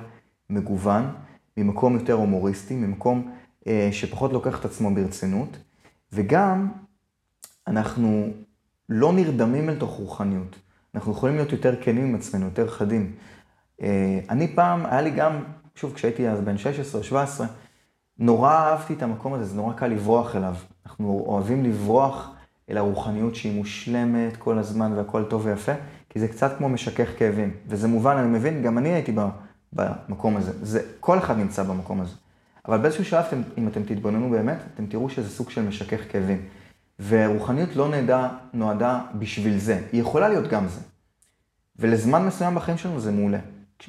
מגוון, 0.51 1.13
ממקום 1.57 1.95
יותר 1.95 2.13
הומוריסטי, 2.13 2.75
ממקום 2.75 3.33
שפחות 3.93 4.33
לוקח 4.33 4.61
את 4.61 4.65
עצמו 4.65 4.95
ברצינות, 4.95 5.57
וגם 6.13 6.73
אנחנו 7.67 8.29
לא 8.89 9.13
נרדמים 9.13 9.69
אל 9.69 9.77
תוך 9.77 9.91
רוחניות. 9.91 10.57
אנחנו 10.95 11.13
יכולים 11.13 11.37
להיות 11.37 11.53
יותר 11.53 11.83
כנים 11.83 12.05
עם 12.05 12.15
עצמנו, 12.15 12.45
יותר 12.45 12.71
חדים. 12.71 13.13
אה, 13.83 14.21
אני 14.31 14.55
פעם, 14.55 14.87
היה 14.87 15.01
לי 15.01 15.11
גם, 15.11 15.45
שוב, 15.75 15.95
כשהייתי 15.95 16.29
אז 16.29 16.41
בן 16.41 16.55
16-17, 17.13 17.17
נורא 18.19 18.53
אהבתי 18.53 18.95
את 18.95 19.03
המקום 19.03 19.35
הזה, 19.35 19.45
זה 19.45 19.57
נורא 19.57 19.73
קל 19.73 19.87
לברוח 19.87 20.37
אליו. 20.37 20.55
אנחנו 20.87 21.25
אוהבים 21.27 21.65
לברוח 21.65 22.31
אל 22.71 22.77
הרוחניות 22.79 23.35
שהיא 23.35 23.57
מושלמת 23.57 24.37
כל 24.37 24.59
הזמן 24.59 24.93
והכל 24.93 25.25
טוב 25.25 25.47
ויפה, 25.47 25.73
כי 26.09 26.21
זה 26.21 26.29
קצת 26.29 26.59
כמו 26.59 26.69
משכך 26.69 27.19
כאבים. 27.19 27.55
וזה 27.69 27.89
מובן, 27.89 28.17
אני 28.17 28.29
מבין, 28.29 28.63
גם 28.63 28.79
אני 28.79 28.89
הייתי 28.89 29.15
במקום 29.73 30.37
הזה. 30.37 30.53
זה, 30.63 30.83
כל 31.01 31.19
אחד 31.19 31.37
נמצא 31.37 31.63
במקום 31.63 32.01
הזה. 32.01 32.15
אבל 32.69 32.79
באיזשהו 32.79 33.05
שלב, 33.05 33.25
אם 33.59 33.69
אתם 33.69 33.83
תתבוננו 33.83 34.31
באמת, 34.31 34.59
אתם 34.75 34.87
תראו 34.87 35.11
שזה 35.11 35.31
סוג 35.31 35.51
של 35.51 35.63
משכך 35.63 36.01
כאבים. 36.13 36.49
ורוחניות 37.09 37.77
לא 37.77 37.89
נדע, 37.89 38.29
נועדה 38.53 39.01
בשביל 39.15 39.59
זה. 39.59 39.81
היא 39.93 40.01
יכולה 40.01 40.29
להיות 40.29 40.49
גם 40.49 40.69
זה. 40.69 40.81
ולזמן 41.79 42.27
מסוים 42.27 42.55
בחיים 42.55 42.79
שלנו 42.79 43.01
זה 43.01 43.13
מעולה. 43.13 43.39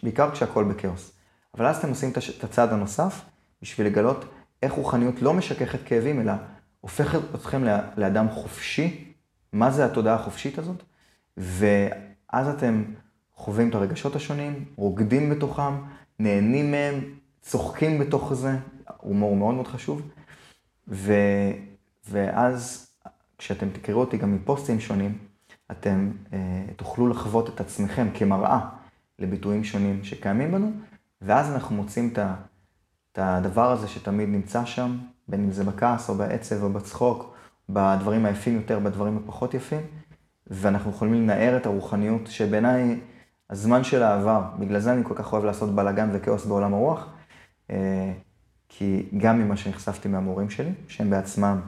בעיקר 0.03 0.31
כשהכול 0.31 0.63
בכאוס. 0.63 1.11
אבל 1.57 1.65
אז 1.65 1.77
אתם 1.77 1.89
עושים 1.89 2.11
את 2.37 2.43
הצעד 2.43 2.73
הנוסף, 2.73 3.21
בשביל 3.61 3.87
לגלות 3.87 4.25
איך 4.63 4.73
רוחניות 4.73 5.21
לא 5.21 5.33
משככת 5.33 5.79
כאבים, 5.85 6.21
אלא 6.21 6.33
הופכת 6.81 7.19
אתכם 7.35 7.63
לאדם 7.97 8.29
חופשי. 8.29 9.13
מה 9.53 9.71
זה 9.71 9.85
התודעה 9.85 10.15
החופשית 10.15 10.57
הזאת? 10.57 10.83
ואז 11.37 12.47
אתם 12.47 12.83
חווים 13.35 13.69
את 13.69 13.75
הרגשות 13.75 14.15
השונים, 14.15 14.65
רוקדים 14.75 15.29
בתוכם, 15.29 15.73
נהנים 16.19 16.71
מהם, 16.71 17.01
צוחקים 17.45 17.99
בתוך 17.99 18.33
זה, 18.33 18.57
הומור 18.97 19.35
מאוד 19.35 19.55
מאוד 19.55 19.67
חשוב. 19.67 20.01
ו... 20.87 21.13
ואז 22.09 22.87
כשאתם 23.37 23.69
תקראו 23.69 23.99
אותי 23.99 24.17
גם 24.17 24.35
מפוסטים 24.35 24.79
שונים, 24.79 25.17
אתם 25.71 26.11
אה, 26.33 26.65
תוכלו 26.75 27.07
לחוות 27.07 27.49
את 27.49 27.59
עצמכם 27.59 28.07
כמראה 28.13 28.59
לביטויים 29.19 29.63
שונים 29.63 30.03
שקיימים 30.03 30.51
בנו, 30.51 30.71
ואז 31.21 31.51
אנחנו 31.51 31.75
מוצאים 31.75 32.09
את, 32.13 32.19
את 33.11 33.19
הדבר 33.21 33.71
הזה 33.71 33.87
שתמיד 33.87 34.29
נמצא 34.29 34.65
שם, 34.65 34.97
בין 35.27 35.43
אם 35.43 35.51
זה 35.51 35.63
בכעס 35.63 36.09
או 36.09 36.15
בעצב 36.15 36.63
או 36.63 36.69
בצחוק, 36.69 37.35
בדברים 37.69 38.25
היפים 38.25 38.55
יותר, 38.55 38.79
בדברים 38.79 39.17
הפחות 39.17 39.53
יפים, 39.53 39.81
ואנחנו 40.47 40.91
יכולים 40.91 41.13
לנער 41.13 41.57
את 41.57 41.65
הרוחניות, 41.65 42.27
שבעיניי 42.27 42.99
הזמן 43.49 43.83
של 43.83 44.03
העבר, 44.03 44.41
בגלל 44.59 44.79
זה 44.79 44.93
אני 44.93 45.03
כל 45.03 45.13
כך 45.15 45.33
אוהב 45.33 45.45
לעשות 45.45 45.75
בלאגן 45.75 46.09
וכאוס 46.13 46.45
בעולם 46.45 46.73
הרוח, 46.73 47.07
כי 48.69 49.09
גם 49.17 49.39
ממה 49.39 49.57
שנחשפתי 49.57 50.07
מהמורים 50.07 50.49
שלי, 50.49 50.71
שהם 50.87 51.09
בעצמם, 51.09 51.61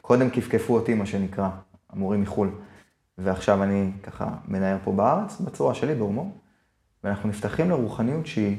קודם 0.00 0.30
כפכפו 0.30 0.74
אותי, 0.74 0.94
מה 0.94 1.06
שנקרא, 1.06 1.48
המורים 1.90 2.22
מחו"ל, 2.22 2.50
ועכשיו 3.18 3.62
אני 3.62 3.90
ככה 4.02 4.28
מנער 4.48 4.78
פה 4.84 4.92
בארץ, 4.92 5.40
בצורה 5.40 5.74
שלי, 5.74 5.94
בהומור, 5.94 6.38
ואנחנו 7.04 7.28
נפתחים 7.28 7.70
לרוחניות 7.70 8.26
שהיא 8.26 8.56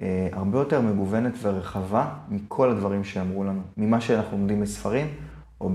אה, 0.00 0.28
הרבה 0.32 0.58
יותר 0.58 0.80
מגוונת 0.80 1.32
ורחבה 1.42 2.14
מכל 2.28 2.70
הדברים 2.70 3.04
שאמרו 3.04 3.44
לנו, 3.44 3.62
ממה 3.76 4.00
שאנחנו 4.00 4.36
לומדים 4.38 4.60
בספרים 4.60 5.06
או 5.60 5.70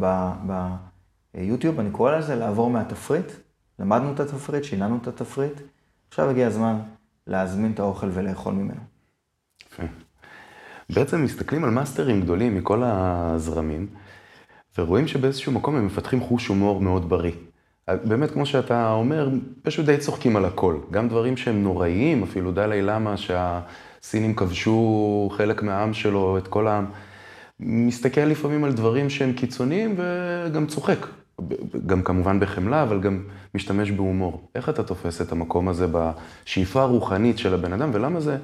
ביוטיוב, 1.34 1.80
אני 1.80 1.92
קורא 1.92 2.18
לזה 2.18 2.36
לעבור 2.36 2.70
מהתפריט, 2.70 3.32
למדנו 3.80 4.14
את 4.14 4.20
התפריט, 4.20 4.64
שיננו 4.64 4.98
את 5.02 5.08
התפריט, 5.08 5.62
עכשיו 6.10 6.30
הגיע 6.30 6.48
הזמן 6.48 6.80
להזמין 7.28 7.72
את 7.72 7.80
האוכל 7.80 8.10
ולאכול 8.14 8.54
ממנו. 8.54 8.82
יפה. 9.84 9.94
בעצם 10.90 11.24
מסתכלים 11.24 11.64
על 11.64 11.70
מאסטרים 11.70 12.22
גדולים 12.22 12.56
מכל 12.56 12.84
הזרמים, 12.86 13.88
ורואים 14.78 15.08
שבאיזשהו 15.08 15.52
מקום 15.52 15.76
הם 15.76 15.86
מפתחים 15.86 16.22
חוש 16.22 16.48
הומור 16.48 16.82
מאוד 16.82 17.10
בריא. 17.10 17.32
באמת, 18.04 18.32
כמו 18.32 18.46
שאתה 18.46 18.92
אומר, 18.92 19.30
פשוט 19.62 19.86
די 19.86 19.98
צוחקים 19.98 20.36
על 20.36 20.46
הכל. 20.46 20.78
גם 20.92 21.10
דברים 21.10 21.38
שהם 21.38 21.64
נוראיים, 21.64 22.24
אפילו 22.24 22.52
דלי 22.52 22.82
למה 22.82 23.16
שהסינים 23.18 24.36
כבשו 24.36 25.30
חלק 25.38 25.64
מהעם 25.64 25.94
שלו, 25.94 26.38
את 26.38 26.48
כל 26.48 26.68
העם. 26.68 26.86
מסתכל 27.60 28.22
לפעמים 28.22 28.64
על 28.64 28.74
דברים 28.74 29.10
שהם 29.10 29.34
קיצוניים 29.34 29.96
וגם 29.98 30.66
צוחק. 30.66 31.08
גם 31.86 32.02
כמובן 32.02 32.40
בחמלה, 32.40 32.84
אבל 32.84 33.00
גם 33.00 33.24
משתמש 33.56 33.92
בהומור. 33.92 34.50
איך 34.56 34.70
אתה 34.70 34.84
תופס 34.84 35.22
את 35.22 35.32
המקום 35.32 35.68
הזה 35.68 35.88
בשאיפה 35.92 36.82
הרוחנית 36.82 37.38
של 37.38 37.54
הבן 37.54 37.74
אדם, 37.74 37.90
ולמה 37.94 38.20
זה 38.20 38.38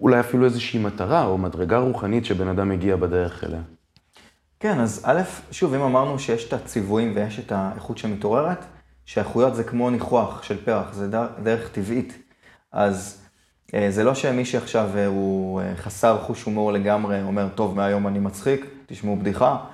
אולי 0.00 0.20
אפילו 0.20 0.44
איזושהי 0.44 0.78
מטרה 0.78 1.24
או 1.24 1.38
מדרגה 1.38 1.78
רוחנית 1.78 2.24
שבן 2.24 2.48
אדם 2.48 2.68
מגיע 2.68 2.96
בדרך 2.96 3.44
אליה? 3.44 3.60
כן, 4.60 4.80
אז 4.80 5.02
א', 5.04 5.20
שוב, 5.50 5.74
אם 5.74 5.80
אמרנו 5.80 6.18
שיש 6.18 6.48
את 6.48 6.52
הציוויים 6.52 7.12
ויש 7.16 7.38
את 7.38 7.52
האיכות 7.52 7.98
שמתעוררת, 7.98 8.64
שהאיכויות 9.04 9.54
זה 9.54 9.64
כמו 9.64 9.90
ניחוח 9.90 10.42
של 10.42 10.64
פרח, 10.64 10.92
זה 10.92 11.08
דרך 11.42 11.68
טבעית. 11.68 12.18
אז 12.72 13.26
אה, 13.74 13.90
זה 13.90 14.04
לא 14.04 14.14
שמי 14.14 14.44
שעכשיו 14.44 14.90
אה, 14.96 15.06
הוא 15.06 15.60
אה, 15.60 15.76
חסר 15.76 16.18
חוש 16.22 16.42
הומור 16.42 16.72
לגמרי, 16.72 17.22
אומר, 17.22 17.48
טוב, 17.54 17.76
מהיום 17.76 18.06
אני 18.06 18.18
מצחיק, 18.18 18.66
תשמעו 18.86 19.16
בדיחה, 19.16 19.64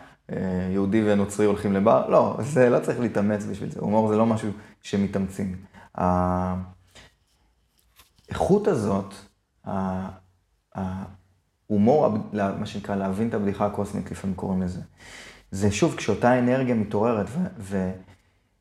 יהודי 0.72 1.02
ונוצרי 1.04 1.46
הולכים 1.46 1.72
לבר, 1.72 2.08
לא, 2.08 2.36
זה 2.40 2.70
לא 2.70 2.78
צריך 2.78 3.00
להתאמץ 3.00 3.44
בשביל 3.44 3.70
זה, 3.70 3.80
הומור 3.80 4.08
זה 4.08 4.16
לא 4.16 4.26
משהו 4.26 4.50
שמתאמצים. 4.82 5.56
האיכות 8.28 8.68
הזאת, 8.68 9.14
הומור, 11.66 12.08
מה 12.32 12.66
שנקרא, 12.66 12.96
להבין 12.96 13.28
את 13.28 13.34
הבדיחה 13.34 13.66
הקוסמית, 13.66 14.10
לפעמים 14.10 14.36
קוראים 14.36 14.62
לזה. 14.62 14.80
זה 15.50 15.72
שוב, 15.72 15.94
כשאותה 15.96 16.38
אנרגיה 16.38 16.74
מתעוררת, 16.74 17.26
ו- 17.28 17.46
ו- 17.58 17.92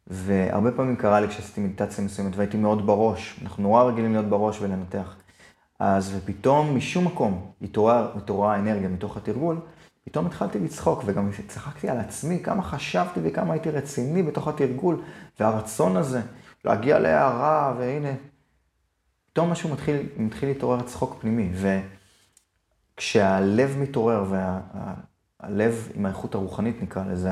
והרבה 0.07 0.71
פעמים 0.71 0.95
קרה 0.95 1.21
לי 1.21 1.27
כשעשיתי 1.27 1.61
מדיטציה 1.61 2.03
מסוימת 2.05 2.35
והייתי 2.35 2.57
מאוד 2.57 2.85
בראש, 2.85 3.39
אנחנו 3.43 3.63
נורא 3.63 3.83
רגילים 3.83 4.11
להיות 4.11 4.25
בראש 4.25 4.61
ולנתח. 4.61 5.15
אז 5.79 6.13
ופתאום 6.17 6.77
משום 6.77 7.05
מקום 7.05 7.51
התעוררה 7.61 8.07
התעורר 8.15 8.49
האנרגיה 8.49 8.89
מתוך 8.89 9.17
התרגול, 9.17 9.59
פתאום 10.03 10.25
התחלתי 10.25 10.59
לצחוק 10.59 11.03
וגם 11.05 11.29
צחקתי 11.47 11.89
על 11.89 11.97
עצמי, 11.97 12.39
כמה 12.43 12.63
חשבתי 12.63 13.19
וכמה 13.23 13.53
הייתי 13.53 13.69
רציני 13.69 14.23
בתוך 14.23 14.47
התרגול, 14.47 15.01
והרצון 15.39 15.97
הזה 15.97 16.21
להגיע 16.65 16.99
להערה, 16.99 17.73
והנה, 17.77 18.13
פתאום 19.33 19.49
משהו 19.49 19.69
מתחיל, 19.69 19.95
מתחיל 20.17 20.49
להתעורר 20.49 20.81
צחוק 20.81 21.17
פנימי. 21.21 21.49
ו... 21.53 21.79
כשהלב 22.97 23.77
מתעורר, 23.79 24.25
והלב 24.29 25.87
וה, 25.87 25.93
עם 25.95 26.05
האיכות 26.05 26.35
הרוחנית 26.35 26.81
נקרא 26.81 27.03
לזה, 27.03 27.29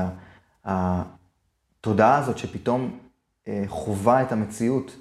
התודעה 0.65 2.17
הזאת 2.17 2.37
שפתאום 2.37 2.99
אה, 3.47 3.63
חווה 3.67 4.21
את 4.21 4.31
המציאות, 4.31 4.95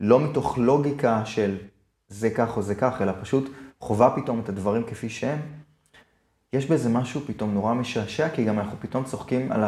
לא 0.00 0.20
מתוך 0.20 0.58
לוגיקה 0.58 1.26
של 1.26 1.56
זה 2.08 2.30
כך 2.30 2.56
או 2.56 2.62
זה 2.62 2.74
כך, 2.74 3.02
אלא 3.02 3.12
פשוט 3.20 3.52
חווה 3.80 4.16
פתאום 4.16 4.40
את 4.40 4.48
הדברים 4.48 4.84
כפי 4.86 5.08
שהם, 5.08 5.38
יש 6.52 6.66
בזה 6.66 6.88
משהו 6.88 7.20
פתאום 7.26 7.54
נורא 7.54 7.74
משעשע, 7.74 8.28
כי 8.28 8.44
גם 8.44 8.58
אנחנו 8.58 8.76
פתאום 8.80 9.04
צוחקים 9.04 9.52
על 9.52 9.64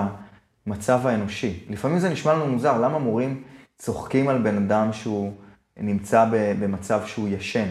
המצב 0.67 1.07
האנושי. 1.07 1.65
לפעמים 1.69 1.99
זה 1.99 2.09
נשמע 2.09 2.35
לנו 2.35 2.47
מוזר, 2.47 2.81
למה 2.81 2.99
מורים 2.99 3.43
צוחקים 3.79 4.29
על 4.29 4.43
בן 4.43 4.57
אדם 4.57 4.93
שהוא 4.93 5.33
נמצא 5.77 6.27
במצב 6.31 7.01
שהוא 7.07 7.29
ישן? 7.29 7.69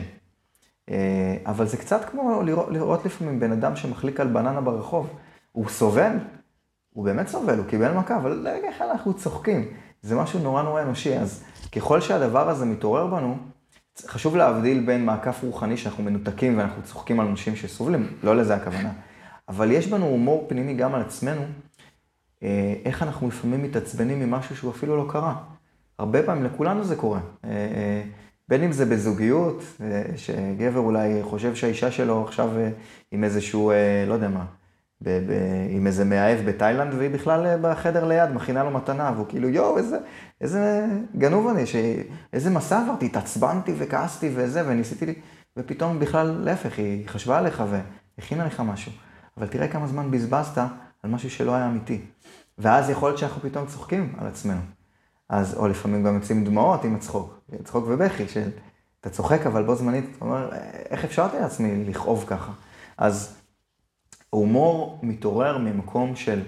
אה, 0.90 1.38
אבל 1.46 1.68
זה 1.68 1.78
קצת 1.78 2.06
כמו 2.06 2.42
לראות, 2.42 2.70
לראות 2.72 3.06
לפעמים 3.06 3.40
בן 3.40 3.52
אדם 3.52 3.76
שמחליק 3.76 4.20
על 4.20 4.28
בננה 4.28 4.62
ברחוב. 4.62 5.10
הוא 5.52 5.70
סובל, 5.70 6.12
הוא 6.94 7.06
באמת 7.06 7.28
סובל, 7.28 7.58
הוא 7.58 7.66
קיבל 7.66 7.92
מכה, 7.92 8.18
אבל 8.18 8.48
רגע 8.48 8.70
אחד 8.70 8.86
אנחנו 8.92 9.14
צוחקים. 9.14 9.68
זה 10.02 10.16
משהו 10.16 10.40
נורא 10.40 10.64
נורא 10.64 10.82
אנושי. 10.82 11.18
אז 11.18 11.44
ככל 11.72 12.02
שהדבר 12.02 12.50
הזה 12.50 12.66
מתעורר 12.66 13.08
בנו, 13.08 13.38
חשוב 14.08 14.36
להבדיל 14.36 14.86
בין 14.86 15.06
מעקף 15.06 15.44
רוחני 15.44 15.78
שאנחנו 15.78 16.04
מנותקים 16.04 16.58
ואנחנו 16.58 16.84
צוחקים 16.84 17.20
על 17.20 17.28
אנשים 17.28 17.56
שסובלים, 17.56 18.08
לא 18.24 18.36
לזה 18.36 18.56
הכוונה. 18.56 18.92
אבל 19.50 19.72
יש 19.72 19.88
בנו 19.88 20.06
הומור 20.06 20.46
פנימי 20.50 20.74
גם 20.74 20.96
על 20.96 21.02
עצמנו, 21.02 21.42
אה, 22.44 22.74
איך 22.86 23.04
אנחנו 23.04 23.28
לפעמים 23.28 23.64
מתעצבנים 23.64 24.20
ממשהו 24.20 24.56
שהוא 24.56 24.72
אפילו 24.72 24.98
לא 24.98 25.12
קרה. 25.12 25.36
הרבה 26.00 26.24
פעמים, 26.24 26.44
לכולנו 26.44 26.84
זה 26.84 26.96
קורה. 26.96 27.20
אה, 27.46 27.50
אה, 27.50 28.04
בין 28.50 28.64
אם 28.64 28.72
זה 28.72 28.86
בזוגיות, 28.86 29.64
שגבר 30.16 30.80
אולי 30.80 31.24
חושב 31.24 31.56
שהאישה 31.56 31.92
שלו 31.92 32.24
עכשיו 32.24 32.50
עם 33.12 33.24
איזשהו, 33.24 33.72
לא 34.08 34.14
יודע 34.14 34.28
מה, 34.28 34.46
ב- 35.02 35.10
ב- 35.28 35.68
עם 35.70 35.88
איזה 35.88 36.06
מאהב 36.06 36.40
בתאילנד, 36.50 36.94
והיא 36.94 37.10
בכלל 37.10 37.58
בחדר 37.62 38.08
ליד, 38.08 38.30
מכינה 38.30 38.64
לו 38.64 38.72
מתנה, 38.72 39.12
והוא 39.16 39.26
כאילו, 39.30 39.50
יואו, 39.50 39.78
איזה, 39.78 39.98
איזה 40.42 40.86
גנוב 41.18 41.48
אני, 41.48 41.66
ש... 41.66 41.76
איזה 42.34 42.50
מסע 42.50 42.82
עברתי, 42.82 43.06
התעצבנתי 43.06 43.74
וכעסתי 43.78 44.30
וזה, 44.36 44.64
וניסיתי 44.68 45.14
ופתאום 45.58 46.00
בכלל, 46.00 46.42
להפך, 46.44 46.78
היא 46.78 47.08
חשבה 47.08 47.38
עליך 47.38 47.64
והכינה 48.18 48.46
לך 48.46 48.60
משהו. 48.60 48.92
אבל 49.38 49.48
תראה 49.48 49.68
כמה 49.68 49.88
זמן 49.88 50.12
בזבזת 50.12 50.58
על 51.04 51.10
משהו 51.12 51.30
שלא 51.30 51.56
היה 51.56 51.68
אמיתי. 51.68 52.02
ואז 52.58 52.90
יכול 52.90 53.10
להיות 53.10 53.20
שאנחנו 53.20 53.42
פתאום 53.42 53.66
צוחקים 53.66 54.16
על 54.18 54.28
עצמנו. 54.28 54.62
אז, 55.32 55.56
או 55.58 55.68
לפעמים 55.68 56.04
גם 56.04 56.16
יוצאים 56.16 56.46
דמעות 56.46 56.84
עם 56.84 56.96
הצחוק, 56.96 57.40
צחוק 57.64 57.86
ובכי, 57.88 58.28
שאתה 58.28 59.10
צוחק, 59.10 59.46
אבל 59.46 59.64
בו 59.64 59.76
זמנית, 59.76 60.06
אתה 60.18 60.26
אומר, 60.26 60.50
איך 60.90 61.06
אפשרתי 61.06 61.38
לעצמי 61.40 61.86
לכאוב 61.86 62.26
ככה? 62.28 62.52
אז 62.98 63.36
הומור 64.30 65.00
מתעורר 65.04 65.58
ממקום 65.58 66.16
של 66.16 66.42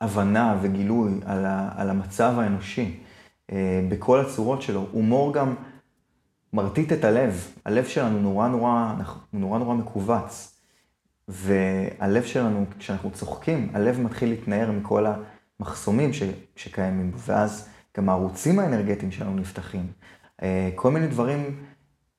הבנה 0.00 0.58
וגילוי 0.62 1.12
על, 1.24 1.44
ה, 1.44 1.68
על 1.76 1.90
המצב 1.90 2.34
האנושי 2.38 3.00
אה, 3.52 3.80
בכל 3.88 4.20
הצורות 4.20 4.62
שלו. 4.62 4.86
הומור 4.92 5.34
גם 5.34 5.54
מרטיט 6.52 6.92
את 6.92 7.04
הלב. 7.04 7.48
הלב 7.64 7.84
שלנו 7.84 8.18
נורא 8.18 8.48
נורא, 8.48 8.94
נורא 9.32 9.58
נורא 9.58 9.74
מכווץ. 9.74 10.60
והלב 11.28 12.22
שלנו, 12.22 12.64
כשאנחנו 12.78 13.10
צוחקים, 13.10 13.70
הלב 13.74 14.00
מתחיל 14.00 14.28
להתנער 14.28 14.70
מכל 14.70 15.06
המחסומים 15.60 16.12
ש, 16.12 16.22
שקיימים 16.56 17.10
בו, 17.10 17.18
ואז 17.18 17.68
גם 17.96 18.08
הערוצים 18.08 18.58
האנרגטיים 18.58 19.12
שלנו 19.12 19.34
נפתחים. 19.34 19.92
אה, 20.42 20.70
כל 20.74 20.90
מיני 20.90 21.06
דברים, 21.06 21.64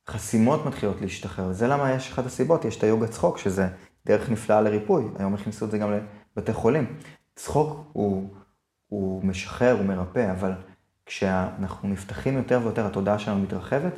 חסימות 0.09 0.65
מתחילות 0.65 1.01
להשתחרר. 1.01 1.53
זה 1.53 1.67
למה 1.67 1.91
יש 1.91 2.11
אחת 2.11 2.25
הסיבות, 2.25 2.65
יש 2.65 2.77
את 2.77 2.83
היוגה 2.83 3.07
צחוק, 3.07 3.37
שזה 3.37 3.67
דרך 4.05 4.29
נפלאה 4.29 4.61
לריפוי. 4.61 5.05
היום 5.19 5.33
הכניסו 5.33 5.65
את 5.65 5.71
זה 5.71 5.77
גם 5.77 5.93
לבתי 6.37 6.53
חולים. 6.53 6.97
צחוק 7.35 7.89
הוא, 7.93 8.33
הוא 8.87 9.23
משחרר, 9.23 9.77
הוא 9.77 9.85
מרפא, 9.85 10.31
אבל 10.31 10.53
כשאנחנו 11.05 11.89
נפתחים 11.89 12.37
יותר 12.37 12.59
ויותר, 12.63 12.85
התודעה 12.85 13.19
שלנו 13.19 13.41
מתרחבת, 13.41 13.93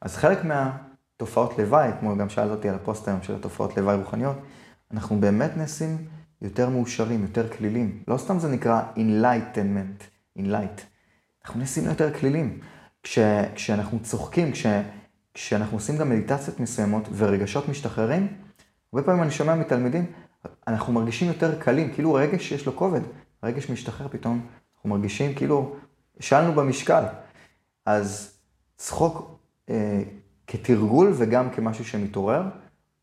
אז 0.00 0.16
חלק 0.16 0.38
מהתופעות 0.44 1.58
לוואי, 1.58 1.90
כמו 2.00 2.16
גם 2.16 2.28
שאלת 2.28 2.50
אותי 2.50 2.68
על 2.68 2.74
הפוסט 2.74 3.08
היום 3.08 3.22
של 3.22 3.34
התופעות 3.34 3.76
לוואי 3.76 3.96
רוחניות, 3.96 4.36
אנחנו 4.90 5.20
באמת 5.20 5.56
נעשים 5.56 6.08
יותר 6.42 6.68
מאושרים, 6.68 7.22
יותר 7.22 7.48
כלילים. 7.48 8.02
לא 8.08 8.18
סתם 8.18 8.38
זה 8.38 8.48
נקרא 8.48 8.82
enlightenment, 8.96 10.02
enlight. 10.38 10.97
אנחנו 11.44 11.60
נעשים 11.60 11.84
יותר 11.84 12.14
כלילים. 12.14 12.60
כש, 13.02 13.18
כשאנחנו 13.54 13.98
צוחקים, 14.02 14.52
כש, 14.52 14.66
כשאנחנו 15.34 15.76
עושים 15.76 15.96
גם 15.96 16.10
מדיטציות 16.10 16.60
מסוימות 16.60 17.08
ורגשות 17.16 17.68
משתחררים, 17.68 18.28
הרבה 18.92 19.06
פעמים 19.06 19.22
אני 19.22 19.30
שומע 19.30 19.54
מתלמידים, 19.54 20.06
אנחנו 20.66 20.92
מרגישים 20.92 21.28
יותר 21.28 21.60
קלים, 21.60 21.92
כאילו 21.94 22.14
רגש 22.14 22.52
יש 22.52 22.66
לו 22.66 22.76
כובד, 22.76 23.00
רגש 23.42 23.70
משתחרר 23.70 24.08
פתאום, 24.08 24.46
אנחנו 24.76 24.90
מרגישים 24.90 25.34
כאילו 25.34 25.76
השלנו 26.20 26.52
במשקל. 26.52 27.04
אז 27.86 28.38
צחוק 28.76 29.38
אה, 29.70 30.02
כתרגול 30.46 31.12
וגם 31.16 31.50
כמשהו 31.50 31.84
שמתעורר, 31.84 32.42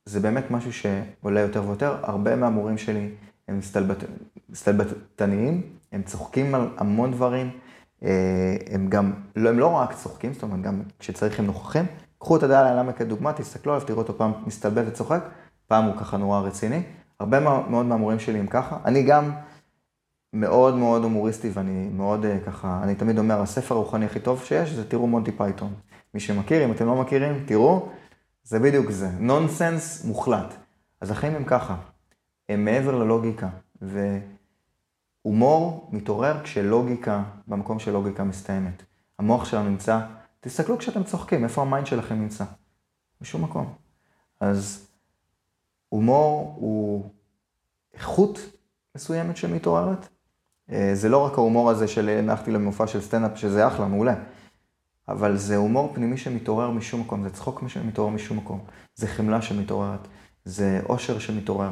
זה 0.05 0.19
באמת 0.19 0.51
משהו 0.51 0.73
שעולה 0.73 1.39
יותר 1.39 1.67
ויותר. 1.67 1.97
הרבה 2.03 2.35
מהמורים 2.35 2.77
שלי 2.77 3.09
הם 3.47 3.59
מסתלבטניים, 4.49 5.61
הם 5.91 6.03
צוחקים 6.03 6.55
על 6.55 6.69
המון 6.77 7.11
דברים, 7.11 7.51
הם 8.71 8.87
גם, 8.89 9.13
לא, 9.35 9.49
הם 9.49 9.59
לא 9.59 9.67
רק 9.67 9.93
צוחקים, 9.93 10.33
זאת 10.33 10.43
אומרת, 10.43 10.61
גם 10.61 10.81
כשצריך 10.99 11.39
הם 11.39 11.45
נוכחים. 11.45 11.85
קחו 12.19 12.37
את 12.37 12.43
הדלאי 12.43 12.75
למה 12.75 12.93
כדוגמה, 12.93 13.33
תסתכלו 13.33 13.73
עליו, 13.73 13.87
תראו 13.87 13.97
אותו 13.97 14.17
פעם 14.17 14.31
מסתלבט 14.45 14.83
וצוחק, 14.87 15.23
פעם 15.67 15.85
הוא 15.85 15.97
ככה 15.97 16.17
נורא 16.17 16.39
רציני. 16.39 16.83
הרבה 17.19 17.39
מאוד 17.39 17.85
מהמורים 17.85 18.19
שלי 18.19 18.39
הם 18.39 18.47
ככה. 18.47 18.77
אני 18.85 19.03
גם 19.03 19.31
מאוד 20.33 20.75
מאוד 20.75 21.03
הומוריסטי 21.03 21.49
ואני 21.53 21.89
מאוד 21.93 22.25
אה, 22.25 22.37
ככה, 22.45 22.79
אני 22.83 22.95
תמיד 22.95 23.17
אומר, 23.17 23.41
הספר 23.41 23.75
הרוחני 23.75 24.05
הכי 24.05 24.19
טוב 24.19 24.43
שיש 24.43 24.69
זה 24.69 24.89
תראו 24.89 25.07
מונטי 25.07 25.31
פייתון. 25.31 25.73
מי 26.13 26.19
שמכיר, 26.19 26.65
אם 26.65 26.71
אתם 26.71 26.85
לא 26.85 26.95
מכירים, 26.95 27.43
תראו, 27.45 27.89
זה 28.43 28.59
בדיוק 28.59 28.91
זה. 28.91 29.09
נונסנס 29.19 30.05
מוחלט. 30.05 30.53
אז 31.01 31.11
החיים 31.11 31.35
הם 31.35 31.43
ככה, 31.43 31.75
הם 32.49 32.65
מעבר 32.65 32.95
ללוגיקה, 32.95 33.49
והומור 35.25 35.89
מתעורר 35.91 36.43
כשלוגיקה, 36.43 37.23
במקום 37.47 37.79
שלוגיקה 37.79 38.23
מסתיימת. 38.23 38.83
המוח 39.19 39.45
שלנו 39.45 39.69
נמצא, 39.69 39.99
תסתכלו 40.39 40.77
כשאתם 40.77 41.03
צוחקים, 41.03 41.43
איפה 41.43 41.61
ה 41.61 41.66
mind 41.66 41.87
שלכם 41.87 42.15
נמצא? 42.15 42.43
בשום 43.21 43.43
מקום. 43.43 43.73
אז 44.39 44.87
הומור 45.89 46.55
הוא 46.59 47.09
איכות 47.93 48.39
מסוימת 48.95 49.37
שמתעוררת. 49.37 50.07
אה, 50.71 50.91
זה 50.93 51.09
לא 51.09 51.25
רק 51.25 51.37
ההומור 51.37 51.69
הזה 51.69 51.87
של 51.87 52.09
הלכתי 52.09 52.51
למופע 52.51 52.87
של 52.87 53.01
סטנדאפ, 53.01 53.37
שזה 53.37 53.67
אחלה, 53.67 53.87
מעולה. 53.87 54.15
אבל 55.07 55.37
זה 55.37 55.55
הומור 55.55 55.93
פנימי 55.93 56.17
שמתעורר 56.17 56.71
משום 56.71 57.01
מקום, 57.01 57.23
זה 57.23 57.29
צחוק 57.29 57.63
שמתעורר 57.67 58.09
משום 58.09 58.37
מקום, 58.37 58.59
זה 58.95 59.07
חמלה 59.07 59.41
שמתעוררת, 59.41 60.07
זה 60.45 60.81
אושר 60.89 61.19
שמתעורר. 61.19 61.71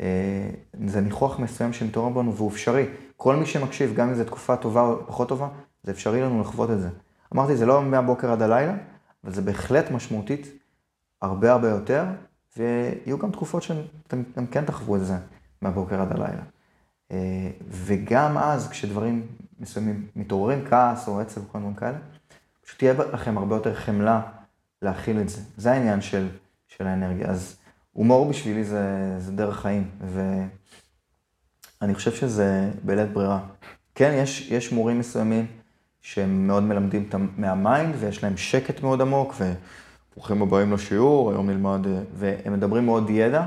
אה, 0.00 0.50
זה 0.86 1.00
ניחוח 1.00 1.38
מסוים 1.38 1.72
שמתעורר 1.72 2.08
בנו 2.08 2.34
והוא 2.34 2.50
אפשרי. 2.50 2.86
כל 3.16 3.36
מי 3.36 3.46
שמקשיב, 3.46 3.94
גם 3.94 4.08
אם 4.08 4.14
זו 4.14 4.24
תקופה 4.24 4.56
טובה 4.56 4.80
או 4.80 5.06
פחות 5.06 5.28
טובה, 5.28 5.48
זה 5.82 5.92
אפשרי 5.92 6.20
לנו 6.20 6.40
לחוות 6.40 6.70
את 6.70 6.80
זה. 6.80 6.88
אמרתי, 7.34 7.56
זה 7.56 7.66
לא 7.66 7.82
מהבוקר 7.82 8.32
עד 8.32 8.42
הלילה, 8.42 8.74
אבל 9.24 9.32
זה 9.32 9.42
בהחלט 9.42 9.90
משמעותית 9.90 10.46
הרבה 11.22 11.52
הרבה 11.52 11.68
יותר, 11.68 12.04
ויהיו 12.56 13.18
גם 13.18 13.30
תקופות 13.30 13.62
שאתם 13.62 14.46
כן 14.50 14.64
תחוו 14.64 14.96
את 14.96 15.04
זה 15.04 15.14
מהבוקר 15.62 16.00
עד 16.00 16.12
הלילה. 16.12 16.42
אה, 17.12 17.50
וגם 17.68 18.38
אז, 18.38 18.68
כשדברים 18.68 19.26
מסוימים 19.60 20.06
מתעוררים, 20.16 20.64
כעס 20.70 21.08
או 21.08 21.20
עצב 21.20 21.40
או 21.40 21.48
כל 21.52 21.58
מיני 21.58 21.76
כאלה, 21.76 21.98
פשוט 22.64 22.78
תהיה 22.78 22.94
לכם 23.12 23.38
הרבה 23.38 23.56
יותר 23.56 23.74
חמלה 23.74 24.22
להכיל 24.82 25.20
את 25.20 25.28
זה. 25.28 25.40
זה 25.56 25.72
העניין 25.72 26.00
של, 26.00 26.28
של 26.68 26.86
האנרגיה. 26.86 27.26
אז 27.26 27.56
הומור 27.96 28.28
בשבילי 28.28 28.64
זה, 28.64 29.14
זה 29.18 29.32
דרך 29.32 29.60
חיים, 29.60 29.90
ואני 31.80 31.94
חושב 31.94 32.12
שזה 32.12 32.70
בלית 32.84 33.12
ברירה. 33.12 33.40
כן, 33.94 34.18
יש, 34.22 34.50
יש 34.50 34.72
מורים 34.72 34.98
מסוימים 34.98 35.46
שהם 36.00 36.46
מאוד 36.46 36.62
מלמדים 36.62 37.08
מה 37.36 37.53
mind, 37.53 37.94
ויש 37.98 38.22
להם 38.22 38.36
שקט 38.36 38.82
מאוד 38.82 39.00
עמוק, 39.00 39.34
וברוכים 39.40 40.42
הבאים 40.42 40.72
לשיעור, 40.72 41.30
היום 41.30 41.50
נלמד, 41.50 41.80
והם 42.14 42.52
מדברים 42.52 42.84
מאוד 42.86 43.10
ידע. 43.10 43.44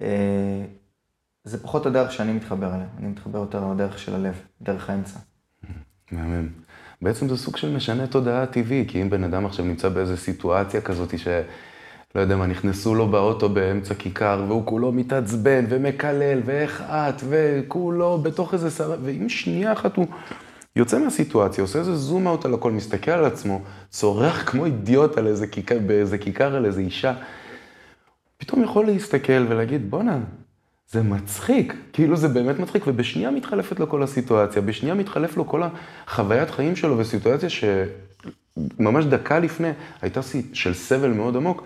אה, 0.00 0.64
זה 1.44 1.62
פחות 1.62 1.86
הדרך 1.86 2.12
שאני 2.12 2.32
מתחבר 2.32 2.74
אליה, 2.74 2.86
אני 2.98 3.06
מתחבר 3.08 3.38
יותר 3.38 3.72
לדרך 3.72 3.98
של 3.98 4.14
הלב, 4.14 4.40
דרך 4.62 4.90
האמצע. 4.90 5.18
מהמם. 6.12 6.48
בעצם 7.02 7.28
זה 7.28 7.36
סוג 7.36 7.56
של 7.56 7.76
משנה 7.76 8.06
תודעה 8.06 8.46
טבעי, 8.46 8.84
כי 8.88 9.02
אם 9.02 9.10
בן 9.10 9.24
אדם 9.24 9.46
עכשיו 9.46 9.64
נמצא 9.64 9.88
באיזו 9.88 10.16
סיטואציה 10.16 10.80
כזאת 10.80 11.18
ש... 11.18 11.28
לא 12.14 12.20
יודע 12.20 12.36
מה, 12.36 12.46
נכנסו 12.46 12.94
לו 12.94 13.06
באוטו 13.06 13.48
באמצע 13.48 13.94
כיכר, 13.94 14.44
והוא 14.48 14.66
כולו 14.66 14.92
מתעצבן 14.92 15.64
ומקלל, 15.68 16.40
ואיך 16.44 16.82
את, 16.90 17.22
וכולו 17.28 18.18
בתוך 18.18 18.54
איזה 18.54 18.70
סבבה, 18.70 18.96
ואם 19.02 19.28
שנייה 19.28 19.72
אחת 19.72 19.96
הוא 19.96 20.06
יוצא 20.76 20.98
מהסיטואציה, 20.98 21.64
עושה 21.64 21.78
איזה 21.78 21.96
זום 21.96 22.28
אאוט 22.28 22.44
על 22.44 22.54
הכל, 22.54 22.72
מסתכל 22.72 23.10
על 23.10 23.24
עצמו, 23.24 23.60
צורח 23.90 24.50
כמו 24.50 24.64
אידיוט 24.64 25.18
על 25.18 25.26
איזה 25.26 25.46
כיכר, 25.46 25.78
באיזה 25.78 26.18
כיכר 26.18 26.56
על 26.56 26.66
איזה 26.66 26.80
אישה, 26.80 27.14
פתאום 28.38 28.62
יכול 28.62 28.86
להסתכל 28.86 29.46
ולהגיד, 29.48 29.90
בואנה, 29.90 30.18
זה 30.90 31.02
מצחיק, 31.02 31.74
כאילו 31.92 32.16
זה 32.16 32.28
באמת 32.28 32.58
מצחיק, 32.58 32.82
ובשנייה 32.86 33.30
מתחלפת 33.30 33.80
לו 33.80 33.88
כל 33.88 34.02
הסיטואציה, 34.02 34.62
בשנייה 34.62 34.94
מתחלף 34.94 35.36
לו 35.36 35.46
כל 35.46 35.62
החוויית 36.06 36.50
חיים 36.50 36.76
שלו, 36.76 36.98
וסיטואציה 36.98 37.48
שממש 37.48 39.04
דקה 39.04 39.38
לפני 39.38 39.70
הייתה 40.02 40.20
של 40.52 40.74
סבל 40.74 41.12
מאוד 41.12 41.36
עמוק, 41.36 41.62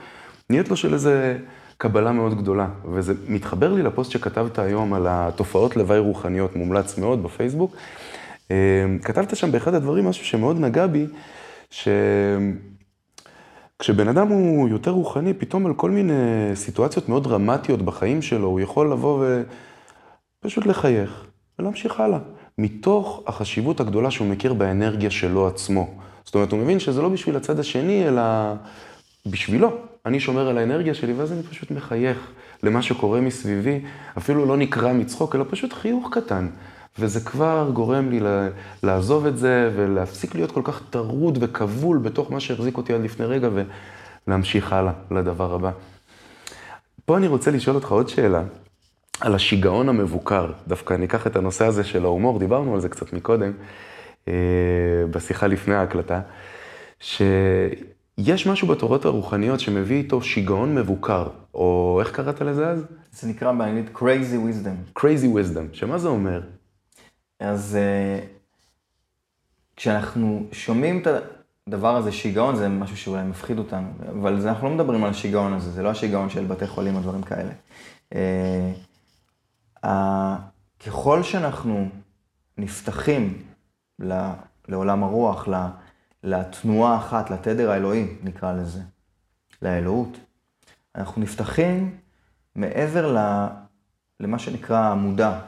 נהיית 0.51 0.69
לו 0.69 0.77
של 0.77 0.95
איזה 0.95 1.39
קבלה 1.77 2.13
מאוד 2.13 2.39
גדולה. 2.39 2.69
וזה 2.93 3.15
מתחבר 3.29 3.73
לי 3.73 3.83
לפוסט 3.83 4.11
שכתבת 4.11 4.59
היום 4.59 4.95
על 4.95 5.07
התופעות 5.09 5.77
לוואי 5.77 5.99
רוחניות, 5.99 6.57
מומלץ 6.57 6.99
מאוד 6.99 7.23
בפייסבוק. 7.23 7.77
אה, 8.51 8.87
כתבת 9.03 9.37
שם 9.37 9.53
באחד 9.53 9.75
הדברים 9.75 10.07
משהו 10.07 10.25
שמאוד 10.25 10.61
נגע 10.61 10.87
בי, 10.87 11.07
ש... 11.71 11.89
כשבן 13.79 14.09
אדם 14.09 14.29
הוא 14.29 14.69
יותר 14.69 14.91
רוחני, 14.91 15.35
פתאום 15.35 15.67
על 15.67 15.75
כל 15.75 15.91
מיני 15.91 16.13
סיטואציות 16.55 17.09
מאוד 17.09 17.25
דרמטיות 17.25 17.83
בחיים 17.83 18.23
שלו, 18.23 18.49
הוא 18.49 18.61
יכול 18.61 18.93
לבוא 18.93 19.25
ופשוט 20.45 20.67
לחייך 20.67 21.27
ולהמשיך 21.59 22.01
הלאה. 22.01 22.19
מתוך 22.59 23.23
החשיבות 23.27 23.81
הגדולה 23.81 24.11
שהוא 24.11 24.29
מכיר 24.29 24.55
באנרגיה 24.55 25.11
שלו 25.11 25.47
עצמו. 25.47 25.89
זאת 26.25 26.35
אומרת, 26.35 26.53
הוא 26.53 26.61
מבין 26.61 26.79
שזה 26.79 27.03
לא 27.03 27.09
בשביל 27.09 27.37
הצד 27.37 27.59
השני, 27.59 28.09
אלא 28.09 28.23
בשבילו. 29.27 29.71
אני 30.07 30.21
שומר 30.21 30.49
על 30.49 30.59
האנרגיה 30.59 30.95
שלי, 30.95 31.13
ואז 31.13 31.33
אני 31.33 31.43
פשוט 31.43 31.71
מחייך 31.71 32.31
למה 32.63 32.83
שקורה 32.83 33.21
מסביבי, 33.21 33.81
אפילו 34.19 34.47
לא 34.47 34.57
נקרע 34.57 34.93
מצחוק, 34.93 35.35
אלא 35.35 35.45
פשוט 35.51 35.73
חיוך 35.73 36.09
קטן. 36.13 36.49
וזה 36.99 37.21
כבר 37.21 37.71
גורם 37.73 38.11
לי 38.11 38.21
לעזוב 38.83 39.27
את 39.27 39.39
זה 39.39 39.71
ולהפסיק 39.77 40.35
להיות 40.35 40.53
כל 40.53 40.61
כך 40.65 40.83
טרוד 40.91 41.39
וכבול 41.41 41.99
בתוך 41.99 42.33
מה 42.33 42.41
שהחזיק 42.41 42.77
אותי 42.77 42.95
עד 42.95 43.01
לפני 43.01 43.27
רגע 43.27 43.49
ולהמשיך 44.27 44.73
הלאה 44.73 44.93
לדבר 45.11 45.55
הבא. 45.55 45.71
פה 47.05 47.17
אני 47.17 47.27
רוצה 47.27 47.51
לשאול 47.51 47.77
אותך 47.77 47.91
עוד 47.91 48.09
שאלה, 48.09 48.43
על 49.21 49.35
השיגעון 49.35 49.89
המבוקר. 49.89 50.53
דווקא 50.69 50.95
אני 50.95 51.07
אקח 51.07 51.27
את 51.27 51.37
הנושא 51.37 51.65
הזה 51.65 51.85
של 51.85 52.05
ההומור, 52.05 52.39
דיברנו 52.39 52.75
על 52.75 52.81
זה 52.81 52.89
קצת 52.89 53.13
מקודם, 53.13 53.53
אה, 54.29 54.35
בשיחה 55.11 55.47
לפני 55.47 55.75
ההקלטה, 55.75 56.21
שיש 58.21 58.47
משהו 58.47 58.69
בתורות 58.69 59.05
הרוחניות 59.05 59.61
שמביא 59.61 59.97
איתו 59.97 60.23
שיגעון 60.23 60.75
מבוקר, 60.75 61.29
או 61.55 61.99
איך 62.01 62.11
קראת 62.11 62.41
לזה 62.41 62.69
אז? 62.69 62.87
זה 63.13 63.29
נקרא 63.29 63.53
באנגלית 63.53 63.97
crazy 63.97 64.37
wisdom. 64.37 64.99
crazy 64.99 65.27
wisdom, 65.35 65.73
שמה 65.73 65.99
זה 65.99 66.09
אומר? 66.09 66.41
אז 67.41 67.79
uh, 67.79 68.25
כשאנחנו 69.77 70.47
שומעים 70.53 71.03
את 71.03 71.07
הדבר 71.67 71.97
הזה, 71.97 72.13
שיגעון, 72.13 72.57
זה 72.57 72.69
משהו 72.69 72.97
שאולי 72.97 73.23
מפחיד 73.23 73.59
אותנו, 73.59 73.89
אבל 74.11 74.41
זה, 74.41 74.49
אנחנו 74.49 74.69
לא 74.69 74.75
מדברים 74.75 75.05
על 75.05 75.11
השיגעון 75.11 75.53
הזה, 75.53 75.71
זה 75.71 75.83
לא 75.83 75.89
השיגעון 75.91 76.31
של 76.31 76.45
בתי 76.45 76.67
חולים 76.67 76.97
או 76.97 77.01
דברים 77.01 77.23
כאלה. 77.23 77.53
Uh, 78.15 78.17
uh, 79.85 79.89
ככל 80.87 81.23
שאנחנו 81.23 81.89
נפתחים 82.59 83.43
לעולם 84.69 85.03
הרוח, 85.03 85.49
לתנועה 86.23 86.97
אחת, 86.97 87.31
לתדר 87.31 87.71
האלוהי, 87.71 88.07
נקרא 88.23 88.53
לזה, 88.53 88.81
לאלוהות, 89.63 90.19
אנחנו 90.95 91.23
נפתחים 91.23 91.99
מעבר 92.55 93.17
למה 94.21 94.39
שנקרא 94.39 94.79
המודע, 94.79 95.41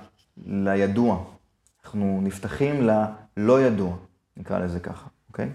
לידוע. 0.47 1.25
אנחנו 1.85 2.21
נפתחים 2.23 2.83
ללא 2.83 3.63
ידוע, 3.63 3.97
נקרא 4.37 4.59
לזה 4.59 4.81
ככה, 4.81 5.09
אוקיי? 5.29 5.51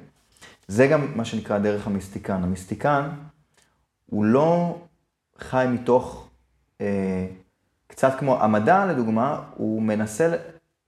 זה 0.67 0.87
גם 0.87 1.17
מה 1.17 1.25
שנקרא 1.25 1.57
דרך 1.57 1.87
המיסטיקן. 1.87 2.43
המיסטיקן 2.43 3.09
הוא 4.05 4.25
לא 4.25 4.81
חי 5.37 5.65
מתוך, 5.69 6.29
אה, 6.81 7.27
קצת 7.87 8.19
כמו 8.19 8.43
המדע 8.43 8.85
לדוגמה, 8.85 9.43
הוא 9.55 9.81
מנסה 9.81 10.35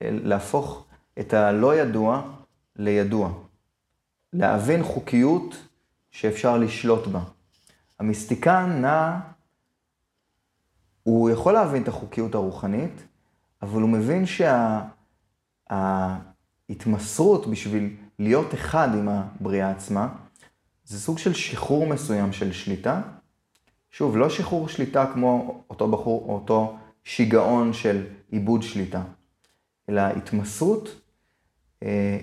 להפוך 0.00 0.86
את 1.20 1.34
הלא 1.34 1.76
ידוע 1.76 2.22
לידוע. 2.76 3.32
להבין 4.32 4.82
חוקיות 4.82 5.56
שאפשר 6.10 6.58
לשלוט 6.58 7.06
בה. 7.06 7.20
המיסטיקן 7.98 8.78
נע, 8.80 9.18
הוא 11.02 11.30
יכול 11.30 11.52
להבין 11.52 11.82
את 11.82 11.88
החוקיות 11.88 12.34
הרוחנית, 12.34 13.02
אבל 13.62 13.82
הוא 13.82 13.90
מבין 13.90 14.26
שה... 14.26 14.82
ההתמסרות 15.72 17.46
בשביל 17.46 17.96
להיות 18.18 18.54
אחד 18.54 18.88
עם 18.94 19.08
הבריאה 19.08 19.70
עצמה, 19.70 20.08
זה 20.84 21.00
סוג 21.00 21.18
של 21.18 21.34
שחרור 21.34 21.86
מסוים 21.86 22.32
של 22.32 22.52
שליטה. 22.52 23.00
שוב, 23.90 24.16
לא 24.16 24.30
שחרור 24.30 24.68
שליטה 24.68 25.10
כמו 25.14 25.62
אותו 25.70 25.90
בחור, 25.90 26.34
אותו 26.34 26.76
שיגעון 27.04 27.72
של 27.72 28.06
עיבוד 28.30 28.62
שליטה, 28.62 29.02
אלא 29.88 30.00
התמסרות 30.00 31.00
אה, 31.82 32.18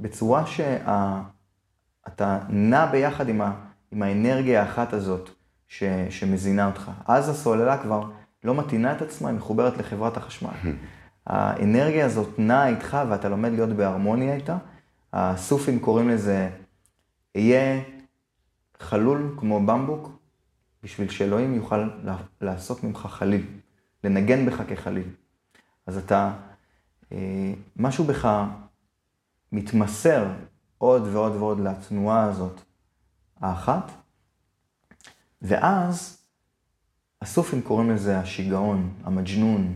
בצורה 0.00 0.46
שאתה 0.46 2.38
נע 2.48 2.86
ביחד 2.86 3.28
עם, 3.28 3.40
ה, 3.40 3.52
עם 3.90 4.02
האנרגיה 4.02 4.62
האחת 4.62 4.92
הזאת 4.92 5.30
ש, 5.68 5.84
שמזינה 6.10 6.66
אותך. 6.66 6.90
אז 7.06 7.28
הסוללה 7.28 7.82
כבר 7.82 8.10
לא 8.44 8.54
מתאינה 8.54 8.92
את 8.92 9.02
עצמה, 9.02 9.28
היא 9.28 9.36
מחוברת 9.36 9.78
לחברת 9.78 10.16
החשמל. 10.16 10.50
האנרגיה 11.26 12.06
הזאת 12.06 12.38
נעה 12.38 12.68
איתך 12.68 12.98
ואתה 13.08 13.28
לומד 13.28 13.50
להיות 13.52 13.70
בהרמוניה 13.70 14.34
איתה. 14.34 14.56
הסופים 15.12 15.78
קוראים 15.80 16.08
לזה, 16.08 16.50
אהיה 17.36 17.80
חלול 18.78 19.34
כמו 19.36 19.66
במבוק, 19.66 20.20
בשביל 20.82 21.10
שאלוהים 21.10 21.54
יוכל 21.54 21.88
לעשות 22.40 22.84
ממך 22.84 22.98
חליל, 22.98 23.46
לנגן 24.04 24.46
בך 24.46 24.62
כחליל. 24.68 25.08
אז 25.86 25.98
אתה, 25.98 26.32
אה, 27.12 27.52
משהו 27.76 28.04
בך 28.04 28.44
מתמסר 29.52 30.26
עוד 30.78 31.02
ועוד 31.02 31.36
ועוד 31.36 31.60
לתנועה 31.60 32.24
הזאת, 32.24 32.60
האחת, 33.40 33.90
ואז 35.42 36.22
הסופים 37.22 37.62
קוראים 37.62 37.90
לזה 37.90 38.18
השיגעון, 38.18 38.94
המג'נון, 39.04 39.74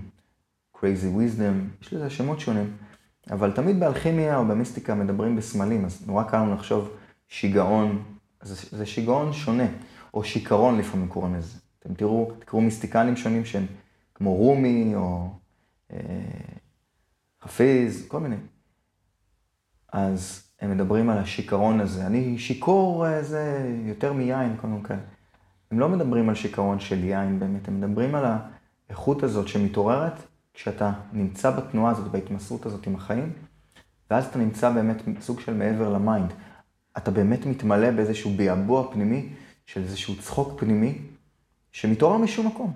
crazy 0.77 1.16
wisdom, 1.16 1.83
יש 1.83 1.93
לזה 1.93 2.11
שמות 2.11 2.41
שונים, 2.41 2.77
אבל 3.31 3.53
תמיד 3.53 3.81
באלכימיה 3.81 4.37
או 4.39 4.45
במיסטיקה 4.45 4.95
מדברים 4.95 5.37
בסמלים, 5.37 5.85
אז 5.85 6.07
נורא 6.07 6.25
קל 6.25 6.37
לנו 6.37 6.55
לחשוב 6.55 6.91
שיגעון, 7.29 8.03
זה, 8.43 8.77
זה 8.77 8.87
שיגעון 8.87 9.33
שונה, 9.33 9.66
או 10.14 10.25
שיכרון 10.25 10.79
לפעמים 10.79 11.09
קוראים 11.09 11.35
לזה. 11.35 11.59
אתם 11.79 11.95
תראו, 11.95 12.33
תקראו 12.39 12.61
מיסטיקנים 12.61 13.16
שונים 13.16 13.45
שהם 13.45 13.66
כמו 14.14 14.35
רומי 14.35 14.95
או 14.95 15.31
אה, 15.93 15.99
חפיז, 17.43 18.09
כל 18.09 18.20
מיני. 18.20 18.37
אז 19.95 20.43
הם 20.61 20.71
מדברים 20.71 21.11
על 21.11 21.19
השיכרון 21.19 21.81
הזה. 21.81 22.07
אני 22.07 22.39
שיכור 22.39 23.07
אה, 23.07 23.23
זה 23.23 23.71
יותר 23.87 24.13
מיין, 24.13 24.57
כל 24.61 24.67
מיני 24.67 24.83
כאלה. 24.83 25.01
הם 25.71 25.81
לא 25.81 25.89
מדברים 25.89 26.29
על 26.29 26.35
שיכרון 26.35 26.81
של 26.81 27.05
יין 27.05 27.41
באמת, 27.41 27.69
הם 27.69 27.81
מדברים 27.81 28.15
על 28.15 28.25
האיכות 28.89 29.23
הזאת 29.23 29.49
שמתעוררת 29.49 30.13
כשאתה 30.55 30.93
נמצא 31.13 31.51
בתנועה 31.51 31.93
הזאת, 31.93 32.11
בהתמסרות 32.11 32.67
הזאת 32.67 32.87
עם 32.87 32.95
החיים, 32.95 33.33
ואז 34.11 34.27
אתה 34.27 34.39
נמצא 34.39 34.71
באמת 34.71 35.03
סוג 35.21 35.41
של 35.41 35.55
מעבר 35.55 35.93
ל 35.93 35.99
mind. 35.99 36.33
אתה 36.97 37.11
באמת 37.11 37.47
מתמלא 37.47 37.91
באיזשהו 37.91 38.31
ביעבוע 38.31 38.93
פנימי, 38.93 39.29
של 39.67 39.83
איזשהו 39.83 40.17
צחוק 40.17 40.61
פנימי, 40.61 40.99
שמתעורר 41.73 42.17
משום 42.17 42.47
מקום. 42.47 42.73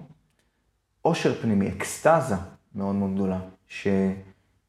אושר 1.02 1.34
פנימי, 1.42 1.68
אקסטזה 1.68 2.36
מאוד 2.74 2.94
מאוד 2.94 3.14
גדולה, 3.14 3.38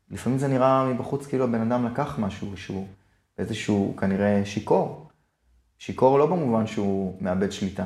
שלפעמים 0.10 0.40
זה 0.40 0.48
נראה 0.48 0.94
מבחוץ 0.94 1.26
כאילו 1.26 1.44
הבן 1.44 1.72
אדם 1.72 1.86
לקח 1.86 2.20
משהו 2.20 2.58
שהוא 2.58 2.88
איזשהו 3.38 3.96
כנראה 3.98 4.42
שיכור. 4.46 5.10
שיכור 5.78 6.20
לא 6.20 6.26
במובן 6.26 6.68
שהוא 6.68 7.18
מאבד 7.22 7.52
שליטה. 7.52 7.86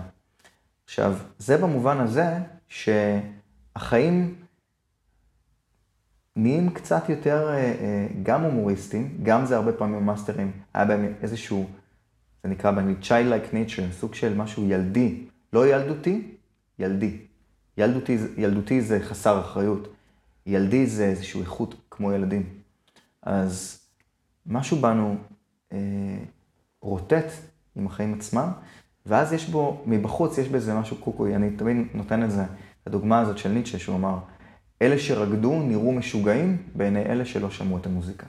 עכשיו, 0.86 1.16
זה 1.38 1.58
במובן 1.58 1.98
הזה 1.98 2.38
שהחיים 2.68 4.36
נהיים 6.36 6.70
קצת 6.70 7.10
יותר 7.10 7.48
אה, 7.50 7.56
אה, 7.56 8.08
גם 8.24 8.44
הומוריסטים, 8.44 9.18
גם 9.24 9.46
זה 9.46 9.56
הרבה 9.56 9.74
פעמים 9.74 10.06
מאסטרים, 10.06 10.52
היה 10.74 10.86
בהם 10.86 11.14
איזשהו, 11.22 11.70
זה 12.44 12.50
נקרא 12.50 12.72
באנגלית 12.72 13.04
child-like 13.04 13.54
nature, 13.54 13.92
סוג 13.92 14.16
של 14.16 14.38
משהו 14.38 14.70
ילדי, 14.70 15.24
לא 15.54 15.68
ילדותי, 15.68 16.36
ילדי. 16.80 17.18
ילדותי, 17.78 18.18
ילדותי 18.38 18.82
זה 18.82 19.00
חסר 19.00 19.40
אחריות, 19.40 19.88
ילדי 20.46 20.86
זה 20.86 21.06
איזושהי 21.06 21.42
איכות 21.42 21.76
כמו 21.94 22.12
ילדים. 22.12 22.44
אז 23.22 23.80
משהו 24.46 24.78
בנו 24.78 25.16
אה, 25.74 25.78
רוטט 26.82 27.32
עם 27.76 27.88
החיים 27.88 28.14
עצמם, 28.14 28.52
ואז 29.06 29.34
יש 29.34 29.50
בו, 29.50 29.84
מבחוץ 29.86 30.38
יש 30.38 30.50
בזה 30.50 30.74
משהו 30.74 30.98
קוקוי, 30.98 31.36
אני 31.36 31.52
תמיד 31.52 31.78
נותן 31.94 32.24
את 32.24 32.32
זה, 32.32 32.44
את 32.44 32.88
הדוגמה 32.88 33.20
הזאת 33.20 33.38
של 33.38 33.50
ניטשה, 33.50 33.80
שהוא 33.80 33.96
אמר, 33.96 34.18
אלה 34.82 35.00
שרקדו 35.00 35.62
נראו 35.62 35.92
משוגעים 35.92 36.58
בעיני 36.76 37.06
אלה 37.06 37.26
שלא 37.26 37.50
שמעו 37.50 37.78
את 37.78 37.86
המוזיקה. 37.86 38.28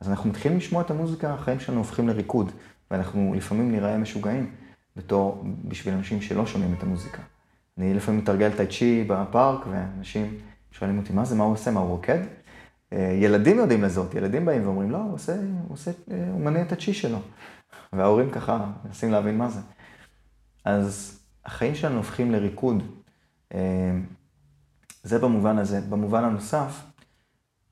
אז 0.00 0.08
אנחנו 0.08 0.30
מתחילים 0.30 0.58
לשמוע 0.58 0.82
את 0.82 0.90
המוזיקה, 0.90 1.34
החיים 1.34 1.60
שלנו 1.60 1.78
הופכים 1.78 2.08
לריקוד, 2.08 2.52
ואנחנו 2.90 3.34
לפעמים 3.36 3.72
נראה 3.72 3.98
משוגעים 3.98 4.50
בתור, 4.96 5.44
בשביל 5.64 5.94
אנשים 5.94 6.22
שלא 6.22 6.46
שומעים 6.46 6.74
את 6.78 6.82
המוזיקה. 6.82 7.22
אני 7.78 7.94
לפעמים 7.94 8.20
מתרגל 8.20 8.50
טאי 8.56 8.66
צ'י 8.66 9.04
בפארק, 9.08 9.66
ואנשים 9.70 10.38
שואלים 10.70 10.98
אותי, 10.98 11.12
מה 11.12 11.24
זה, 11.24 11.34
מה 11.34 11.44
הוא 11.44 11.52
עושה, 11.52 11.70
מה 11.70 11.80
הוא 11.80 11.88
רוקד? 11.88 12.18
אה, 12.94 13.16
ילדים 13.20 13.58
יודעים 13.58 13.82
לזאת, 13.82 14.14
ילדים 14.14 14.44
באים 14.44 14.64
ואומרים, 14.64 14.90
לא, 14.90 14.98
הוא 14.98 15.14
עושה, 15.14 15.36
הוא 15.36 15.72
עושה, 15.72 15.90
אה, 16.10 16.28
הוא 16.32 16.40
מניע 16.40 16.62
את 16.62 16.72
הצ'י 16.72 16.94
שלו. 16.94 17.18
וההורים 17.92 18.30
ככה 18.30 18.70
מנסים 18.84 19.10
להבין 19.10 19.38
מה 19.38 19.48
זה. 19.48 19.60
אז 20.64 21.20
החיים 21.44 21.74
שלנו 21.74 21.96
הופכים 21.96 22.32
לריקוד. 22.32 22.82
אה, 23.54 23.60
זה 25.02 25.18
במובן 25.18 25.58
הזה. 25.58 25.80
במובן 25.80 26.24
הנוסף, 26.24 26.82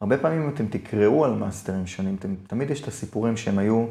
הרבה 0.01 0.19
פעמים 0.19 0.51
אתם 0.55 0.67
תקראו 0.67 1.25
על 1.25 1.35
מאסטרים 1.35 1.87
שונים, 1.87 2.15
אתם, 2.15 2.35
תמיד 2.35 2.71
יש 2.71 2.83
את 2.83 2.89
הסיפורים 2.89 3.37
שהם 3.37 3.59
היו, 3.59 3.87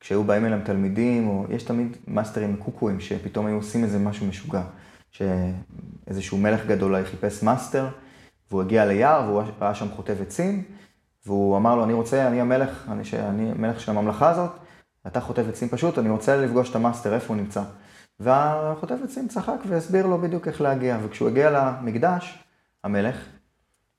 כשהיו 0.00 0.24
באים 0.24 0.44
אליהם 0.44 0.64
תלמידים, 0.64 1.28
או 1.28 1.46
יש 1.50 1.62
תמיד 1.62 1.96
מאסטרים 2.06 2.56
קוקואים, 2.56 3.00
שפתאום 3.00 3.46
היו 3.46 3.56
עושים 3.56 3.84
איזה 3.84 3.98
משהו 3.98 4.26
משוגע. 4.26 4.62
שאיזשהו 5.10 6.38
מלך 6.38 6.66
גדול 6.66 7.04
חיפש 7.04 7.42
מאסטר, 7.42 7.88
והוא 8.50 8.62
הגיע 8.62 8.86
ליער, 8.86 9.24
והוא 9.26 9.42
ראה 9.60 9.74
שם 9.74 9.88
חוטב 9.96 10.22
עצים, 10.22 10.62
והוא 11.26 11.56
אמר 11.56 11.76
לו, 11.76 11.84
אני 11.84 11.92
רוצה, 11.92 12.26
אני 12.28 12.40
המלך, 12.40 12.88
אני, 12.90 13.02
אני 13.28 13.50
המלך 13.50 13.80
של 13.80 13.92
הממלכה 13.92 14.30
הזאת, 14.30 14.50
אתה 15.06 15.20
חוטב 15.20 15.48
עצים 15.48 15.68
פשוט, 15.68 15.98
אני 15.98 16.10
רוצה 16.10 16.36
לפגוש 16.36 16.70
את 16.70 16.76
המאסטר, 16.76 17.14
איפה 17.14 17.34
הוא 17.34 17.36
נמצא? 17.36 17.62
והחוטב 18.20 18.96
עצים 19.04 19.28
צחק 19.28 19.56
והסביר 19.68 20.06
לו 20.06 20.18
בדיוק 20.18 20.48
איך 20.48 20.60
להגיע, 20.60 20.98
וכשהוא 21.02 21.28
הגיע 21.28 21.50
למקדש, 21.50 22.44
המלך, 22.84 23.26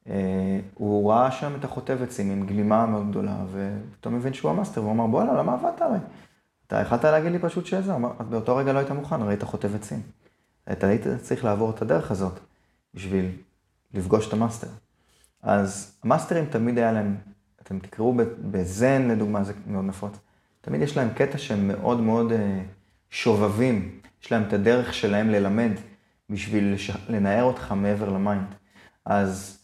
אה, 0.10 0.60
הוא 0.74 1.12
ראה 1.12 1.32
שם 1.32 1.56
את 1.60 1.64
החוטב 1.64 2.04
עצים 2.04 2.32
עם 2.32 2.46
גלימה 2.46 2.86
מאוד 2.86 3.10
גדולה, 3.10 3.38
ופתאום 3.52 4.16
הבין 4.16 4.34
שהוא 4.34 4.52
המאסטר, 4.52 4.82
והוא 4.82 4.91
אמר, 4.91 5.08
בואנה, 5.08 5.34
למה 5.34 5.54
עבדת 5.54 5.82
עליי? 5.82 5.97
אתה 6.68 6.76
יכלת 6.76 7.04
להגיד 7.04 7.32
לי 7.32 7.39
פשוט 7.39 7.66
שזה, 7.66 7.93
באותו 8.30 8.56
רגע 8.56 8.74
לא 8.74 8.80
היית 8.80 8.91
מוכן, 8.91 9.22
ראית 9.22 9.43
חוטב 9.43 9.76
עצים. 9.76 10.02
אתה 10.72 10.88
היית 10.88 11.08
צריך 11.22 11.46
לעבור 11.46 11.70
את 11.70 11.82
הדרך 11.82 12.12
הזאת 12.12 12.39
בשביל 12.93 13.32
לפגוש 13.96 14.28
את 14.28 14.34
המאסטר. 14.34 14.68
אז 15.41 15.98
המאסטרים 16.04 16.46
תמיד 16.46 16.78
היה 16.78 16.91
להם, 16.91 17.16
אתם 17.62 17.80
תקראו 17.80 18.14
בזן 18.52 19.08
לדוגמה, 19.08 19.43
זה 19.43 19.54
מאוד 19.68 19.86
נפוץ, 19.86 20.18
תמיד 20.62 20.82
יש 20.82 20.98
להם 20.98 21.10
קטע 21.16 21.38
שהם 21.38 21.68
מאוד 21.68 22.02
מאוד 22.02 22.32
אה, 22.32 22.62
שובבים, 23.10 24.00
יש 24.24 24.32
להם 24.32 24.43
את 24.48 24.54
הדרך 24.54 24.93
שלהם 24.93 25.30
ללמד 25.30 25.72
בשביל 26.30 26.74
לש... 26.74 26.91
לנער 27.10 27.43
אותך 27.43 27.72
מעבר 27.72 28.10
ל 28.10 28.16
mind. 28.16 28.47
אז 29.06 29.60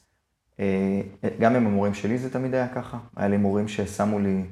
אה, 0.60 1.02
גם 1.40 1.56
עם 1.56 1.68
המורים 1.68 1.94
שלי 1.94 2.18
זה 2.18 2.34
תמיד 2.34 2.54
היה 2.54 2.68
ככה, 2.68 2.98
היה 3.16 3.28
לי 3.28 3.38
מורים 3.38 3.68
ששמו 3.68 4.20
לי 4.20 4.44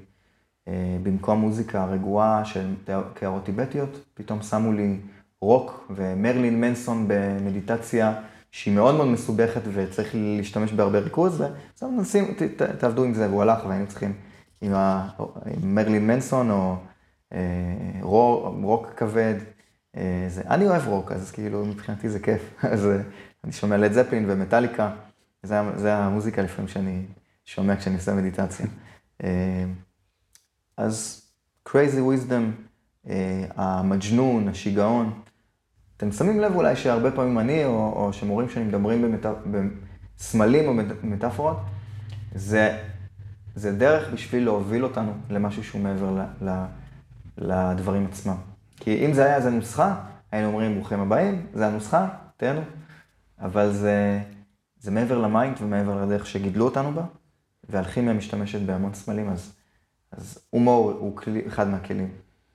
אה, 0.68 0.98
במקום 1.04 1.40
מוזיקה 1.40 1.86
רגועה 1.86 2.46
של 2.46 2.74
קערות 3.14 3.46
טיבטיות, 3.46 4.00
פתאום 4.14 4.42
שמו 4.42 4.74
לי 4.74 5.00
רוק 5.42 5.92
ומרילין 5.96 6.62
מנסון 6.62 7.06
במדיטציה 7.08 8.22
שהיא 8.52 8.74
מאוד 8.74 8.95
מאוד 8.95 9.08
מסובכת 9.08 9.62
וצריך 9.74 10.10
להשתמש 10.14 10.74
בהרבה 10.74 11.00
ריכוז, 11.00 11.41
ועכשיו 11.41 11.89
נשים, 11.91 12.34
ת, 12.34 12.62
תעבדו 12.62 13.04
עם 13.04 13.14
זה, 13.14 13.30
והוא 13.30 13.41
הלך 13.41 13.66
והיינו 13.66 13.88
צריכים 13.88 14.14
עם, 14.62 14.74
ה, 14.74 15.10
עם 15.45 15.76
מרלין 15.76 16.08
מנסון 16.08 16.52
או 16.52 16.76
אה, 17.34 17.39
רוק 18.62 18.88
כבד. 18.97 19.36
אה, 19.97 20.26
זה, 20.30 20.41
אני 20.47 20.68
אוהב 20.68 20.88
רוק, 20.88 21.12
אז 21.12 21.32
כאילו 21.32 21.66
מבחינתי 21.66 22.10
זה 22.10 22.20
כיף. 22.20 22.41
אז 22.72 22.86
אה, 22.86 23.02
אני 23.43 23.52
שומע 23.52 23.78
לד 23.78 23.91
זפלין 23.91 24.26
ומטאליקה, 24.28 24.91
זה, 25.43 25.56
זה 25.76 25.95
המוזיקה 25.95 26.41
לפעמים 26.41 26.68
שאני 26.68 27.06
שומע 27.45 27.76
כשאני 27.76 27.95
עושה 27.95 28.14
מדיטציה. 28.14 28.66
אה, 29.24 29.66
אז 30.78 31.26
crazy 31.70 32.00
wisdom, 32.00 32.64
אה, 33.10 33.45
המג'נון, 33.56 34.47
השיגעון. 34.47 35.22
אתם 36.00 36.12
שמים 36.12 36.39
לב 36.39 36.56
אולי 36.56 36.76
שהרבה 36.76 37.12
פעמים 37.12 37.39
אני, 37.39 37.66
או, 37.66 37.93
או 37.95 38.14
שמורים 38.14 38.50
שאני 38.50 38.66
מדברים 38.66 39.02
במת... 39.02 39.26
בסמלים 40.18 40.68
או 40.68 40.74
במטאפורות, 41.02 41.58
זה, 42.36 42.78
זה 43.56 43.72
דרך 43.72 44.14
בשביל 44.14 44.43
להוביל 44.43 44.84
אותנו 44.84 45.14
למשהו 45.30 45.64
שהוא 45.64 45.82
מעבר 45.82 46.12
ל, 46.12 46.50
ל, 46.50 46.66
לדברים 47.38 48.06
עצמם. 48.06 48.36
כי 48.78 49.06
אם 49.06 49.14
זה 49.14 49.26
היה 49.26 49.36
איזה 49.36 49.50
נוסחה, 49.50 49.95
היינו 50.32 50.47
אומרים 50.47 50.76
ברוכים 50.76 51.00
הבאים, 51.00 51.45
זה 51.54 51.68
הנוסחה, 51.68 52.08
תהנו. 52.38 52.62
אבל 53.39 53.72
זה, 53.72 54.22
זה 54.80 54.91
מעבר 54.91 55.18
ל 55.18 55.26
mind 55.26 55.58
ומעבר 55.62 56.06
לדרך 56.06 56.26
שגידלו 56.26 56.66
אותנו 56.66 56.91
בה, 56.91 57.04
והאלכימיה 57.70 58.14
משתמשת 58.14 58.62
בהמון 58.62 58.93
סמלים, 58.93 59.30
אז, 59.30 59.54
אז 60.12 60.39
הומור 60.50 60.91
הוא 60.91 61.18
כלי, 61.18 61.47
אחד 61.47 61.68
מהכלים 61.68 62.08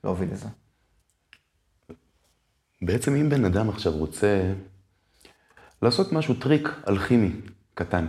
להוביל 0.03 0.31
לזה. 0.31 0.47
בעצם 2.85 3.15
אם 3.15 3.29
בן 3.29 3.45
אדם 3.45 3.69
עכשיו 3.69 3.91
רוצה 3.91 4.53
לעשות 5.81 6.13
משהו, 6.13 6.33
טריק 6.33 6.69
אלכימי 6.87 7.31
קטן, 7.73 8.05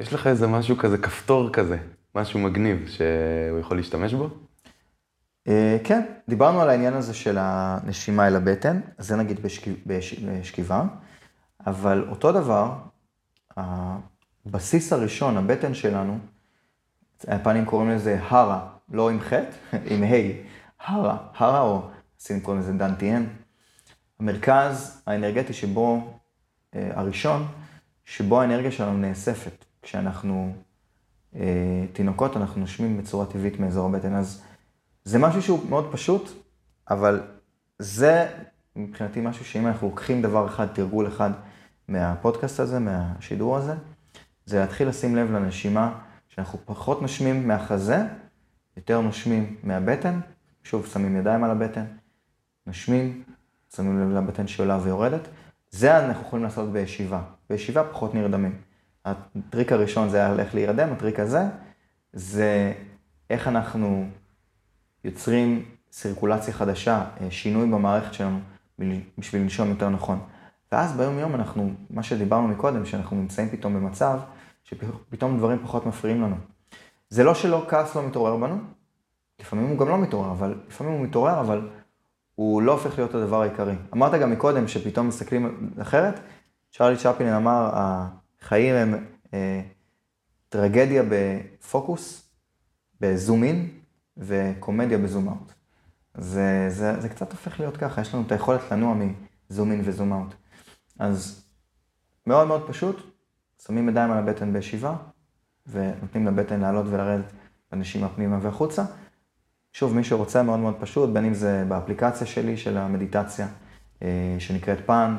יש 0.00 0.12
לך 0.12 0.26
איזה 0.26 0.46
משהו 0.46 0.76
כזה, 0.76 0.98
כפתור 0.98 1.52
כזה, 1.52 1.78
משהו 2.14 2.40
מגניב 2.40 2.88
שהוא 2.88 3.58
יכול 3.60 3.76
להשתמש 3.76 4.14
בו? 4.14 4.30
אה, 5.48 5.76
כן, 5.84 6.02
דיברנו 6.28 6.60
על 6.60 6.68
העניין 6.68 6.94
הזה 6.94 7.14
של 7.14 7.36
הנשימה 7.40 8.26
אל 8.26 8.36
הבטן, 8.36 8.80
זה 8.98 9.16
נגיד 9.16 9.40
בשכיבה, 9.86 10.84
אבל 11.66 12.06
אותו 12.08 12.32
דבר, 12.32 12.74
הבסיס 13.56 14.92
הראשון, 14.92 15.36
הבטן 15.36 15.74
שלנו, 15.74 16.18
היפנים 17.26 17.64
קוראים 17.64 17.90
לזה 17.90 18.18
הרה, 18.22 18.68
לא 18.90 19.10
עם 19.10 19.20
חטא, 19.20 19.56
עם 19.90 20.02
ה', 20.02 20.16
הרה, 20.80 21.16
הרה 21.36 21.60
או 21.60 21.82
הסינים 22.20 22.42
קוראים 22.42 22.62
לזה 22.62 22.72
דנטיאן. 22.72 23.26
המרכז 24.22 25.02
האנרגטי 25.06 25.52
שבו, 25.52 26.18
אה, 26.74 26.90
הראשון, 26.94 27.46
שבו 28.04 28.40
האנרגיה 28.40 28.72
שלנו 28.72 28.98
נאספת. 28.98 29.64
כשאנחנו 29.82 30.54
אה, 31.34 31.84
תינוקות, 31.92 32.36
אנחנו 32.36 32.60
נושמים 32.60 32.98
בצורה 32.98 33.26
טבעית 33.26 33.60
מאזור 33.60 33.86
הבטן. 33.86 34.14
אז 34.14 34.42
זה 35.04 35.18
משהו 35.18 35.42
שהוא 35.42 35.70
מאוד 35.70 35.92
פשוט, 35.92 36.30
אבל 36.90 37.20
זה 37.78 38.28
מבחינתי 38.76 39.20
משהו 39.20 39.44
שאם 39.44 39.66
אנחנו 39.66 39.88
לוקחים 39.88 40.22
דבר 40.22 40.46
אחד, 40.46 40.66
תרגול 40.66 41.08
אחד 41.08 41.30
מהפודקאסט 41.88 42.60
הזה, 42.60 42.78
מהשידור 42.78 43.56
הזה, 43.56 43.74
זה 44.46 44.60
להתחיל 44.60 44.88
לשים 44.88 45.16
לב 45.16 45.30
לנשימה, 45.30 45.98
שאנחנו 46.28 46.58
פחות 46.64 47.02
נושמים 47.02 47.48
מהחזה, 47.48 48.06
יותר 48.76 49.00
נושמים 49.00 49.56
מהבטן, 49.62 50.20
שוב, 50.64 50.86
שמים 50.86 51.16
ידיים 51.16 51.44
על 51.44 51.50
הבטן, 51.50 51.84
נושמים, 52.66 53.22
שמים 53.76 54.00
לב 54.00 54.16
לבטן 54.16 54.46
שעולה 54.46 54.78
ויורדת. 54.82 55.28
זה 55.70 55.98
אנחנו 55.98 56.26
יכולים 56.26 56.44
לעשות 56.44 56.72
בישיבה. 56.72 57.22
בישיבה 57.50 57.84
פחות 57.84 58.14
נרדמים. 58.14 58.58
הטריק 59.04 59.72
הראשון 59.72 60.08
זה 60.08 60.16
היה 60.16 60.34
איך 60.38 60.54
להירדם, 60.54 60.92
הטריק 60.92 61.20
הזה 61.20 61.42
זה 62.12 62.72
איך 63.30 63.48
אנחנו 63.48 64.06
יוצרים 65.04 65.64
סירקולציה 65.92 66.54
חדשה, 66.54 67.04
אה, 67.20 67.30
שינוי 67.30 67.66
במערכת 67.66 68.14
שלנו 68.14 68.40
בשביל 69.18 69.42
לנשום 69.42 69.68
יותר 69.68 69.88
נכון. 69.88 70.20
ואז 70.72 70.96
ביום 70.96 71.18
יום 71.18 71.34
אנחנו, 71.34 71.70
מה 71.90 72.02
שדיברנו 72.02 72.48
מקודם, 72.48 72.86
שאנחנו 72.86 73.16
נמצאים 73.16 73.48
פתאום 73.48 73.74
במצב 73.74 74.20
שפתאום 74.64 75.38
דברים 75.38 75.58
פחות 75.62 75.86
מפריעים 75.86 76.22
לנו. 76.22 76.36
זה 77.08 77.24
לא 77.24 77.34
שלא 77.34 77.64
כעס 77.68 77.96
לא 77.96 78.06
מתעורר 78.06 78.36
בנו, 78.36 78.58
לפעמים 79.40 79.68
הוא 79.68 79.78
גם 79.78 79.88
לא 79.88 79.98
מתעורר, 79.98 80.30
אבל 80.30 80.60
לפעמים 80.68 80.92
הוא 80.92 81.02
מתעורר, 81.02 81.40
אבל 81.40 81.68
הוא 82.34 82.62
לא 82.62 82.72
הופך 82.72 82.98
להיות 82.98 83.14
הדבר 83.14 83.42
העיקרי. 83.42 83.74
אמרת 83.94 84.20
גם 84.20 84.30
מקודם 84.30 84.68
שפתאום 84.68 85.08
מסתכלים 85.08 85.70
אחרת, 85.82 86.20
צ'רלי 86.72 86.96
צ'פלין 86.96 87.32
אמר, 87.32 87.70
החיים 87.72 88.74
הם 88.74 89.04
אה, 89.34 89.62
טרגדיה 90.48 91.02
בפוקוס, 91.08 92.28
בזום 93.00 93.44
אין, 93.44 93.68
וקומדיה 94.16 94.98
בזום 94.98 95.28
אאוט. 95.28 95.52
זה, 96.14 96.66
זה, 96.68 97.00
זה 97.00 97.08
קצת 97.08 97.32
הופך 97.32 97.60
להיות 97.60 97.76
ככה, 97.76 98.00
יש 98.00 98.14
לנו 98.14 98.22
את 98.26 98.32
היכולת 98.32 98.60
לנוע 98.72 98.94
מזום 99.50 99.72
אין 99.72 99.80
וזום 99.84 100.12
אאוט. 100.12 100.34
אז 100.98 101.44
מאוד 102.26 102.48
מאוד 102.48 102.68
פשוט, 102.68 102.96
שמים 103.66 103.88
ידיים 103.88 104.10
על 104.10 104.18
הבטן 104.18 104.52
בישיבה, 104.52 104.96
ונותנים 105.66 106.26
לבטן 106.26 106.60
לעלות 106.60 106.86
ולרדת 106.88 107.32
בנשימה 107.72 108.08
פנימה 108.08 108.38
והחוצה. 108.42 108.84
שוב, 109.72 109.94
מי 109.94 110.04
שרוצה 110.04 110.42
מאוד 110.42 110.58
מאוד 110.58 110.74
פשוט, 110.80 111.10
בין 111.10 111.24
אם 111.24 111.34
זה 111.34 111.64
באפליקציה 111.68 112.26
שלי, 112.26 112.56
של 112.56 112.76
המדיטציה, 112.76 113.46
אה, 114.02 114.36
שנקראת 114.38 114.78
פן, 114.86 115.16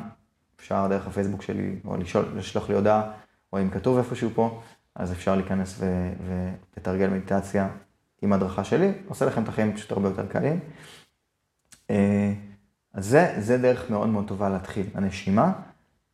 אפשר 0.59 0.87
דרך 0.89 1.07
הפייסבוק 1.07 1.41
שלי, 1.41 1.75
או 1.85 1.97
לשאול, 1.97 2.25
לשלוח 2.35 2.69
לי 2.69 2.75
הודעה, 2.75 3.11
או 3.53 3.61
אם 3.61 3.69
כתוב 3.69 3.97
איפשהו 3.97 4.29
פה, 4.35 4.61
אז 4.95 5.11
אפשר 5.11 5.35
להיכנס 5.35 5.81
ולתרגל 6.27 7.07
מדיטציה 7.07 7.67
עם 8.21 8.33
הדרכה 8.33 8.63
שלי, 8.63 8.91
עושה 9.07 9.25
לכם 9.25 9.43
את 9.43 9.47
החיים 9.47 9.75
פשוט 9.75 9.91
הרבה 9.91 10.09
יותר 10.09 10.27
קלים. 10.27 10.59
אה, 11.89 12.33
אז 12.93 13.05
זה, 13.05 13.35
זה 13.37 13.57
דרך 13.57 13.89
מאוד 13.89 14.09
מאוד 14.09 14.27
טובה 14.27 14.49
להתחיל. 14.49 14.85
הנשימה 14.93 15.51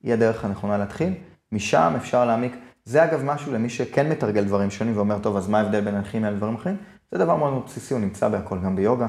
היא 0.03 0.13
הדרך 0.13 0.45
הנכונה 0.45 0.77
להתחיל, 0.77 1.13
משם 1.51 1.93
אפשר 1.97 2.25
להעמיק. 2.25 2.55
זה 2.85 3.03
אגב 3.03 3.23
משהו 3.23 3.53
למי 3.53 3.69
שכן 3.69 4.09
מתרגל 4.09 4.43
דברים 4.43 4.71
שונים 4.71 4.97
ואומר, 4.97 5.19
טוב, 5.19 5.37
אז 5.37 5.49
מה 5.49 5.59
ההבדל 5.59 5.81
בין 5.81 5.95
אלכימיה 5.95 6.31
לדברים 6.31 6.55
אחרים? 6.55 6.77
זה 7.11 7.17
דבר 7.17 7.35
מאוד 7.35 7.53
מאוד 7.53 7.65
בסיסי, 7.65 7.93
הוא 7.93 8.01
נמצא 8.01 8.29
בהכל, 8.29 8.59
גם 8.59 8.75
ביוגה. 8.75 9.07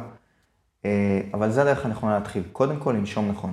אה, 0.84 1.20
אבל 1.34 1.51
זה 1.51 1.62
הדרך 1.62 1.86
הנכונה 1.86 2.18
להתחיל. 2.18 2.42
קודם 2.53 2.76
כל, 2.76 2.92
לנשום 2.92 3.28
נכון. 3.28 3.53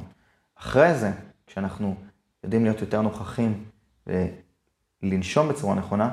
אחרי 0.56 0.94
זה, 0.94 1.12
כשאנחנו 1.48 1.96
יודעים 2.44 2.64
להיות 2.64 2.82
יותר 2.82 3.02
נוכחים 3.02 3.64
ולנשום 5.04 5.50
בצורה 5.50 5.76
נכונה, 5.76 6.12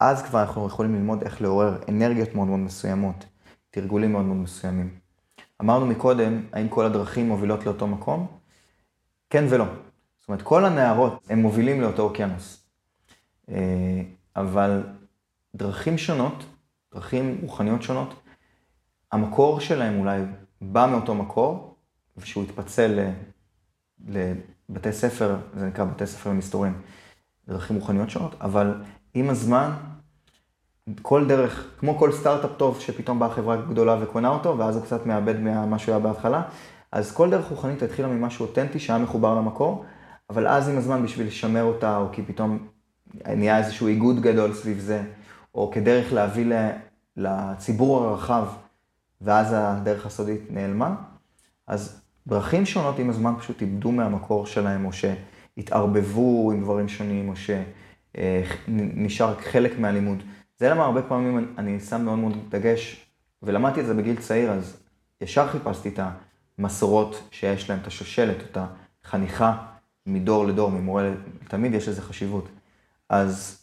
אז 0.00 0.22
כבר 0.22 0.40
אנחנו 0.40 0.66
יכולים 0.66 0.94
ללמוד 0.94 1.22
איך 1.22 1.42
לעורר 1.42 1.78
אנרגיות 1.88 2.34
מאוד 2.34 2.48
מאוד 2.48 2.60
מסוימות, 2.60 3.24
תרגולים 3.70 4.12
מאוד 4.12 4.24
מאוד 4.24 4.36
מסוימים. 4.36 4.98
אמרנו 5.60 5.86
מקודם, 5.86 6.42
האם 6.52 6.68
כל 6.68 6.86
הדרכים 6.86 7.28
מובילות 7.28 7.66
לאותו 7.66 7.86
מקום? 7.86 8.26
כן 9.30 9.44
ולא. 9.48 9.64
זאת 10.20 10.28
אומרת, 10.28 10.42
כל 10.42 10.64
הנערות 10.64 11.26
הם 11.30 11.38
מובילים 11.38 11.80
לאותו 11.80 12.02
אוקיינוס. 12.02 12.66
אה, 13.48 14.02
אבל 14.36 14.82
דרכים 15.54 15.98
שונות 15.98 16.44
דרכים 16.94 17.38
רוחניות 17.42 17.82
שונות. 17.82 18.14
המקור 19.12 19.60
שלהם 19.60 19.98
אולי 19.98 20.20
בא 20.60 20.88
מאותו 20.90 21.14
מקור, 21.14 21.74
ושהוא 22.16 22.44
התפצל 22.44 23.10
לבתי 24.08 24.92
ספר, 24.92 25.36
זה 25.54 25.66
נקרא 25.66 25.84
בתי 25.84 26.06
ספר 26.06 26.30
למסתורים, 26.30 26.72
דרכים 27.48 27.76
רוחניות 27.76 28.10
שונות, 28.10 28.34
אבל 28.40 28.82
עם 29.14 29.30
הזמן, 29.30 29.70
כל 31.02 31.28
דרך, 31.28 31.70
כמו 31.78 31.98
כל 31.98 32.12
סטארט-אפ 32.12 32.50
טוב 32.56 32.80
שפתאום 32.80 33.18
באה 33.18 33.30
חברה 33.30 33.56
גדולה 33.56 33.96
וקונה 34.02 34.28
אותו, 34.28 34.58
ואז 34.58 34.76
הוא 34.76 34.84
קצת 34.84 35.06
מאבד 35.06 35.40
ממה 35.40 35.78
שהוא 35.78 35.94
היה 35.94 36.04
בהתחלה, 36.04 36.42
אז 36.92 37.12
כל 37.12 37.30
דרך 37.30 37.46
רוחנית 37.46 37.82
התחילה 37.82 38.08
ממשהו 38.08 38.46
אותנטי 38.46 38.78
שהיה 38.78 38.98
מחובר 38.98 39.34
למקור, 39.34 39.84
אבל 40.30 40.48
אז 40.48 40.68
עם 40.68 40.78
הזמן 40.78 41.02
בשביל 41.02 41.26
לשמר 41.26 41.62
אותה, 41.62 41.96
או 41.96 42.06
כי 42.12 42.22
פתאום 42.22 42.68
נהיה 43.26 43.58
איזשהו 43.58 43.86
איגוד 43.86 44.20
גדול 44.20 44.54
סביב 44.54 44.78
זה, 44.78 45.02
או 45.54 45.70
כדרך 45.70 46.12
להביא 46.12 46.52
לציבור 47.16 48.04
הרחב, 48.04 48.46
ואז 49.20 49.54
הדרך 49.56 50.06
הסודית 50.06 50.40
נעלמה. 50.50 50.94
אז 51.66 52.00
דרכים 52.26 52.66
שונות 52.66 52.98
עם 52.98 53.10
הזמן 53.10 53.34
פשוט 53.38 53.62
איבדו 53.62 53.92
מהמקור 53.92 54.46
שלהם, 54.46 54.84
או 54.84 54.90
שהתערבבו 54.92 56.52
עם 56.52 56.60
דברים 56.60 56.88
שונים, 56.88 57.28
או 57.28 57.34
שנשאר 58.16 59.34
חלק 59.40 59.78
מהלימוד. 59.78 60.22
זה 60.58 60.68
למה 60.68 60.84
הרבה 60.84 61.02
פעמים 61.02 61.54
אני 61.58 61.80
שם 61.80 62.04
מאוד 62.04 62.18
מאוד 62.18 62.32
דגש, 62.48 63.06
ולמדתי 63.42 63.80
את 63.80 63.86
זה 63.86 63.94
בגיל 63.94 64.16
צעיר, 64.16 64.50
אז 64.50 64.76
ישר 65.20 65.48
חיפשתי 65.48 65.88
את 65.88 66.00
המסורות 66.58 67.22
שיש 67.30 67.70
להם, 67.70 67.78
את 67.82 67.86
השושלת, 67.86 68.36
את 68.50 68.58
החניכה 69.04 69.56
מדור 70.06 70.46
לדור, 70.46 70.70
ממורה 70.70 71.10
לתלמיד, 71.42 71.74
יש 71.74 71.88
לזה 71.88 72.02
חשיבות. 72.02 72.48
אז 73.08 73.59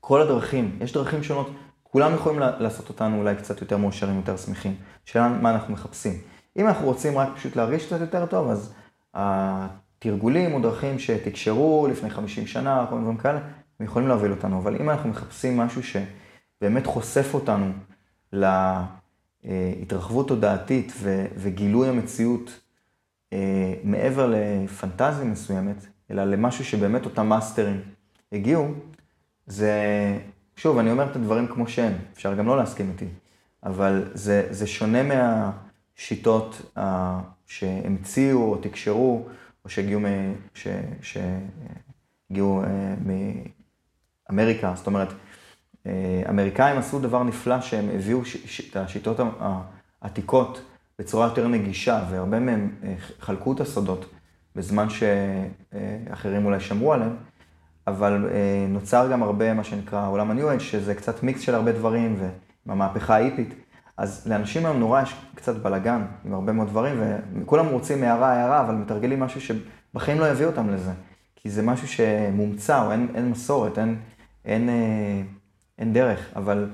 כל 0.00 0.22
הדרכים, 0.22 0.78
יש 0.80 0.92
דרכים 0.92 1.22
שונות, 1.22 1.50
כולם 1.82 2.14
יכולים 2.14 2.38
לעשות 2.38 2.88
אותנו 2.88 3.18
אולי 3.18 3.36
קצת 3.36 3.60
יותר 3.60 3.76
מאושרים, 3.76 4.16
יותר 4.16 4.36
שמחים. 4.36 4.74
שאלה 5.04 5.28
מה 5.28 5.50
אנחנו 5.50 5.74
מחפשים. 5.74 6.12
אם 6.56 6.66
אנחנו 6.66 6.86
רוצים 6.86 7.18
רק 7.18 7.28
פשוט 7.36 7.56
להרגיש 7.56 7.86
קצת 7.86 8.00
יותר 8.00 8.26
טוב, 8.26 8.50
אז 8.50 8.74
התרגולים 9.14 10.54
או 10.54 10.60
דרכים 10.60 10.98
שתקשרו 10.98 11.86
לפני 11.90 12.10
50 12.10 12.46
שנה, 12.46 12.86
כל 12.88 12.94
מיני 12.94 13.04
דברים 13.04 13.18
כאלה, 13.18 13.38
הם 13.80 13.86
יכולים 13.86 14.08
להוביל 14.08 14.30
אותנו. 14.30 14.58
אבל 14.58 14.76
אם 14.76 14.90
אנחנו 14.90 15.08
מחפשים 15.10 15.56
משהו 15.56 15.82
שבאמת 15.82 16.86
חושף 16.86 17.34
אותנו 17.34 17.72
להתרחבות 19.42 20.28
תודעתית 20.28 20.92
וגילוי 21.36 21.88
המציאות 21.88 22.60
אה, 23.32 23.74
מעבר 23.84 24.34
לפנטזיה 24.34 25.24
מסוימת, 25.24 25.86
אלא 26.10 26.24
למשהו 26.24 26.64
שבאמת 26.64 27.04
אותם 27.04 27.26
מאסטרים 27.26 27.80
הגיעו, 28.32 28.68
זה, 29.48 29.72
שוב, 30.56 30.78
אני 30.78 30.90
אומר 30.90 31.10
את 31.10 31.16
הדברים 31.16 31.46
כמו 31.46 31.68
שהם, 31.68 31.92
אפשר 32.12 32.34
גם 32.34 32.46
לא 32.46 32.56
להסכים 32.56 32.90
איתי, 32.90 33.06
אבל 33.64 34.10
זה, 34.14 34.46
זה 34.50 34.66
שונה 34.66 34.98
מהשיטות 35.02 36.62
uh, 36.76 36.80
שהמציאו 37.46 38.50
או 38.50 38.56
תקשרו, 38.56 39.26
או 39.64 39.70
שהגיעו, 39.70 40.00
מ, 40.00 40.04
ש, 40.54 40.68
שהגיעו 41.02 42.62
uh, 42.62 42.66
מאמריקה, 44.30 44.72
זאת 44.76 44.86
אומרת, 44.86 45.08
uh, 45.08 45.88
אמריקאים 46.28 46.78
עשו 46.78 46.98
דבר 46.98 47.22
נפלא 47.22 47.60
שהם 47.60 47.88
הביאו 47.94 48.24
ש, 48.24 48.36
ש, 48.36 48.70
את 48.70 48.76
השיטות 48.76 49.16
העתיקות 50.00 50.60
בצורה 50.98 51.26
יותר 51.26 51.48
נגישה, 51.48 52.04
והרבה 52.10 52.38
מהם 52.38 52.74
חלקו 53.20 53.52
את 53.52 53.60
הסודות 53.60 54.10
בזמן 54.56 54.86
שאחרים 54.90 56.44
אולי 56.44 56.60
שמרו 56.60 56.92
עליהם. 56.92 57.16
אבל 57.88 58.28
אה, 58.32 58.66
נוצר 58.68 59.08
גם 59.12 59.22
הרבה, 59.22 59.54
מה 59.54 59.64
שנקרא 59.64 60.08
עולם 60.08 60.30
ה-New 60.30 60.56
Age, 60.56 60.62
שזה 60.62 60.94
קצת 60.94 61.22
מיקס 61.22 61.40
של 61.40 61.54
הרבה 61.54 61.72
דברים, 61.72 62.16
והמהפכה 62.66 63.14
ההיפית. 63.14 63.54
אז 63.96 64.26
לאנשים 64.26 64.66
היום 64.66 64.78
נורא 64.78 65.02
יש 65.02 65.14
קצת 65.34 65.56
בלאגן 65.56 66.04
עם 66.24 66.34
הרבה 66.34 66.52
מאוד 66.52 66.68
דברים, 66.68 67.02
וכולם 67.42 67.66
רוצים 67.66 68.02
הערה 68.02 68.32
הערה, 68.32 68.60
אבל 68.60 68.74
מתרגלים 68.74 69.20
משהו 69.20 69.40
שבחיים 69.40 70.20
לא 70.20 70.30
יביא 70.30 70.46
אותם 70.46 70.70
לזה. 70.70 70.90
כי 71.36 71.50
זה 71.50 71.62
משהו 71.62 71.88
שמומצא, 71.88 72.84
או 72.84 72.92
אין, 72.92 73.08
אין 73.14 73.30
מסורת, 73.30 73.78
אין, 73.78 73.96
אין, 74.44 74.68
אה, 74.68 75.22
אין 75.78 75.92
דרך, 75.92 76.32
אבל 76.36 76.70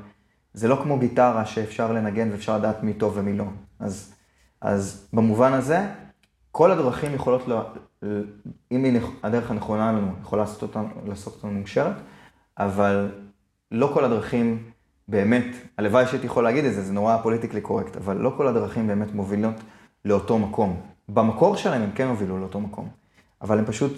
זה 0.54 0.68
לא 0.68 0.80
כמו 0.82 0.98
גיטרה 0.98 1.46
שאפשר 1.46 1.92
לנגן 1.92 2.28
ואפשר 2.32 2.58
לדעת 2.58 2.82
מי 2.82 2.92
טוב 2.92 3.12
ומי 3.16 3.32
לא. 3.32 3.44
אז, 3.80 4.14
אז 4.60 5.08
במובן 5.12 5.52
הזה, 5.52 5.86
כל 6.56 6.70
הדרכים 6.70 7.14
יכולות 7.14 7.42
אם 8.72 8.84
היא 8.84 9.00
הדרך 9.22 9.50
הנכונה 9.50 9.92
לנו, 9.92 10.12
יכולה 10.22 10.42
לעשות 10.42 10.62
אותנו, 10.62 10.88
לעשות 11.06 11.34
אותנו 11.34 11.50
מאושרת, 11.50 11.96
אבל 12.58 13.08
לא 13.70 13.90
כל 13.94 14.04
הדרכים 14.04 14.70
באמת, 15.08 15.44
הלוואי 15.78 16.06
שהייתי 16.06 16.26
יכול 16.26 16.44
להגיד 16.44 16.64
את 16.64 16.74
זה, 16.74 16.82
זה 16.82 16.92
נורא 16.92 17.22
פוליטיקלי 17.22 17.60
קורקט, 17.60 17.96
אבל 17.96 18.16
לא 18.16 18.34
כל 18.36 18.48
הדרכים 18.48 18.86
באמת 18.86 19.14
מובילות 19.14 19.54
לאותו 20.04 20.38
מקום. 20.38 20.80
במקור 21.08 21.56
שלהם 21.56 21.82
הם 21.82 21.90
כן 21.94 22.06
הובילו 22.06 22.38
לאותו 22.38 22.60
מקום, 22.60 22.88
אבל 23.42 23.58
הם 23.58 23.64
פשוט 23.64 23.92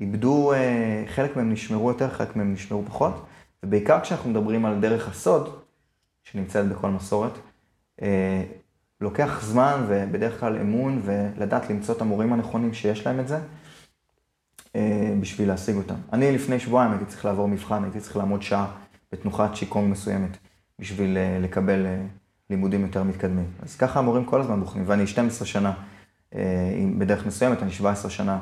איבדו, 0.00 0.52
אה, 0.52 1.04
חלק 1.06 1.36
מהם 1.36 1.52
נשמרו 1.52 1.88
יותר, 1.88 2.08
חלק 2.10 2.36
מהם 2.36 2.52
נשמרו 2.52 2.82
פחות, 2.86 3.26
ובעיקר 3.62 4.00
כשאנחנו 4.00 4.30
מדברים 4.30 4.64
על 4.64 4.80
דרך 4.80 5.08
הסוד, 5.08 5.58
שנמצאת 6.24 6.68
בכל 6.68 6.90
מסורת, 6.90 7.32
אה, 8.02 8.42
לוקח 9.00 9.42
זמן 9.42 9.84
ובדרך 9.88 10.40
כלל 10.40 10.56
אמון 10.56 11.00
ולדעת 11.04 11.70
למצוא 11.70 11.94
את 11.94 12.00
המורים 12.00 12.32
הנכונים 12.32 12.74
שיש 12.74 13.06
להם 13.06 13.20
את 13.20 13.28
זה, 13.28 13.38
אה, 14.76 15.14
בשביל 15.20 15.48
להשיג 15.48 15.76
אותם. 15.76 15.94
אני 16.12 16.32
לפני 16.32 16.60
שבועיים 16.60 16.92
הייתי 16.92 17.04
צריך 17.04 17.24
לעבור 17.24 17.48
מבחן, 17.48 17.84
הייתי 17.84 18.00
צריך 18.00 18.16
לעמוד 18.16 18.42
שעה 18.42 18.66
בתנוחת 19.12 19.56
שיקום 19.56 19.90
מסוימת, 19.90 20.36
בשביל 20.78 21.16
אה, 21.16 21.38
לקבל 21.40 21.86
אה, 21.86 22.02
לימודים 22.50 22.82
יותר 22.82 23.02
מתקדמים. 23.02 23.46
אז 23.62 23.76
ככה 23.76 23.98
המורים 23.98 24.24
כל 24.24 24.40
הזמן 24.40 24.60
בוחנים, 24.60 24.84
ואני 24.86 25.06
12 25.06 25.46
שנה 25.46 25.72
בדרך 26.98 27.26
מסוימת, 27.26 27.62
אני 27.62 27.70
17 27.70 28.10
שנה 28.10 28.38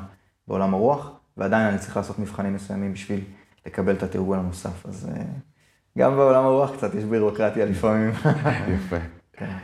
בעולם 0.47 0.73
הרוח, 0.73 1.11
ועדיין 1.37 1.67
אני 1.67 1.77
צריך 1.79 1.97
לעשות 1.97 2.19
מבחנים 2.19 2.53
מסוימים 2.53 2.93
בשביל 2.93 3.19
לקבל 3.65 3.95
את 3.95 4.03
התרגול 4.03 4.37
הנוסף. 4.37 4.85
אז 4.85 5.09
גם 5.97 6.15
בעולם 6.15 6.45
הרוח 6.45 6.75
קצת 6.75 6.95
יש 6.95 7.03
בירוקרטיה 7.03 7.65
לפעמים. 7.65 8.09
יפה. 8.75 8.97
כן. 9.33 9.57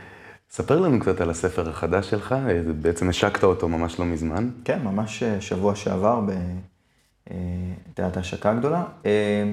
ספר 0.56 0.80
לנו 0.80 1.00
קצת 1.00 1.20
על 1.20 1.30
הספר 1.30 1.68
החדש 1.70 2.10
שלך, 2.10 2.34
בעצם 2.82 3.08
השקת 3.08 3.44
אותו 3.44 3.68
ממש 3.68 4.00
לא 4.00 4.06
מזמן. 4.06 4.50
כן, 4.64 4.82
ממש 4.82 5.22
אה, 5.22 5.40
שבוע 5.40 5.74
שעבר 5.74 6.20
בתיאטר 6.20 8.16
אה, 8.16 8.20
השקה 8.20 8.54
גדולה. 8.54 8.84
אה, 9.06 9.44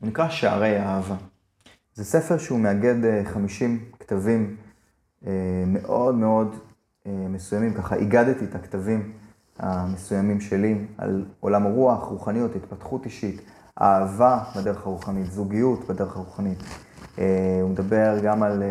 הוא 0.00 0.08
נקרא 0.08 0.28
שערי 0.28 0.76
האהבה. 0.76 1.14
זה 1.94 2.04
ספר 2.04 2.38
שהוא 2.38 2.60
מאגד 2.60 2.94
50 3.24 3.84
כתבים 4.00 4.56
מאוד 5.66 6.14
מאוד 6.14 6.56
מסוימים, 7.06 7.74
ככה 7.74 7.94
איגדתי 7.94 8.44
את 8.44 8.54
הכתבים 8.54 9.12
המסוימים 9.58 10.40
שלי 10.40 10.74
על 10.98 11.24
עולם 11.40 11.66
הרוח, 11.66 12.04
רוחניות, 12.04 12.56
התפתחות 12.56 13.04
אישית, 13.04 13.40
אהבה 13.80 14.38
בדרך 14.56 14.86
הרוחנית, 14.86 15.26
זוגיות 15.32 15.88
בדרך 15.88 16.16
הרוחנית. 16.16 16.58
הוא 17.62 17.70
מדבר 17.70 18.18
גם 18.22 18.42
על 18.42 18.62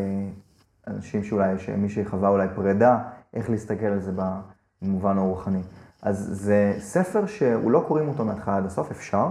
אנשים 0.87 1.23
שאולי, 1.23 1.59
שמי 1.59 1.89
שחווה 1.89 2.29
אולי 2.29 2.47
פרידה, 2.55 2.99
איך 3.33 3.49
להסתכל 3.49 3.85
על 3.85 3.99
זה 3.99 4.11
במובן 4.81 5.17
הרוחני. 5.17 5.61
אז 6.01 6.29
זה 6.31 6.75
ספר 6.79 7.25
שהוא 7.25 7.71
לא 7.71 7.85
קוראים 7.87 8.07
אותו 8.09 8.25
מההתחלה 8.25 8.57
עד 8.57 8.65
הסוף, 8.65 8.91
אפשר, 8.91 9.27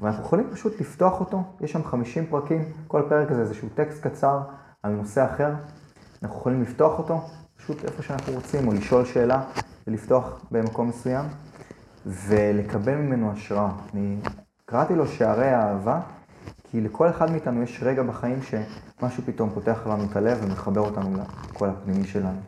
אבל 0.00 0.08
אנחנו 0.08 0.24
יכולים 0.24 0.50
פשוט 0.50 0.80
לפתוח 0.80 1.20
אותו, 1.20 1.42
יש 1.60 1.72
שם 1.72 1.84
50 1.84 2.26
פרקים, 2.26 2.64
כל 2.86 3.02
פרק 3.08 3.30
הזה 3.30 3.40
איזשהו 3.40 3.68
טקסט 3.74 4.06
קצר 4.06 4.40
על 4.82 4.92
נושא 4.92 5.24
אחר, 5.24 5.54
אנחנו 6.22 6.36
יכולים 6.36 6.62
לפתוח 6.62 6.98
אותו, 6.98 7.20
פשוט 7.56 7.84
איפה 7.84 8.02
שאנחנו 8.02 8.32
רוצים, 8.32 8.68
או 8.68 8.72
לשאול 8.72 9.04
שאלה 9.04 9.42
ולפתוח 9.86 10.44
במקום 10.50 10.88
מסוים, 10.88 11.24
ולקבל 12.06 12.94
ממנו 12.94 13.32
השראה. 13.32 13.70
אני 13.94 14.16
קראתי 14.64 14.94
לו 14.94 15.06
שערי 15.06 15.48
האהבה, 15.48 16.00
כי 16.72 16.80
לכל 16.80 17.10
אחד 17.10 17.30
מאיתנו 17.30 17.62
יש 17.62 17.82
רגע 17.82 18.02
בחיים 18.02 18.38
שמשהו 18.42 19.22
פתאום 19.26 19.50
פותח 19.50 19.86
לנו 19.86 20.04
את 20.04 20.16
הלב 20.16 20.38
ומחבר 20.42 20.80
אותנו 20.80 21.16
לקול 21.50 21.68
הפנימי 21.68 22.06
שלנו. 22.06 22.40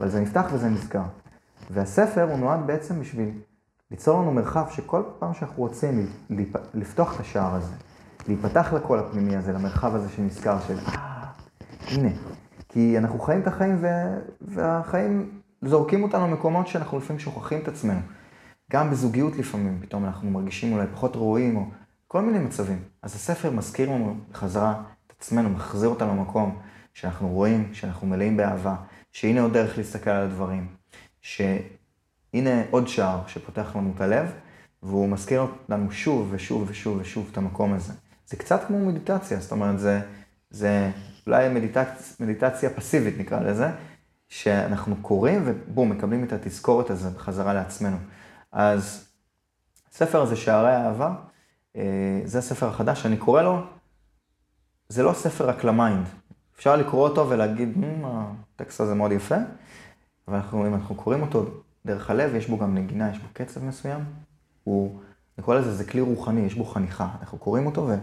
אבל 0.00 0.08
זה 0.08 0.20
נפתח 0.20 0.46
וזה 0.52 0.68
נסגר. 0.68 1.02
והספר 1.70 2.30
הוא 2.30 2.38
נועד 2.38 2.66
בעצם 2.66 3.00
בשביל 3.00 3.30
ליצור 3.90 4.20
לנו 4.20 4.32
מרחב 4.32 4.64
שכל 4.70 5.02
פעם 5.18 5.34
שאנחנו 5.34 5.62
רוצים 5.62 6.06
לפתוח 6.74 7.14
את 7.14 7.20
השער 7.20 7.54
הזה, 7.54 7.72
להיפתח 8.28 8.72
לקול 8.72 8.98
הפנימי 8.98 9.36
הזה, 9.36 9.52
למרחב 9.52 9.94
הזה 9.94 10.08
שנזכר 10.08 10.60
של 10.60 10.78
אה, 10.78 11.24
הנה. 11.88 12.10
כי 12.68 12.98
אנחנו 12.98 13.18
חיים 13.18 13.40
את 13.40 13.46
החיים 13.46 13.76
ו... 13.80 13.86
והחיים 14.40 15.40
זורקים 15.62 16.02
אותנו 16.02 16.26
למקומות 16.26 16.66
שאנחנו 16.66 16.98
לפעמים 16.98 17.20
שוכחים 17.20 17.60
את 17.62 17.68
עצמנו. 17.68 18.00
גם 18.72 18.90
בזוגיות 18.90 19.36
לפעמים, 19.36 19.78
פתאום 19.80 20.04
אנחנו 20.04 20.30
מרגישים 20.30 20.72
אולי 20.72 20.86
פחות 20.94 21.16
ראויים, 21.16 21.56
או 21.56 21.64
כל 22.12 22.22
מיני 22.22 22.38
מצבים. 22.38 22.82
אז 23.02 23.14
הספר 23.14 23.50
מזכיר 23.50 23.90
לנו 23.90 24.16
בחזרה 24.30 24.82
את 25.06 25.12
עצמנו, 25.18 25.50
מחזיר 25.50 25.88
אותנו 25.88 26.16
למקום 26.16 26.58
שאנחנו 26.94 27.28
רואים, 27.28 27.74
שאנחנו 27.74 28.06
מלאים 28.06 28.36
באהבה, 28.36 28.76
שהנה 29.12 29.40
עוד 29.40 29.52
דרך 29.52 29.78
להסתכל 29.78 30.10
על 30.10 30.24
הדברים, 30.24 30.66
שהנה 31.20 32.62
עוד 32.70 32.88
שער 32.88 33.20
שפותח 33.26 33.76
לנו 33.76 33.92
את 33.96 34.00
הלב, 34.00 34.32
והוא 34.82 35.08
מזכיר 35.08 35.46
לנו 35.68 35.92
שוב 35.92 36.28
ושוב 36.30 36.66
ושוב 36.70 36.98
ושוב 37.00 37.28
את 37.32 37.36
המקום 37.36 37.72
הזה. 37.72 37.92
זה 38.26 38.36
קצת 38.36 38.64
כמו 38.66 38.86
מדיטציה, 38.86 39.40
זאת 39.40 39.52
אומרת, 39.52 39.78
זה, 39.78 40.00
זה 40.50 40.90
אולי 41.26 41.48
מדיטצ... 41.48 42.20
מדיטציה 42.20 42.70
פסיבית 42.70 43.18
נקרא 43.18 43.40
לזה, 43.40 43.70
שאנחנו 44.28 44.96
קוראים 44.96 45.42
ובום, 45.44 45.90
מקבלים 45.90 46.24
את 46.24 46.32
התזכורת 46.32 46.90
הזו 46.90 47.10
בחזרה 47.10 47.54
לעצמנו. 47.54 47.96
אז 48.52 49.08
הספר 49.92 50.22
הזה, 50.22 50.36
שערי 50.36 50.72
האהבה, 50.72 51.06
אה, 51.08 51.31
זה 52.24 52.38
הספר 52.38 52.68
החדש, 52.68 53.06
אני 53.06 53.16
קורא 53.16 53.42
לו, 53.42 53.60
זה 54.88 55.02
לא 55.02 55.12
ספר 55.12 55.48
רק 55.48 55.64
ל 55.64 55.71
mind. 55.71 56.06
אפשר 56.56 56.76
לקרוא 56.76 57.08
אותו 57.08 57.28
ולהגיד, 57.28 57.78
הטקסט 58.04 58.80
הזה 58.80 58.94
מאוד 58.94 59.12
יפה, 59.12 59.36
אבל 60.28 60.36
אנחנו, 60.36 60.66
אם 60.66 60.74
אנחנו 60.74 60.94
קוראים 60.94 61.22
אותו 61.22 61.44
דרך 61.86 62.10
הלב, 62.10 62.34
יש 62.34 62.48
בו 62.48 62.58
גם 62.58 62.74
נגינה, 62.74 63.10
יש 63.10 63.18
בו 63.18 63.28
קצב 63.32 63.64
מסוים, 63.64 64.04
הוא 64.64 65.00
אני 65.38 65.44
קורא 65.44 65.56
לזה, 65.56 65.74
זה 65.74 65.84
כלי 65.84 66.00
רוחני, 66.00 66.40
יש 66.40 66.54
בו 66.54 66.64
חניכה. 66.64 67.08
אנחנו 67.20 67.38
קוראים 67.38 67.66
אותו 67.66 67.88
ו, 67.88 67.94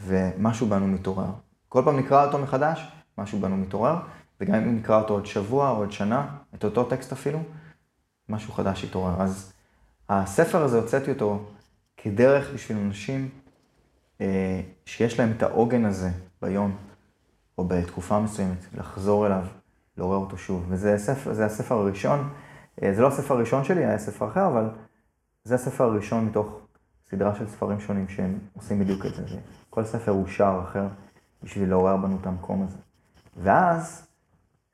ומשהו 0.00 0.66
בנו 0.66 0.86
מתעורר. 0.86 1.30
כל 1.68 1.82
פעם 1.84 1.96
נקרא 1.96 2.26
אותו 2.26 2.38
מחדש, 2.38 2.92
משהו 3.18 3.40
בנו 3.40 3.56
מתעורר, 3.56 3.96
וגם 4.40 4.54
אם 4.54 4.76
נקרא 4.76 4.98
אותו 5.00 5.14
עוד 5.14 5.26
שבוע 5.26 5.70
או 5.70 5.76
עוד 5.76 5.92
שנה, 5.92 6.26
את 6.54 6.64
אותו 6.64 6.84
טקסט 6.84 7.12
אפילו, 7.12 7.38
משהו 8.28 8.52
חדש 8.52 8.84
יתעורר. 8.84 9.22
אז 9.22 9.52
הספר 10.08 10.62
הזה, 10.62 10.76
הוצאתי 10.76 11.10
אותו 11.10 11.44
כדרך 11.96 12.50
בשביל 12.54 12.78
אנשים 12.78 13.28
אה, 14.20 14.60
שיש 14.84 15.20
להם 15.20 15.32
את 15.36 15.42
העוגן 15.42 15.84
הזה 15.84 16.10
ביום, 16.42 16.76
או 17.58 17.64
בתקופה 17.64 18.20
מסוימת, 18.20 18.66
לחזור 18.74 19.26
אליו, 19.26 19.44
לעורר 19.96 20.16
אותו 20.16 20.38
שוב. 20.38 20.66
וזה 20.68 20.94
הספר, 20.94 21.32
זה 21.32 21.46
הספר 21.46 21.74
הראשון, 21.74 22.28
אה, 22.82 22.94
זה 22.94 23.02
לא 23.02 23.08
הספר 23.08 23.34
הראשון 23.34 23.64
שלי, 23.64 23.84
היה 23.84 23.98
ספר 23.98 24.28
אחר, 24.28 24.46
אבל 24.46 24.68
זה 25.44 25.54
הספר 25.54 25.84
הראשון 25.84 26.24
מתוך 26.24 26.60
סדרה 27.10 27.34
של 27.34 27.48
ספרים 27.48 27.80
שונים 27.80 28.08
שהם 28.08 28.38
עושים 28.56 28.78
בדיוק 28.78 29.06
את 29.06 29.14
זה. 29.14 29.22
כל 29.70 29.84
ספר 29.84 30.12
הוא 30.12 30.26
שער 30.26 30.62
אחר 30.62 30.86
בשביל 31.42 31.68
לעורר 31.68 31.96
בנו 31.96 32.18
את 32.20 32.26
המקום 32.26 32.62
הזה. 32.62 32.76
ואז, 33.36 34.06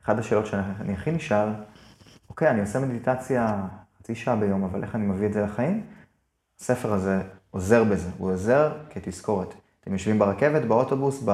אחת 0.05 0.19
השאלות 0.19 0.47
שאני 0.47 0.93
הכי 0.93 1.11
נשאל, 1.11 1.49
אוקיי, 2.29 2.51
אני 2.51 2.61
עושה 2.61 2.81
מדיטציה 2.81 3.67
חצי 3.99 4.15
שעה 4.15 4.37
ביום, 4.37 4.65
אבל 4.65 4.83
איך 4.83 4.95
אני 4.95 5.07
מביא 5.07 5.27
את 5.27 5.33
זה 5.33 5.43
לחיים? 5.43 5.87
הספר 6.63 6.93
הזה 6.93 7.23
עוזר 7.51 7.85
בזה, 7.85 8.11
הוא 8.19 8.33
עוזר 8.33 8.73
כתזכורת. 8.91 9.55
אתם 9.81 9.93
יושבים 9.93 10.19
ברכבת, 10.19 10.63
באוטובוס, 10.65 11.25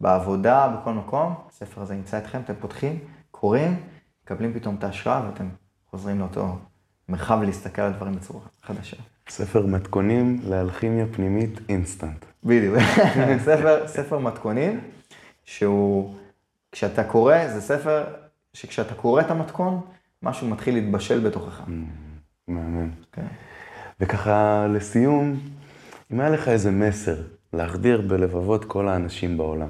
בעבודה, 0.00 0.76
בכל 0.76 0.92
מקום, 0.92 1.34
הספר 1.48 1.80
הזה 1.82 1.94
נמצא 1.94 2.18
אתכם, 2.18 2.40
אתם 2.44 2.54
פותחים, 2.60 2.98
קוראים, 3.30 3.80
מקבלים 4.24 4.54
פתאום 4.54 4.74
את 4.78 4.84
ההשראה 4.84 5.22
ואתם 5.26 5.48
חוזרים 5.90 6.18
לאותו 6.18 6.58
מרחב 7.08 7.42
להסתכל 7.42 7.82
על 7.82 7.92
דברים 7.92 8.14
בצורה 8.14 8.40
חדשה. 8.62 8.96
ספר 9.28 9.66
מתכונים 9.66 10.40
לאלכימיה 10.44 11.06
פנימית 11.12 11.60
אינסטנט. 11.68 12.24
בדיוק, 12.44 12.76
ספר, 13.46 13.88
ספר 13.88 14.18
מתכונים, 14.18 14.80
שהוא, 15.44 16.14
כשאתה 16.72 17.04
קורא, 17.04 17.48
זה 17.48 17.60
ספר 17.60 18.04
שכשאתה 18.52 18.94
קורא 18.94 19.20
את 19.20 19.30
המתכון, 19.30 19.80
משהו 20.22 20.48
מתחיל 20.48 20.74
להתבשל 20.74 21.28
בתוכך. 21.28 21.60
Mm, 21.60 21.70
מהמם. 22.48 22.90
כן. 23.12 23.26
וככה, 24.02 24.66
לסיום, 24.66 25.40
אם 26.12 26.20
היה 26.20 26.30
לך 26.30 26.48
איזה 26.48 26.70
מסר 26.70 27.16
להחדיר 27.52 28.00
בלבבות 28.00 28.64
כל 28.64 28.88
האנשים 28.88 29.38
בעולם, 29.38 29.68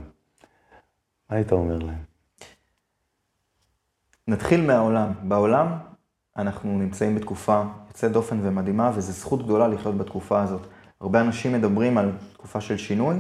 מה 1.31 1.37
היית 1.37 1.53
אומר 1.53 1.79
להם? 1.79 2.03
נתחיל 4.29 4.67
מהעולם. 4.67 5.13
בעולם 5.23 5.79
אנחנו 6.37 6.79
נמצאים 6.79 7.15
בתקופה 7.15 7.63
יוצאת 7.89 8.13
דופן 8.13 8.39
ומדהימה, 8.43 8.91
וזו 8.95 9.13
זכות 9.13 9.43
גדולה 9.43 9.69
לחיות 9.69 9.97
בתקופה 9.97 10.43
הזאת. 10.43 10.67
הרבה 11.01 11.21
אנשים 11.21 11.53
מדברים 11.53 11.99
על 11.99 12.13
תקופה 12.33 12.61
של 12.61 12.77
שינוי. 12.77 13.17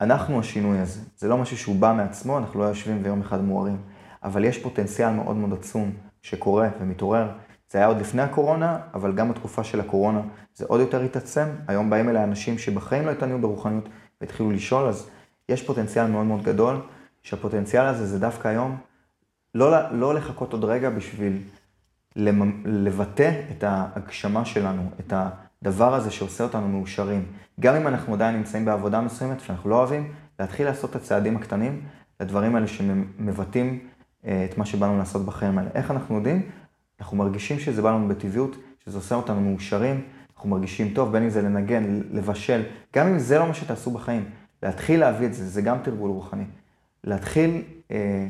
אנחנו 0.00 0.40
השינוי 0.40 0.78
הזה. 0.78 1.00
זה 1.16 1.28
לא 1.28 1.38
משהו 1.38 1.58
שהוא 1.58 1.76
בא 1.76 1.92
מעצמו, 1.96 2.38
אנחנו 2.38 2.60
לא 2.60 2.64
יושבים 2.64 3.00
ויום 3.04 3.20
אחד 3.20 3.44
מוארים. 3.44 3.82
אבל 4.22 4.44
יש 4.44 4.58
פוטנציאל 4.58 5.10
מאוד 5.10 5.36
מאוד 5.36 5.52
עצום 5.52 5.92
שקורה 6.22 6.68
ומתעורר. 6.80 7.28
זה 7.70 7.78
היה 7.78 7.86
עוד 7.86 8.00
לפני 8.00 8.22
הקורונה, 8.22 8.78
אבל 8.94 9.12
גם 9.12 9.30
בתקופה 9.30 9.64
של 9.64 9.80
הקורונה 9.80 10.20
זה 10.54 10.64
עוד 10.68 10.80
יותר 10.80 11.02
התעצם. 11.02 11.46
היום 11.68 11.90
באים 11.90 12.08
אליי 12.08 12.24
אנשים 12.24 12.58
שבחיים 12.58 13.06
לא 13.06 13.10
התעניינו 13.10 13.40
ברוחניות 13.40 13.88
והתחילו 14.20 14.50
לשאול, 14.50 14.88
אז 14.88 15.08
יש 15.48 15.62
פוטנציאל 15.62 16.06
מאוד 16.06 16.26
מאוד 16.26 16.42
גדול, 16.42 16.80
שהפוטנציאל 17.22 17.84
הזה 17.84 18.06
זה 18.06 18.18
דווקא 18.18 18.48
היום, 18.48 18.76
לא, 19.54 19.90
לא 19.92 20.14
לחכות 20.14 20.52
עוד 20.52 20.64
רגע 20.64 20.90
בשביל 20.90 21.38
לבטא 22.64 23.42
את 23.50 23.64
ההגשמה 23.64 24.44
שלנו, 24.44 24.82
את 25.00 25.12
הדבר 25.62 25.94
הזה 25.94 26.10
שעושה 26.10 26.44
אותנו 26.44 26.68
מאושרים. 26.68 27.24
גם 27.60 27.74
אם 27.74 27.86
אנחנו 27.88 28.14
עדיין 28.14 28.36
נמצאים 28.36 28.64
בעבודה 28.64 29.00
מסוימת 29.00 29.40
שאנחנו 29.40 29.70
לא 29.70 29.74
אוהבים, 29.74 30.12
להתחיל 30.40 30.66
לעשות 30.66 30.90
את 30.90 30.96
הצעדים 30.96 31.36
הקטנים, 31.36 31.82
לדברים 32.20 32.54
האלה 32.54 32.66
שמבטאים 32.66 33.78
אה, 34.26 34.46
את 34.50 34.58
מה 34.58 34.66
שבאנו 34.66 34.98
לעשות 34.98 35.24
בחיים 35.24 35.58
האלה. 35.58 35.70
איך 35.74 35.90
אנחנו 35.90 36.16
יודעים? 36.16 36.50
אנחנו 37.00 37.16
מרגישים 37.16 37.58
שזה 37.58 37.82
בא 37.82 37.90
לנו 37.90 38.08
בטבעיות, 38.08 38.56
שזה 38.84 38.98
עושה 38.98 39.14
אותנו 39.14 39.40
מאושרים, 39.40 40.04
אנחנו 40.36 40.50
מרגישים 40.50 40.94
טוב, 40.94 41.12
בין 41.12 41.22
אם 41.22 41.30
זה 41.30 41.42
לנגן, 41.42 42.00
לבשל, 42.10 42.62
גם 42.96 43.06
אם 43.06 43.18
זה 43.18 43.38
לא 43.38 43.46
מה 43.46 43.54
שתעשו 43.54 43.90
בחיים, 43.90 44.30
להתחיל 44.62 45.00
להביא 45.00 45.26
את 45.26 45.34
זה, 45.34 45.46
זה 45.46 45.62
גם 45.62 45.78
תרגול 45.82 46.10
רוחני. 46.10 46.44
להתחיל, 47.04 47.62
אה, 47.90 48.26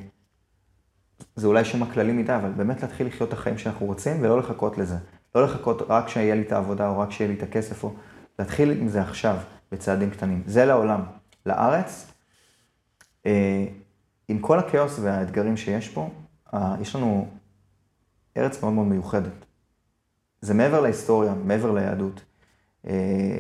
זה 1.37 1.47
אולי 1.47 1.65
שם 1.65 1.83
הכללי 1.83 2.13
מדי, 2.13 2.35
אבל 2.35 2.51
באמת 2.51 2.83
להתחיל 2.83 3.07
לחיות 3.07 3.29
את 3.29 3.35
החיים 3.35 3.59
שאנחנו 3.59 3.87
רוצים 3.87 4.23
ולא 4.23 4.39
לחכות 4.39 4.79
לזה. 4.79 4.97
לא 5.35 5.45
לחכות 5.45 5.83
רק 5.89 6.09
שיהיה 6.09 6.35
לי 6.35 6.43
את 6.43 6.53
העבודה 6.53 6.89
או 6.89 6.99
רק 6.99 7.11
שיהיה 7.11 7.31
לי 7.31 7.37
את 7.37 7.43
הכסף, 7.43 7.85
או 7.85 7.93
להתחיל 8.39 8.71
עם 8.71 8.89
זה 8.89 9.03
עכשיו, 9.03 9.37
בצעדים 9.73 10.11
קטנים. 10.11 10.43
זה 10.47 10.65
לעולם. 10.65 11.01
לארץ, 11.47 12.13
אה, 13.27 13.67
עם 14.29 14.39
כל 14.39 14.59
הכאוס 14.59 14.99
והאתגרים 15.03 15.57
שיש 15.57 15.89
פה, 15.89 16.11
אה, 16.55 16.77
יש 16.81 16.97
לנו 16.97 17.29
ארץ 18.39 18.63
מאוד 18.63 18.73
מאוד 18.73 18.87
מיוחדת. 18.87 19.45
זה 20.41 20.55
מעבר 20.55 20.81
להיסטוריה, 20.81 21.35
מעבר 21.45 21.73
ליהדות. 21.73 22.21
אה, 22.87 23.39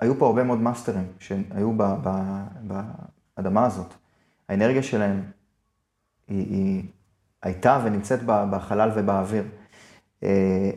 היו 0.00 0.18
פה 0.18 0.26
הרבה 0.26 0.44
מאוד 0.44 0.60
מאסטרים 0.60 1.04
שהיו 1.18 1.72
באדמה 3.36 3.66
הזאת. 3.66 3.94
האנרגיה 4.48 4.82
שלהם 4.82 5.22
היא, 6.28 6.46
היא 6.50 6.82
הייתה 7.42 7.80
ונמצאת 7.84 8.20
בחלל 8.26 8.90
ובאוויר. 8.94 9.44
אה, 10.22 10.70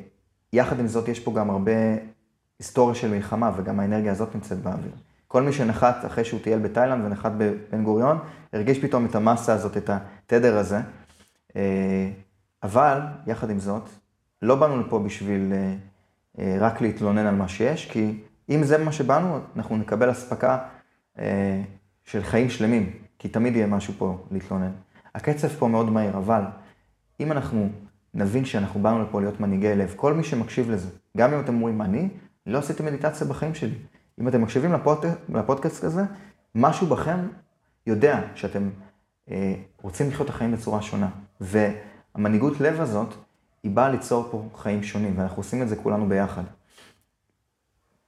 יחד 0.53 0.79
עם 0.79 0.87
זאת, 0.87 1.07
יש 1.07 1.19
פה 1.19 1.33
גם 1.33 1.49
הרבה 1.49 1.71
היסטוריה 2.59 2.95
של 2.95 3.11
מלחמה, 3.11 3.51
וגם 3.57 3.79
האנרגיה 3.79 4.11
הזאת 4.11 4.35
נמצאת 4.35 4.57
באוויר. 4.57 4.91
כל 5.27 5.41
מי 5.41 5.53
שנחת 5.53 6.05
אחרי 6.05 6.25
שהוא 6.25 6.39
טייל 6.43 6.59
בתאילנד 6.59 7.05
ונחת 7.05 7.31
בבן 7.37 7.83
גוריון, 7.83 8.17
הרגיש 8.53 8.79
פתאום 8.79 9.05
את 9.05 9.15
המסה 9.15 9.53
הזאת, 9.53 9.77
את 9.77 9.89
התדר 9.89 10.57
הזה. 10.57 10.79
אבל, 12.63 12.99
יחד 13.27 13.49
עם 13.49 13.59
זאת, 13.59 13.89
לא 14.41 14.55
באנו 14.55 14.81
לפה 14.81 14.99
בשביל 14.99 15.53
אה, 15.53 15.75
אה, 16.39 16.57
רק 16.59 16.81
להתלונן 16.81 17.25
על 17.25 17.35
מה 17.35 17.47
שיש, 17.47 17.91
כי 17.91 18.19
אם 18.49 18.63
זה 18.63 18.77
מה 18.77 18.91
שבאנו, 18.91 19.39
אנחנו 19.55 19.77
נקבל 19.77 20.11
אספקה 20.11 20.57
אה, 21.19 21.61
של 22.03 22.23
חיים 22.23 22.49
שלמים, 22.49 22.91
כי 23.19 23.29
תמיד 23.29 23.55
יהיה 23.55 23.67
משהו 23.67 23.93
פה 23.97 24.25
להתלונן. 24.31 24.71
הקצב 25.15 25.47
פה 25.47 25.67
מאוד 25.67 25.89
מהיר, 25.89 26.17
אבל 26.17 26.41
אם 27.19 27.31
אנחנו 27.31 27.69
נבין 28.13 28.45
שאנחנו 28.45 28.79
באנו 28.79 29.03
לפה 29.03 29.21
להיות 29.21 29.39
מנהיגי 29.39 29.75
לב, 29.75 29.93
כל 29.95 30.13
מי 30.13 30.23
שמקשיב 30.23 30.71
לזה, 30.71 30.89
גם 31.17 31.33
אם 31.33 31.39
אתם 31.39 31.55
אומרים, 31.55 31.81
אני 31.81 32.09
לא 32.45 32.57
עשיתי 32.57 32.83
מדיטציה 32.83 33.27
בחיים 33.27 33.55
שלי. 33.55 33.75
אם 34.21 34.27
אתם 34.27 34.41
מקשיבים 34.41 34.73
לפוד, 34.73 35.05
לפודקאסט 35.29 35.83
הזה, 35.83 36.01
משהו 36.55 36.87
בכם 36.87 37.19
יודע 37.87 38.21
שאתם 38.35 38.69
אה, 39.31 39.53
רוצים 39.81 40.09
לחיות 40.09 40.29
את 40.29 40.35
החיים 40.35 40.51
בצורה 40.51 40.81
שונה. 40.81 41.09
ו... 41.41 41.67
המנהיגות 42.17 42.59
לב 42.59 42.81
הזאת, 42.81 43.13
היא 43.63 43.71
באה 43.71 43.89
ליצור 43.89 44.27
פה 44.31 44.43
חיים 44.55 44.83
שונים, 44.83 45.13
ואנחנו 45.17 45.37
עושים 45.37 45.61
את 45.61 45.69
זה 45.69 45.75
כולנו 45.75 46.09
ביחד. 46.09 46.43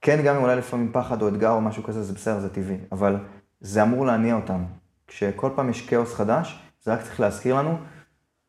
כן, 0.00 0.22
גם 0.24 0.36
אם 0.36 0.42
אולי 0.42 0.56
לפעמים 0.56 0.90
פחד 0.92 1.22
או 1.22 1.28
אתגר 1.28 1.50
או 1.50 1.60
משהו 1.60 1.82
כזה, 1.82 2.02
זה 2.02 2.12
בסדר, 2.12 2.40
זה 2.40 2.54
טבעי, 2.54 2.76
אבל 2.92 3.16
זה 3.60 3.82
אמור 3.82 4.06
להניע 4.06 4.34
אותנו. 4.34 4.64
כשכל 5.06 5.50
פעם 5.56 5.70
יש 5.70 5.88
כאוס 5.88 6.14
חדש, 6.14 6.62
זה 6.82 6.92
רק 6.92 7.02
צריך 7.02 7.20
להזכיר 7.20 7.54
לנו, 7.54 7.78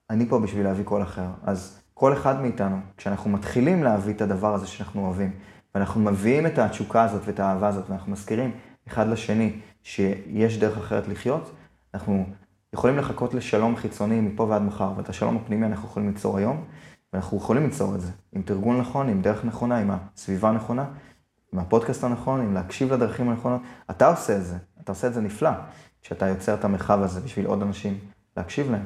אני 0.09 0.29
פה 0.29 0.39
בשביל 0.39 0.63
להביא 0.63 0.83
קול 0.83 1.03
אחר. 1.03 1.27
אז 1.43 1.81
כל 1.93 2.13
אחד 2.13 2.41
מאיתנו, 2.41 2.79
כשאנחנו 2.97 3.29
מתחילים 3.29 3.83
להביא 3.83 4.13
את 4.13 4.21
הדבר 4.21 4.53
הזה 4.53 4.67
שאנחנו 4.67 5.05
אוהבים, 5.05 5.31
ואנחנו 5.75 6.01
מביאים 6.01 6.47
את 6.47 6.57
התשוקה 6.57 7.03
הזאת 7.03 7.21
ואת 7.25 7.39
האהבה 7.39 7.67
הזאת, 7.67 7.89
ואנחנו 7.89 8.11
מזכירים 8.11 8.51
אחד 8.87 9.07
לשני 9.07 9.59
שיש 9.83 10.57
דרך 10.57 10.77
אחרת 10.77 11.07
לחיות, 11.07 11.51
אנחנו 11.93 12.25
יכולים 12.73 12.97
לחכות 12.97 13.33
לשלום 13.33 13.75
חיצוני 13.75 14.21
מפה 14.21 14.43
ועד 14.43 14.61
מחר, 14.61 14.93
ואת 14.97 15.09
השלום 15.09 15.37
הפנימי 15.37 15.65
אנחנו 15.65 15.87
יכולים 15.87 16.09
ליצור 16.09 16.37
היום, 16.37 16.65
ואנחנו 17.13 17.37
יכולים 17.37 17.63
ליצור 17.63 17.95
את 17.95 18.01
זה 18.01 18.11
עם 18.33 18.41
תרגול 18.41 18.77
נכון, 18.77 19.09
עם 19.09 19.21
דרך 19.21 19.45
נכונה, 19.45 19.77
עם 19.77 19.91
הסביבה 19.91 20.49
הנכונה, 20.49 20.85
עם 21.53 21.59
הפודקאסט 21.59 22.03
הנכון, 22.03 22.41
עם 22.41 22.53
להקשיב 22.53 22.93
לדרכים 22.93 23.29
הנכונות. 23.29 23.61
אתה 23.89 24.07
עושה 24.07 24.37
את 24.37 24.45
זה, 24.45 24.57
אתה 24.83 24.91
עושה 24.91 25.07
את 25.07 25.13
זה 25.13 25.21
נפלא, 25.21 25.49
כשאתה 26.01 26.27
יוצר 26.27 26.53
את 26.53 26.65
המרחב 26.65 27.01
הזה 27.01 27.21
בשביל 27.21 27.45
עוד 27.45 27.61
אנשים 27.61 27.97
להקשיב 28.37 28.71
להם. 28.71 28.85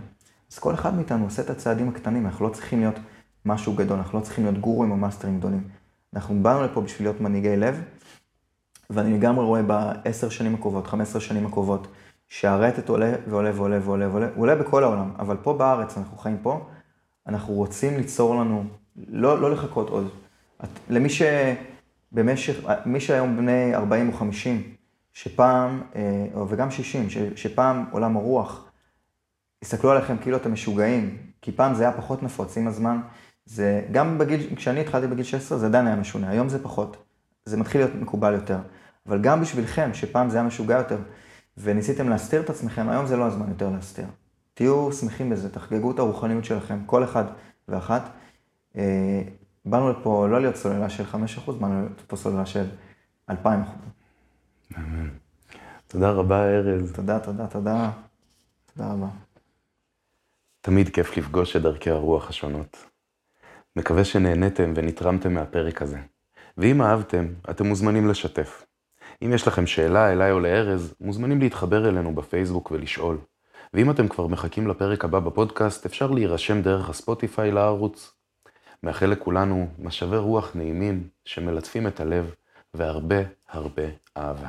אז 0.51 0.59
כל 0.59 0.73
אחד 0.73 0.95
מאיתנו 0.95 1.23
עושה 1.23 1.41
את 1.41 1.49
הצעדים 1.49 1.89
הקטנים, 1.89 2.25
אנחנו 2.25 2.47
לא 2.47 2.53
צריכים 2.53 2.79
להיות 2.79 2.95
משהו 3.45 3.73
גדול, 3.73 3.97
אנחנו 3.97 4.19
לא 4.19 4.23
צריכים 4.23 4.43
להיות 4.43 4.57
גורואים 4.57 4.91
או 4.91 4.97
מאסטרים 4.97 5.39
גדולים. 5.39 5.63
אנחנו 6.13 6.43
באנו 6.43 6.63
לפה 6.63 6.81
בשביל 6.81 7.07
להיות 7.07 7.21
מנהיגי 7.21 7.57
לב, 7.57 7.81
ואני 8.89 9.17
לגמרי 9.17 9.45
רואה 9.45 9.63
בעשר 9.63 10.29
שנים 10.29 10.55
הקרובות, 10.55 10.87
חמש 10.87 11.07
עשרה 11.07 11.21
שנים 11.21 11.45
הקרובות, 11.45 11.87
שהרטט 12.29 12.89
עולה 12.89 13.13
ועולה 13.27 13.51
ועולה 13.55 13.79
ועולה 13.83 14.09
ועולה, 14.09 14.27
הוא 14.35 14.41
עולה 14.41 14.55
בכל 14.55 14.83
העולם, 14.83 15.11
אבל 15.19 15.37
פה 15.43 15.53
בארץ, 15.53 15.97
אנחנו 15.97 16.17
חיים 16.17 16.37
פה, 16.41 16.69
אנחנו 17.27 17.53
רוצים 17.53 17.97
ליצור 17.97 18.35
לנו, 18.35 18.63
לא, 19.07 19.41
לא 19.41 19.51
לחכות 19.51 19.89
עוד. 19.89 20.09
את, 20.63 20.69
למי 20.89 21.09
שבמשך, 21.09 22.59
מי 22.85 22.99
שהיום 22.99 23.37
בני 23.37 23.75
40 23.75 24.07
או 24.07 24.13
50, 24.13 24.63
שפעם, 25.13 25.81
אה, 25.95 26.43
וגם 26.47 26.71
60, 26.71 27.09
ש, 27.09 27.17
שפעם 27.35 27.85
עולם 27.91 28.17
הרוח, 28.17 28.71
הסתכלו 29.61 29.91
עליכם 29.91 30.17
כאילו 30.17 30.37
אתם 30.37 30.53
משוגעים, 30.53 31.17
כי 31.41 31.51
פעם 31.51 31.73
זה 31.73 31.83
היה 31.83 31.97
פחות 31.97 32.23
נפוץ, 32.23 32.57
עם 32.57 32.67
הזמן, 32.67 32.99
זה 33.45 33.81
גם 33.91 34.17
בגיל, 34.17 34.55
כשאני 34.55 34.79
התחלתי 34.79 35.07
בגיל 35.07 35.23
16 35.23 35.57
זה 35.57 35.65
עדיין 35.65 35.87
היה 35.87 35.95
משונה, 35.95 36.29
היום 36.29 36.49
זה 36.49 36.63
פחות. 36.63 36.97
זה 37.45 37.57
מתחיל 37.57 37.81
להיות 37.81 37.95
מקובל 37.95 38.33
יותר. 38.33 38.57
אבל 39.07 39.21
גם 39.21 39.41
בשבילכם, 39.41 39.89
שפעם 39.93 40.29
זה 40.29 40.37
היה 40.37 40.47
משוגע 40.47 40.77
יותר, 40.77 40.97
וניסיתם 41.57 42.09
להסתיר 42.09 42.41
את 42.41 42.49
עצמכם, 42.49 42.89
היום 42.89 43.05
זה 43.05 43.17
לא 43.17 43.23
הזמן 43.23 43.49
יותר 43.49 43.69
להסתיר. 43.69 44.05
תהיו 44.53 44.93
שמחים 44.93 45.29
בזה, 45.29 45.49
תחגגו 45.49 45.91
את 45.91 45.99
הרוחניות 45.99 46.45
שלכם, 46.45 46.79
כל 46.85 47.03
אחד 47.03 47.23
ואחת. 47.67 48.09
אה, 48.77 49.21
באנו 49.65 49.91
לפה 49.91 50.27
לא 50.27 50.41
להיות 50.41 50.55
סוללה 50.55 50.89
של 50.89 51.03
5%, 51.03 51.51
באנו 51.51 51.79
להיות 51.79 52.01
פה 52.07 52.15
סוללה 52.15 52.45
של 52.45 52.65
2,000 53.29 53.61
אחוז. 53.61 53.79
תודה 55.87 56.11
רבה, 56.11 56.43
ארז. 56.43 56.93
תודה, 56.93 57.19
תודה, 57.19 57.47
תודה. 57.47 57.91
תודה 58.73 58.91
רבה. 58.91 59.07
תמיד 60.61 60.89
כיף 60.89 61.17
לפגוש 61.17 61.55
את 61.55 61.61
דרכי 61.61 61.89
הרוח 61.89 62.29
השונות. 62.29 62.85
מקווה 63.75 64.03
שנהניתם 64.05 64.73
ונתרמתם 64.75 65.33
מהפרק 65.33 65.81
הזה. 65.81 65.99
ואם 66.57 66.81
אהבתם, 66.81 67.27
אתם 67.49 67.65
מוזמנים 67.67 68.07
לשתף. 68.07 68.65
אם 69.21 69.33
יש 69.33 69.47
לכם 69.47 69.67
שאלה 69.67 70.11
אליי 70.11 70.31
או 70.31 70.39
לארז, 70.39 70.93
מוזמנים 71.01 71.39
להתחבר 71.39 71.89
אלינו 71.89 72.15
בפייסבוק 72.15 72.71
ולשאול. 72.71 73.17
ואם 73.73 73.91
אתם 73.91 74.07
כבר 74.07 74.27
מחכים 74.27 74.67
לפרק 74.67 75.05
הבא 75.05 75.19
בפודקאסט, 75.19 75.85
אפשר 75.85 76.11
להירשם 76.11 76.61
דרך 76.61 76.89
הספוטיפיי 76.89 77.51
לערוץ. 77.51 78.13
מאחל 78.83 79.05
לכולנו 79.05 79.67
משאבי 79.79 80.17
רוח 80.17 80.51
נעימים 80.55 81.07
שמלטפים 81.25 81.87
את 81.87 81.99
הלב 81.99 82.33
והרבה 82.73 83.17
הרבה 83.49 83.83
אהבה. 84.17 84.47